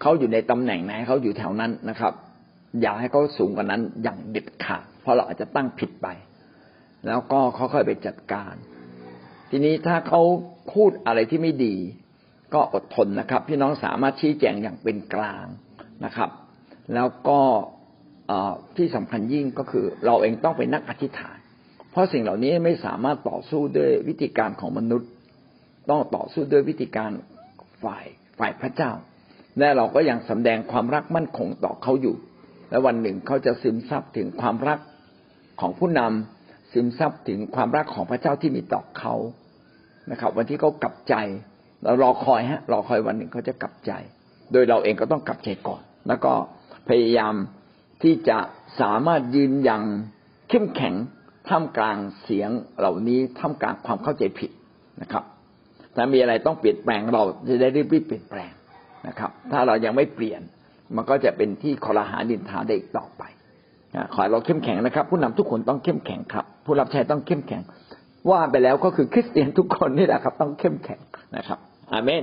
[0.00, 2.12] เขาอยู่ในตำแหน่งไหนเขาอยู่แถวนั้นนะครับ
[2.80, 6.08] อย่าให้เขาสูงกว่านั้นอย่างเด็ดขาดเพราะเราอาจจะตั้งผิดไป
[7.06, 8.54] แล้วก็เขาค่อยไปจัดการ
[9.50, 10.20] ทีนี้ถ้าเขา
[10.74, 11.74] พูดอะไรที่ไม่ดี
[12.54, 15.46] ก็อดทนนะครับ พี่น้องสามารถชี้แจงอย่างเป็นกลาง
[16.04, 16.30] นะครับ
[16.94, 17.40] แล้วก็
[18.76, 21.38] ที่สำคัญยิ่งก็คือ เราเองต้องเป็นนักอธิษฐาน
[21.90, 25.08] เพราะสิ่งเหล่านี้ไม่สามารถต่อสู้ด้วยวิธีการของมนุษย์
[25.90, 27.10] ต้องต่อสู้ด้วยวิธีการ
[27.84, 28.04] ฝ่าย
[28.38, 28.92] ฝ่ายพระเจ้า
[29.58, 32.16] และเราก็ยังสำแดงความรักมั่นคงต่อเขาอยู่
[32.70, 34.78] และวันหนึ่งเขาจะซึมซับถึงความรัก
[35.60, 39.14] ของผู้นำซึมซับถึงความรักของพระเจ้าที่มีต่อเขา
[40.10, 41.14] นะครับ วันที่เขากลับใจ
[41.82, 43.92] เรารอคอยฮะรอคอยวันหนึ่งเขาจะกลับใจ
[44.52, 46.32] โดยเราเองก็ต้องกลับใจก่อน แล้วก็
[46.88, 47.34] พยายาม
[48.02, 48.38] ที่จะ
[48.80, 49.82] สามารถยืนอย่าง
[50.48, 50.94] เข้มแข็ง
[51.48, 54.50] ท่ามกลางเสียงเหล่านี้ท่ามกลางความเข้าใจผิด
[55.02, 55.24] นะครับ
[55.96, 58.52] ถ้ามีอะไรต้องเปลี่ยนแปลงเราจะได้รีบๆเปลี่ยนแปลง
[59.06, 60.40] นะครับ ถ้าเรายังไม่เปลี่ยน
[60.96, 63.22] มันก็จะเป็นที่คอรหาดินทาได้อีกต่อไป
[64.12, 67.62] ขอให้เราเข้มแข็งนะครับ ผู้นำทุกคนต้องเข้มแข็งครับ ผู้รับใช้ต้องเข้มแข็ง
[68.30, 71.00] ว่าไปแล้วก็คือคริสเตียนทุกคนนี่แหละครับ ต้องเข้มแข็ง
[71.36, 71.58] นะครับ
[71.92, 72.22] อาเมน